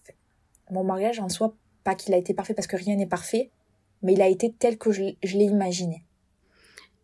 mon 0.71 0.83
mariage 0.83 1.19
en 1.19 1.29
soi 1.29 1.55
pas 1.83 1.95
qu'il 1.95 2.13
a 2.13 2.17
été 2.17 2.33
parfait 2.33 2.53
parce 2.53 2.67
que 2.67 2.75
rien 2.75 2.95
n'est 2.95 3.07
parfait 3.07 3.51
mais 4.01 4.13
il 4.13 4.21
a 4.21 4.27
été 4.27 4.53
tel 4.53 4.77
que 4.77 4.91
je, 4.91 5.01
l'ai- 5.03 5.17
je 5.23 5.37
l'ai 5.37 5.45
imaginé 5.45 6.03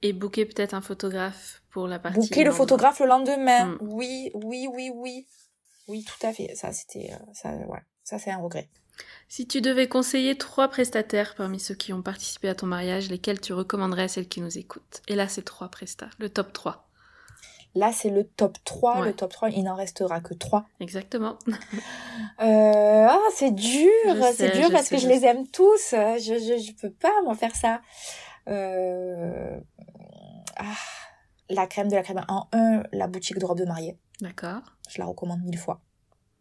Et 0.02 0.14
booker 0.14 0.46
peut-être 0.46 0.74
un 0.74 0.82
photographe 0.82 1.64
pour 1.72 1.88
la 1.88 1.98
partie. 1.98 2.20
Bouquer 2.20 2.44
le 2.44 2.52
photographe 2.52 3.00
le 3.00 3.08
lendemain. 3.08 3.66
Mm. 3.66 3.78
Oui, 3.82 4.32
oui, 4.34 4.68
oui, 4.72 4.92
oui. 4.94 5.28
Oui, 5.88 6.04
tout 6.04 6.28
à 6.28 6.34
fait. 6.34 6.54
Ça, 6.56 6.72
c'était, 6.72 7.12
euh, 7.14 7.18
ça, 7.34 7.52
ouais. 7.54 7.80
Ça, 8.04 8.20
c'est 8.20 8.32
un 8.32 8.38
regret. 8.38 8.70
Si 9.28 9.48
tu 9.48 9.60
devais 9.62 9.88
conseiller 9.88 10.38
trois 10.38 10.68
prestataires 10.68 11.36
parmi 11.36 11.60
ceux 11.60 11.74
qui 11.76 11.94
ont 11.94 12.02
participé 12.04 12.48
à 12.50 12.56
ton 12.56 12.68
mariage, 12.68 13.10
lesquels 13.10 13.42
tu 13.42 13.54
recommanderais 13.54 14.04
à 14.04 14.08
celles 14.08 14.28
qui 14.28 14.42
nous 14.42 14.58
écoutent? 14.58 15.02
Et 15.08 15.16
là, 15.16 15.28
c'est 15.28 15.42
trois 15.42 15.70
prestats, 15.70 16.10
le 16.20 16.30
top 16.30 16.54
3. 16.54 16.83
Là, 17.76 17.92
c'est 17.92 18.10
le 18.10 18.24
top 18.24 18.58
3. 18.64 19.00
Ouais. 19.00 19.08
Le 19.08 19.14
top 19.14 19.32
3, 19.32 19.50
il 19.50 19.64
n'en 19.64 19.76
restera 19.76 20.22
que 20.22 20.34
3. 20.34 20.66
Exactement. 20.80 21.38
Euh, 22.42 23.06
ah, 23.10 23.20
c'est 23.36 23.52
dur. 23.52 23.90
C'est 24.34 24.58
dur 24.58 24.70
parce 24.72 24.86
sais, 24.86 24.96
que 24.96 25.02
je 25.02 25.08
je 25.08 25.14
les 25.14 25.26
aime 25.26 25.48
tous. 25.48 25.92
Je, 25.92 26.18
je, 26.18 26.62
je 26.62 26.72
peux 26.74 26.92
pas, 26.92 27.12
moi, 27.24 27.36
faire 27.36 27.56
ça. 27.56 27.82
Euh, 28.48 29.60
ah, 30.58 30.64
la 31.50 31.68
crème 31.68 31.90
de 31.90 31.96
la 31.96 32.04
crème. 32.04 32.24
En 32.28 32.48
un, 32.52 32.84
la 32.92 33.08
boutique 33.08 33.38
de 33.38 33.46
robe 33.46 33.60
de 33.60 33.66
mariée. 33.66 33.98
D'accord. 34.22 34.62
Je 34.90 35.00
la 35.00 35.06
recommande 35.06 35.42
mille 35.44 35.58
fois. 35.58 35.82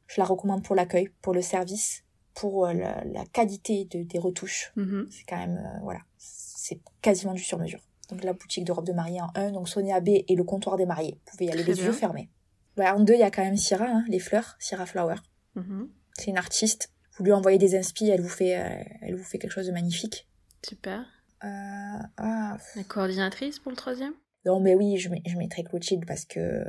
Je 0.07 0.21
la 0.21 0.27
recommande 0.27 0.63
pour 0.65 0.75
l'accueil, 0.75 1.11
pour 1.21 1.35
le 1.35 1.43
service, 1.43 2.05
pour 2.35 2.67
euh, 2.67 2.73
la, 2.73 3.05
la 3.05 3.25
qualité 3.27 3.87
de, 3.87 4.03
des 4.03 4.19
retouches. 4.19 4.73
Mhm. 4.77 5.09
c'est 5.11 5.25
quand 5.25 5.39
même 5.39 5.59
euh, 5.59 5.79
voilà 5.83 6.01
c'est 6.19 6.81
quasiment 7.01 7.35
du 7.35 7.43
sur 7.43 7.59
mesure 7.59 7.81
donc 8.13 8.25
la 8.25 8.33
boutique 8.33 8.65
de 8.65 8.73
robe 8.73 8.87
de 8.87 8.93
mariée 8.93 9.21
en 9.21 9.31
1 9.35 9.53
donc 9.53 9.69
Sonia 9.69 10.01
B 10.01 10.09
et 10.29 10.35
le 10.37 10.45
comptoir 10.45 10.77
des 10.77 10.87
mariés 10.87 11.19
vous 11.25 11.31
pouvez 11.33 11.47
y 11.47 11.51
aller 11.51 11.63
Très 11.63 11.73
les 11.73 11.77
bien. 11.77 11.87
yeux 11.87 11.93
fermés 11.93 12.31
ouais, 12.77 12.89
en 12.89 13.01
2 13.01 13.15
il 13.15 13.21
y 13.21 13.23
a 13.23 13.31
quand 13.31 13.43
même 13.45 13.57
Syrah 13.57 13.87
hein, 13.89 14.05
les 14.09 14.19
fleurs 14.19 14.57
Syrah 14.59 14.87
Flower 14.87 15.17
Mhm. 15.55 15.89
c'est 16.15 16.31
une 16.31 16.39
artiste 16.39 16.91
vous 17.19 17.25
lui 17.25 17.33
envoyez 17.33 17.59
des 17.59 17.77
inspi 17.77 18.09
elle 18.09 18.21
vous 18.23 18.29
fait 18.29 18.57
euh, 18.59 18.83
elle 19.03 19.15
vous 19.17 19.25
fait 19.25 19.39
quelque 19.39 19.51
chose 19.53 19.67
de 19.67 19.73
magnifique 19.73 20.29
Super. 20.67 21.01
euh, 21.45 21.99
ah 22.17 22.57
La 22.77 22.85
coordinatrice 22.85 23.59
pour 23.59 23.71
le 23.71 23.77
troisième? 23.77 24.15
Non 24.47 24.61
mais 24.61 24.75
oui 24.75 24.97
je, 24.99 25.09
mets- 25.11 25.23
je 25.27 25.37
mettrai 25.37 25.63
Clotilde 25.65 26.05
parce 26.07 26.25
que 26.25 26.65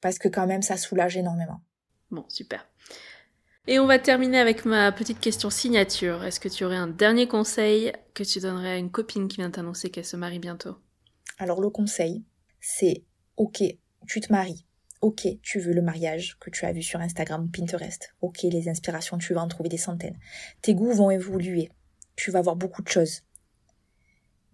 parce 0.00 0.18
que 0.18 0.28
quand 0.28 0.46
même 0.46 0.62
ça 0.62 0.76
soulage 0.76 1.16
énormément 1.16 1.60
Bon, 2.10 2.24
super. 2.28 2.64
Et 3.68 3.80
on 3.80 3.86
va 3.86 3.98
terminer 3.98 4.38
avec 4.38 4.64
ma 4.64 4.92
petite 4.92 5.18
question 5.18 5.50
signature. 5.50 6.22
Est-ce 6.22 6.38
que 6.38 6.48
tu 6.48 6.64
aurais 6.64 6.76
un 6.76 6.86
dernier 6.86 7.26
conseil 7.26 7.92
que 8.14 8.22
tu 8.22 8.38
donnerais 8.38 8.74
à 8.74 8.76
une 8.76 8.92
copine 8.92 9.26
qui 9.26 9.38
vient 9.38 9.50
t'annoncer 9.50 9.90
qu'elle 9.90 10.04
se 10.04 10.16
marie 10.16 10.38
bientôt? 10.38 10.76
Alors 11.38 11.60
le 11.60 11.68
conseil, 11.68 12.24
c'est 12.60 13.02
ok, 13.36 13.64
tu 14.06 14.20
te 14.20 14.32
maries. 14.32 14.64
Ok, 15.00 15.26
tu 15.42 15.58
veux 15.58 15.72
le 15.72 15.82
mariage 15.82 16.38
que 16.38 16.48
tu 16.48 16.64
as 16.64 16.72
vu 16.72 16.80
sur 16.80 17.00
Instagram 17.00 17.42
ou 17.42 17.48
Pinterest. 17.48 18.14
Ok, 18.20 18.42
les 18.44 18.68
inspirations, 18.68 19.18
tu 19.18 19.34
vas 19.34 19.42
en 19.42 19.48
trouver 19.48 19.68
des 19.68 19.78
centaines. 19.78 20.18
Tes 20.62 20.74
goûts 20.74 20.92
vont 20.92 21.10
évoluer. 21.10 21.68
Tu 22.14 22.30
vas 22.30 22.42
voir 22.42 22.54
beaucoup 22.54 22.82
de 22.82 22.88
choses. 22.88 23.22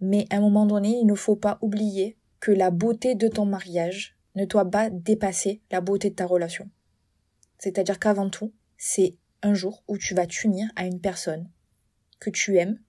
Mais 0.01 0.25
à 0.31 0.37
un 0.37 0.41
moment 0.41 0.65
donné, 0.65 0.97
il 0.99 1.05
ne 1.05 1.13
faut 1.13 1.35
pas 1.35 1.59
oublier 1.61 2.17
que 2.39 2.51
la 2.51 2.71
beauté 2.71 3.13
de 3.13 3.27
ton 3.27 3.45
mariage 3.45 4.17
ne 4.33 4.45
doit 4.45 4.69
pas 4.69 4.89
dépasser 4.89 5.61
la 5.69 5.81
beauté 5.81 6.09
de 6.09 6.15
ta 6.15 6.25
relation. 6.25 6.67
C'est-à-dire 7.59 7.99
qu'avant 7.99 8.29
tout, 8.29 8.51
c'est 8.85 9.15
un 9.43 9.53
jour 9.53 9.81
où 9.87 9.97
tu 9.97 10.13
vas 10.13 10.27
t'unir 10.27 10.69
à 10.75 10.85
une 10.85 10.99
personne 10.99 11.49
que 12.19 12.29
tu 12.29 12.57
aimes 12.57 12.79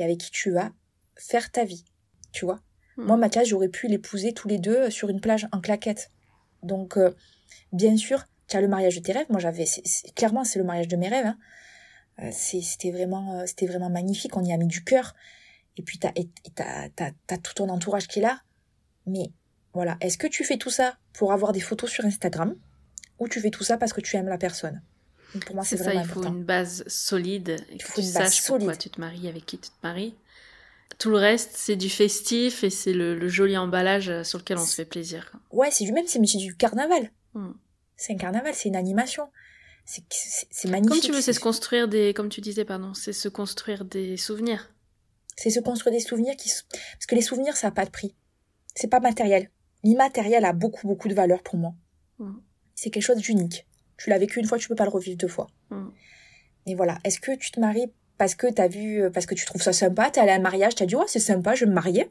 et 0.00 0.04
avec 0.04 0.18
qui 0.18 0.32
tu 0.32 0.50
vas 0.50 0.72
faire 1.16 1.52
ta 1.52 1.64
vie. 1.64 1.84
Tu 2.32 2.44
vois 2.44 2.60
Hmm. 2.96 3.06
moi, 3.06 3.16
Mathias, 3.16 3.46
j'aurais 3.48 3.68
pu 3.68 3.86
l'épouser 3.88 4.32
tous 4.32 4.48
les 4.48 4.58
deux 4.58 4.90
sur 4.90 5.08
une 5.10 5.20
plage 5.20 5.46
en 5.52 5.60
claquette. 5.60 6.10
Donc, 6.62 6.96
euh, 6.96 7.12
bien 7.72 7.96
sûr, 7.96 8.24
tu 8.48 8.56
as 8.56 8.60
le 8.60 8.66
mariage 8.68 8.96
de 8.96 9.00
tes 9.00 9.12
rêves. 9.12 9.26
Moi, 9.30 9.38
j'avais, 9.40 9.64
clairement, 10.16 10.44
c'est 10.44 10.58
le 10.60 10.64
mariage 10.64 10.88
de 10.88 10.96
mes 10.96 11.08
rêves. 11.08 11.26
hein. 11.26 11.38
Euh, 12.20 12.30
c'est- 12.32 12.60
c'était 12.62 12.90
vraiment, 12.92 13.40
euh, 13.40 13.46
c'était 13.46 13.66
vraiment 13.66 13.90
magnifique. 13.90 14.36
On 14.36 14.44
y 14.44 14.52
a 14.52 14.56
mis 14.56 14.66
du 14.68 14.82
cœur. 14.84 15.14
Et 15.76 15.82
puis, 15.82 15.98
t'as, 16.00 16.12
t'as 16.94 17.38
tout 17.38 17.54
ton 17.54 17.68
entourage 17.68 18.06
qui 18.08 18.18
est 18.20 18.22
là. 18.22 18.40
Mais 19.06 19.32
voilà, 19.72 19.96
est-ce 20.00 20.18
que 20.18 20.28
tu 20.28 20.44
fais 20.44 20.56
tout 20.56 20.70
ça 20.70 20.98
pour 21.12 21.32
avoir 21.32 21.52
des 21.52 21.60
photos 21.60 21.90
sur 21.90 22.04
Instagram 22.04 22.56
ou 23.20 23.28
tu 23.28 23.40
fais 23.40 23.50
tout 23.50 23.64
ça 23.64 23.76
parce 23.76 23.92
que 23.92 24.00
tu 24.00 24.16
aimes 24.16 24.28
la 24.28 24.38
personne? 24.38 24.82
Pour 25.40 25.54
moi, 25.54 25.64
c'est, 25.64 25.76
ça, 25.76 25.92
il 25.94 26.04
faut 26.04 26.22
une 26.22 26.44
base 26.44 26.84
solide 26.86 27.50
et 27.50 27.56
Il 27.72 27.78
que 27.78 27.84
faut 27.84 28.00
tu 28.00 28.06
une 28.06 28.12
base 28.12 28.32
saches 28.34 28.46
pourquoi 28.46 28.76
tu 28.76 28.90
te 28.90 29.00
maries, 29.00 29.28
avec 29.28 29.46
qui 29.46 29.58
tu 29.58 29.68
te 29.68 29.74
maries. 29.82 30.14
Tout 30.98 31.10
le 31.10 31.16
reste, 31.16 31.52
c'est 31.54 31.76
du 31.76 31.90
festif 31.90 32.62
et 32.62 32.70
c'est 32.70 32.92
le, 32.92 33.16
le 33.16 33.28
joli 33.28 33.56
emballage 33.56 34.08
euh, 34.08 34.22
sur 34.22 34.38
lequel 34.38 34.58
on 34.58 34.64
se 34.64 34.74
fait 34.74 34.84
plaisir. 34.84 35.32
Ouais, 35.50 35.70
c'est 35.70 35.84
du 35.84 35.92
même, 35.92 36.06
c'est, 36.06 36.20
du 36.20 36.56
carnaval. 36.56 37.10
Hmm. 37.34 37.52
C'est 37.96 38.12
un 38.12 38.16
carnaval, 38.16 38.54
c'est 38.54 38.68
une 38.68 38.76
animation. 38.76 39.28
C'est, 39.84 40.02
magnifique. 40.68 41.02
Comme 41.02 41.10
tu 41.10 41.12
veux, 41.12 41.20
c'est 41.20 41.32
se 41.32 41.40
construire 41.40 41.88
des, 41.88 42.14
comme 42.14 42.28
tu 42.28 42.40
disais, 42.40 42.64
pardon, 42.64 42.94
c'est 42.94 43.12
se 43.12 43.28
construire 43.28 43.84
des 43.84 44.16
souvenirs. 44.16 44.72
C'est 45.36 45.50
se 45.50 45.60
construire 45.60 45.94
des 45.94 46.00
souvenirs 46.00 46.36
qui... 46.36 46.50
Parce 46.70 47.06
que 47.06 47.14
les 47.14 47.22
souvenirs, 47.22 47.56
ça 47.56 47.66
n'a 47.66 47.70
pas 47.72 47.84
de 47.84 47.90
prix. 47.90 48.14
C'est 48.74 48.88
pas 48.88 49.00
matériel. 49.00 49.50
L'immatériel 49.82 50.44
a 50.44 50.52
beaucoup, 50.52 50.86
beaucoup 50.86 51.08
de 51.08 51.14
valeur 51.14 51.42
pour 51.42 51.56
moi. 51.56 51.74
Mm. 52.18 52.32
C'est 52.74 52.90
quelque 52.90 53.02
chose 53.02 53.18
d'unique. 53.18 53.66
Tu 53.96 54.10
l'as 54.10 54.18
vécu 54.18 54.40
une 54.40 54.46
fois, 54.46 54.58
tu 54.58 54.68
peux 54.68 54.74
pas 54.74 54.84
le 54.84 54.90
revivre 54.90 55.16
deux 55.16 55.28
fois. 55.28 55.46
Mm. 55.70 55.88
Et 56.66 56.74
voilà. 56.74 56.98
Est-ce 57.04 57.20
que 57.20 57.36
tu 57.36 57.50
te 57.50 57.60
maries 57.60 57.92
parce 58.18 58.34
que 58.34 58.46
t'as 58.52 58.68
vu, 58.68 59.02
euh, 59.02 59.10
parce 59.10 59.26
que 59.26 59.34
tu 59.34 59.44
trouves 59.44 59.62
ça 59.62 59.72
sympa, 59.72 60.10
t'es 60.10 60.20
allé 60.20 60.30
à 60.30 60.34
un 60.36 60.40
mariage, 60.40 60.74
t'as 60.74 60.86
dit, 60.86 60.96
ouais, 60.96 61.04
c'est 61.08 61.20
sympa, 61.20 61.54
je 61.54 61.64
vais 61.64 61.70
me 61.70 61.74
marier? 61.74 62.10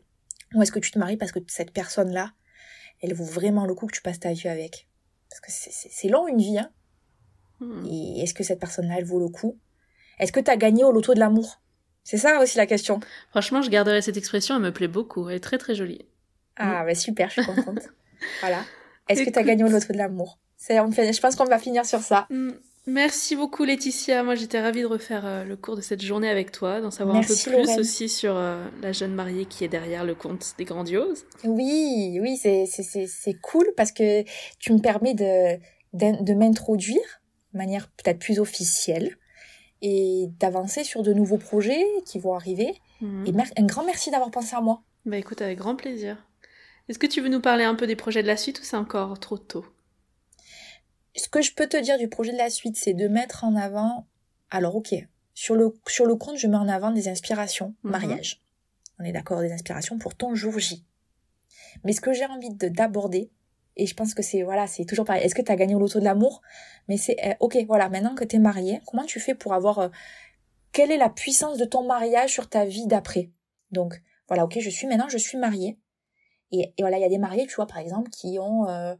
Ou 0.53 0.61
est-ce 0.61 0.71
que 0.71 0.79
tu 0.79 0.91
te 0.91 0.99
maries 0.99 1.17
parce 1.17 1.31
que 1.31 1.39
cette 1.47 1.71
personne-là, 1.71 2.31
elle 3.01 3.13
vaut 3.13 3.23
vraiment 3.25 3.65
le 3.65 3.73
coup 3.73 3.87
que 3.87 3.95
tu 3.95 4.01
passes 4.01 4.19
ta 4.19 4.33
vie 4.33 4.47
avec? 4.47 4.87
Parce 5.29 5.41
que 5.41 5.47
c'est- 5.49 6.09
long 6.09 6.27
une 6.27 6.37
vie, 6.37 6.59
hein. 6.59 6.69
Hmm. 7.59 7.85
Et 7.85 8.21
est-ce 8.21 8.33
que 8.33 8.43
cette 8.43 8.59
personne-là, 8.59 8.95
elle 8.97 9.05
vaut 9.05 9.19
le 9.19 9.29
coup? 9.29 9.57
Est-ce 10.19 10.31
que 10.31 10.39
t'as 10.39 10.57
gagné 10.57 10.83
au 10.83 10.91
loto 10.91 11.13
de 11.13 11.19
l'amour? 11.19 11.61
C'est 12.03 12.17
ça 12.17 12.39
aussi 12.41 12.57
la 12.57 12.67
question. 12.67 12.99
Franchement, 13.29 13.61
je 13.61 13.69
garderai 13.69 14.01
cette 14.01 14.17
expression, 14.17 14.55
elle 14.57 14.61
me 14.61 14.73
plaît 14.73 14.87
beaucoup, 14.87 15.29
elle 15.29 15.37
est 15.37 15.39
très 15.39 15.57
très 15.57 15.73
jolie. 15.73 16.05
Ah, 16.57 16.83
bah 16.85 16.93
super, 16.93 17.29
je 17.29 17.41
suis 17.41 17.45
contente. 17.45 17.79
voilà. 18.41 18.63
Est-ce 19.09 19.23
que 19.23 19.29
t'as 19.31 19.43
gagné 19.43 19.63
au 19.63 19.69
loto 19.69 19.91
de 19.91 19.97
l'amour? 19.97 20.37
On 20.71 20.91
fait, 20.91 21.13
je 21.13 21.21
pense 21.21 21.35
qu'on 21.35 21.45
va 21.45 21.59
finir 21.59 21.85
sur 21.85 21.99
ça. 21.99 22.27
Hmm. 22.29 22.51
Merci 22.85 23.37
beaucoup 23.37 23.63
Laetitia, 23.63 24.23
moi 24.23 24.35
j'étais 24.35 24.61
ravie 24.61 24.81
de 24.81 24.87
refaire 24.87 25.25
euh, 25.25 25.45
le 25.45 25.55
cours 25.55 25.77
de 25.77 25.81
cette 25.81 26.01
journée 26.01 26.27
avec 26.27 26.51
toi, 26.51 26.81
d'en 26.81 26.91
savoir 26.91 27.15
Merci, 27.15 27.31
un 27.31 27.35
peu 27.35 27.41
plus 27.57 27.61
Lorraine. 27.61 27.79
aussi 27.79 28.09
sur 28.09 28.35
euh, 28.35 28.61
la 28.81 28.91
jeune 28.91 29.13
mariée 29.13 29.45
qui 29.45 29.63
est 29.63 29.69
derrière 29.69 30.03
le 30.03 30.15
conte 30.15 30.53
des 30.57 30.65
grandioses. 30.65 31.25
Oui, 31.45 32.19
oui, 32.21 32.35
c'est, 32.35 32.65
c'est, 32.65 32.83
c'est, 32.83 33.07
c'est 33.07 33.35
cool 33.35 33.65
parce 33.77 33.93
que 33.93 34.23
tu 34.59 34.73
me 34.73 34.79
permets 34.79 35.13
de, 35.13 35.55
de, 35.93 36.23
de 36.23 36.33
m'introduire 36.33 37.21
de 37.53 37.57
manière 37.57 37.87
peut-être 37.91 38.19
plus 38.19 38.39
officielle 38.39 39.15
et 39.81 40.27
d'avancer 40.39 40.83
sur 40.83 41.03
de 41.03 41.13
nouveaux 41.13 41.37
projets 41.37 41.85
qui 42.05 42.19
vont 42.19 42.33
arriver. 42.33 42.73
Mhm. 42.99 43.25
Et 43.27 43.61
un 43.61 43.65
grand 43.65 43.85
merci 43.85 44.11
d'avoir 44.11 44.31
pensé 44.31 44.55
à 44.55 44.61
moi. 44.61 44.81
Bah 45.05 45.17
écoute, 45.17 45.41
avec 45.41 45.57
grand 45.57 45.75
plaisir. 45.75 46.17
Est-ce 46.89 46.99
que 46.99 47.07
tu 47.07 47.21
veux 47.21 47.29
nous 47.29 47.41
parler 47.41 47.63
un 47.63 47.75
peu 47.75 47.87
des 47.87 47.95
projets 47.95 48.23
de 48.23 48.27
la 48.27 48.37
suite 48.37 48.59
ou 48.59 48.63
c'est 48.63 48.75
encore 48.75 49.19
trop 49.19 49.37
tôt? 49.37 49.65
Ce 51.15 51.27
que 51.29 51.41
je 51.41 51.53
peux 51.53 51.67
te 51.67 51.77
dire 51.77 51.97
du 51.97 52.07
projet 52.07 52.31
de 52.31 52.37
la 52.37 52.49
suite, 52.49 52.75
c'est 52.77 52.93
de 52.93 53.07
mettre 53.07 53.43
en 53.43 53.55
avant. 53.55 54.07
Alors, 54.49 54.75
ok, 54.75 54.95
sur 55.33 55.55
le, 55.55 55.73
sur 55.87 56.05
le 56.05 56.15
compte, 56.15 56.37
je 56.37 56.47
mets 56.47 56.57
en 56.57 56.67
avant 56.67 56.91
des 56.91 57.07
inspirations 57.07 57.75
Mhm. 57.83 57.91
mariage. 57.91 58.41
On 58.99 59.03
est 59.03 59.11
d'accord, 59.11 59.41
des 59.41 59.51
inspirations 59.51 59.97
pour 59.97 60.15
ton 60.15 60.35
jour 60.35 60.57
J. 60.59 60.85
Mais 61.83 61.93
ce 61.93 62.01
que 62.01 62.13
j'ai 62.13 62.25
envie 62.25 62.51
de 62.53 62.67
d'aborder, 62.67 63.31
et 63.75 63.87
je 63.87 63.95
pense 63.95 64.13
que 64.13 64.21
c'est 64.21 64.43
voilà, 64.43 64.67
c'est 64.67 64.85
toujours 64.85 65.05
pareil. 65.05 65.23
Est-ce 65.23 65.33
que 65.35 65.41
tu 65.41 65.51
as 65.51 65.55
gagné 65.55 65.73
au 65.73 65.79
loto 65.79 65.99
de 65.99 66.05
l'amour? 66.05 66.41
Mais 66.87 66.97
c'est 66.97 67.17
euh, 67.25 67.33
ok, 67.39 67.57
voilà. 67.67 67.89
Maintenant 67.89 68.13
que 68.13 68.23
t'es 68.23 68.37
marié, 68.37 68.81
comment 68.85 69.03
tu 69.05 69.19
fais 69.19 69.33
pour 69.33 69.53
avoir 69.53 69.79
euh, 69.79 69.89
quelle 70.71 70.91
est 70.91 70.97
la 70.97 71.09
puissance 71.09 71.57
de 71.57 71.65
ton 71.65 71.83
mariage 71.83 72.31
sur 72.31 72.49
ta 72.49 72.65
vie 72.65 72.85
d'après? 72.85 73.31
Donc 73.71 74.01
voilà, 74.27 74.45
ok, 74.45 74.59
je 74.59 74.69
suis 74.69 74.85
maintenant, 74.87 75.09
je 75.09 75.17
suis 75.17 75.37
mariée. 75.39 75.79
Et, 76.51 76.73
et 76.77 76.81
voilà, 76.83 76.97
il 76.99 77.01
y 77.01 77.05
a 77.05 77.09
des 77.09 77.17
mariés, 77.17 77.47
tu 77.47 77.55
vois, 77.55 77.65
par 77.65 77.79
exemple, 77.79 78.11
qui 78.11 78.37
ont 78.39 78.67
euh, 78.69 78.95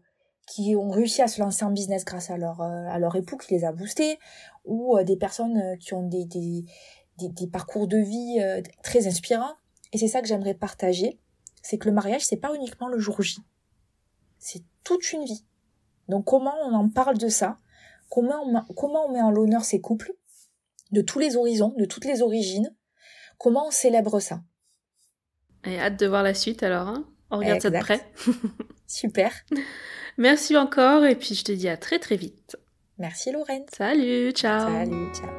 qui 0.45 0.75
ont 0.75 0.89
réussi 0.89 1.21
à 1.21 1.27
se 1.27 1.41
lancer 1.41 1.63
en 1.63 1.71
business 1.71 2.05
grâce 2.05 2.29
à 2.29 2.37
leur, 2.37 2.61
euh, 2.61 2.85
à 2.87 2.99
leur 2.99 3.15
époux 3.15 3.37
qui 3.37 3.53
les 3.53 3.63
a 3.63 3.71
boostés, 3.71 4.19
ou 4.65 4.97
euh, 4.97 5.03
des 5.03 5.15
personnes 5.15 5.57
euh, 5.57 5.75
qui 5.77 5.93
ont 5.93 6.03
des, 6.03 6.25
des, 6.25 6.65
des, 7.17 7.47
parcours 7.47 7.87
de 7.87 7.97
vie 7.97 8.39
très 8.83 9.07
inspirants. 9.07 9.55
Et 9.91 9.97
c'est 9.97 10.07
ça 10.07 10.21
que 10.21 10.27
j'aimerais 10.27 10.55
partager, 10.55 11.19
c'est 11.61 11.77
que 11.77 11.87
le 11.87 11.93
mariage, 11.93 12.25
c'est 12.25 12.37
pas 12.37 12.53
uniquement 12.55 12.87
le 12.87 12.97
jour 12.97 13.21
J. 13.21 13.37
C'est 14.39 14.63
toute 14.83 15.13
une 15.13 15.23
vie. 15.23 15.45
Donc 16.09 16.25
comment 16.25 16.55
on 16.65 16.73
en 16.73 16.89
parle 16.89 17.17
de 17.17 17.29
ça? 17.29 17.57
Comment 18.09 18.43
on, 18.43 18.73
comment 18.73 19.05
on 19.05 19.11
met 19.11 19.21
en 19.21 19.31
l'honneur 19.31 19.63
ces 19.63 19.79
couples 19.79 20.13
de 20.91 21.01
tous 21.01 21.19
les 21.19 21.37
horizons, 21.37 21.73
de 21.77 21.85
toutes 21.85 22.05
les 22.05 22.21
origines? 22.21 22.75
Comment 23.37 23.67
on 23.67 23.71
célèbre 23.71 24.19
ça? 24.19 24.41
Et 25.65 25.79
hâte 25.79 25.97
de 25.97 26.07
voir 26.07 26.23
la 26.23 26.33
suite 26.33 26.63
alors. 26.63 26.87
Hein 26.87 27.05
on 27.33 27.39
regarde 27.39 27.61
ça 27.61 27.69
de 27.69 27.79
près. 27.79 28.05
Super. 28.87 29.31
Merci 30.17 30.55
encore 30.55 31.03
et 31.03 31.15
puis 31.15 31.35
je 31.35 31.43
te 31.43 31.51
dis 31.51 31.67
à 31.67 31.77
très 31.77 31.99
très 31.99 32.15
vite. 32.15 32.55
Merci 32.99 33.31
Lorraine. 33.31 33.65
Salut, 33.75 34.31
ciao. 34.31 34.69
Salut, 34.71 35.13
ciao. 35.13 35.29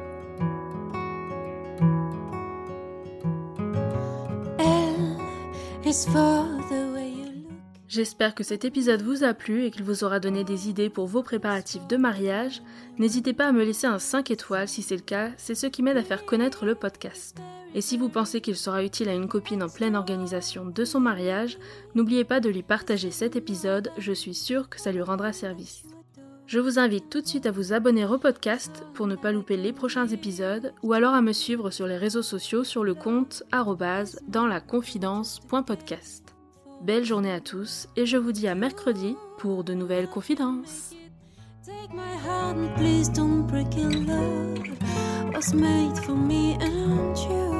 J'espère 7.87 8.35
que 8.35 8.43
cet 8.43 8.65
épisode 8.65 9.01
vous 9.01 9.23
a 9.23 9.33
plu 9.33 9.63
et 9.63 9.71
qu'il 9.71 9.83
vous 9.83 10.03
aura 10.03 10.19
donné 10.19 10.43
des 10.43 10.67
idées 10.67 10.89
pour 10.89 11.07
vos 11.07 11.23
préparatifs 11.23 11.87
de 11.87 11.95
mariage. 11.95 12.61
N'hésitez 12.97 13.31
pas 13.31 13.47
à 13.47 13.51
me 13.53 13.63
laisser 13.63 13.87
un 13.87 13.99
5 13.99 14.31
étoiles 14.31 14.67
si 14.67 14.81
c'est 14.81 14.97
le 14.97 15.01
cas, 15.01 15.29
c'est 15.37 15.55
ce 15.55 15.67
qui 15.67 15.81
m'aide 15.81 15.95
à 15.95 16.03
faire 16.03 16.25
connaître 16.25 16.65
le 16.65 16.75
podcast. 16.75 17.37
Et 17.75 17.81
si 17.81 17.97
vous 17.97 18.07
pensez 18.07 18.39
qu'il 18.39 18.55
sera 18.55 18.85
utile 18.85 19.09
à 19.09 19.13
une 19.13 19.27
copine 19.27 19.61
en 19.61 19.67
pleine 19.67 19.97
organisation 19.97 20.65
de 20.65 20.85
son 20.85 21.01
mariage, 21.01 21.57
n'oubliez 21.93 22.23
pas 22.23 22.39
de 22.39 22.49
lui 22.49 22.63
partager 22.63 23.11
cet 23.11 23.35
épisode, 23.35 23.91
je 23.97 24.13
suis 24.13 24.33
sûre 24.33 24.69
que 24.69 24.79
ça 24.79 24.93
lui 24.93 25.01
rendra 25.01 25.33
service. 25.33 25.83
Je 26.47 26.59
vous 26.59 26.79
invite 26.79 27.09
tout 27.09 27.19
de 27.19 27.27
suite 27.27 27.45
à 27.45 27.51
vous 27.51 27.73
abonner 27.73 28.05
au 28.05 28.17
podcast 28.17 28.85
pour 28.93 29.07
ne 29.07 29.17
pas 29.17 29.33
louper 29.33 29.57
les 29.57 29.73
prochains 29.73 30.07
épisodes 30.07 30.73
ou 30.83 30.93
alors 30.93 31.13
à 31.13 31.21
me 31.21 31.33
suivre 31.33 31.69
sur 31.69 31.85
les 31.85 31.97
réseaux 31.97 32.21
sociaux 32.21 32.63
sur 32.63 32.85
le 32.85 32.93
compte 32.93 33.43
dans 34.29 34.47
la 34.47 34.61
confidence.podcast. 34.61 36.33
Belle 36.81 37.03
journée 37.03 37.31
à 37.33 37.41
tous 37.41 37.89
et 37.97 38.05
je 38.05 38.15
vous 38.15 38.31
dis 38.31 38.47
à 38.47 38.55
mercredi 38.55 39.17
pour 39.37 39.65
de 39.65 39.73
nouvelles 39.73 40.07
confidences. 40.07 40.93
for 46.05 46.15
me 46.15 46.53
and. 46.61 47.54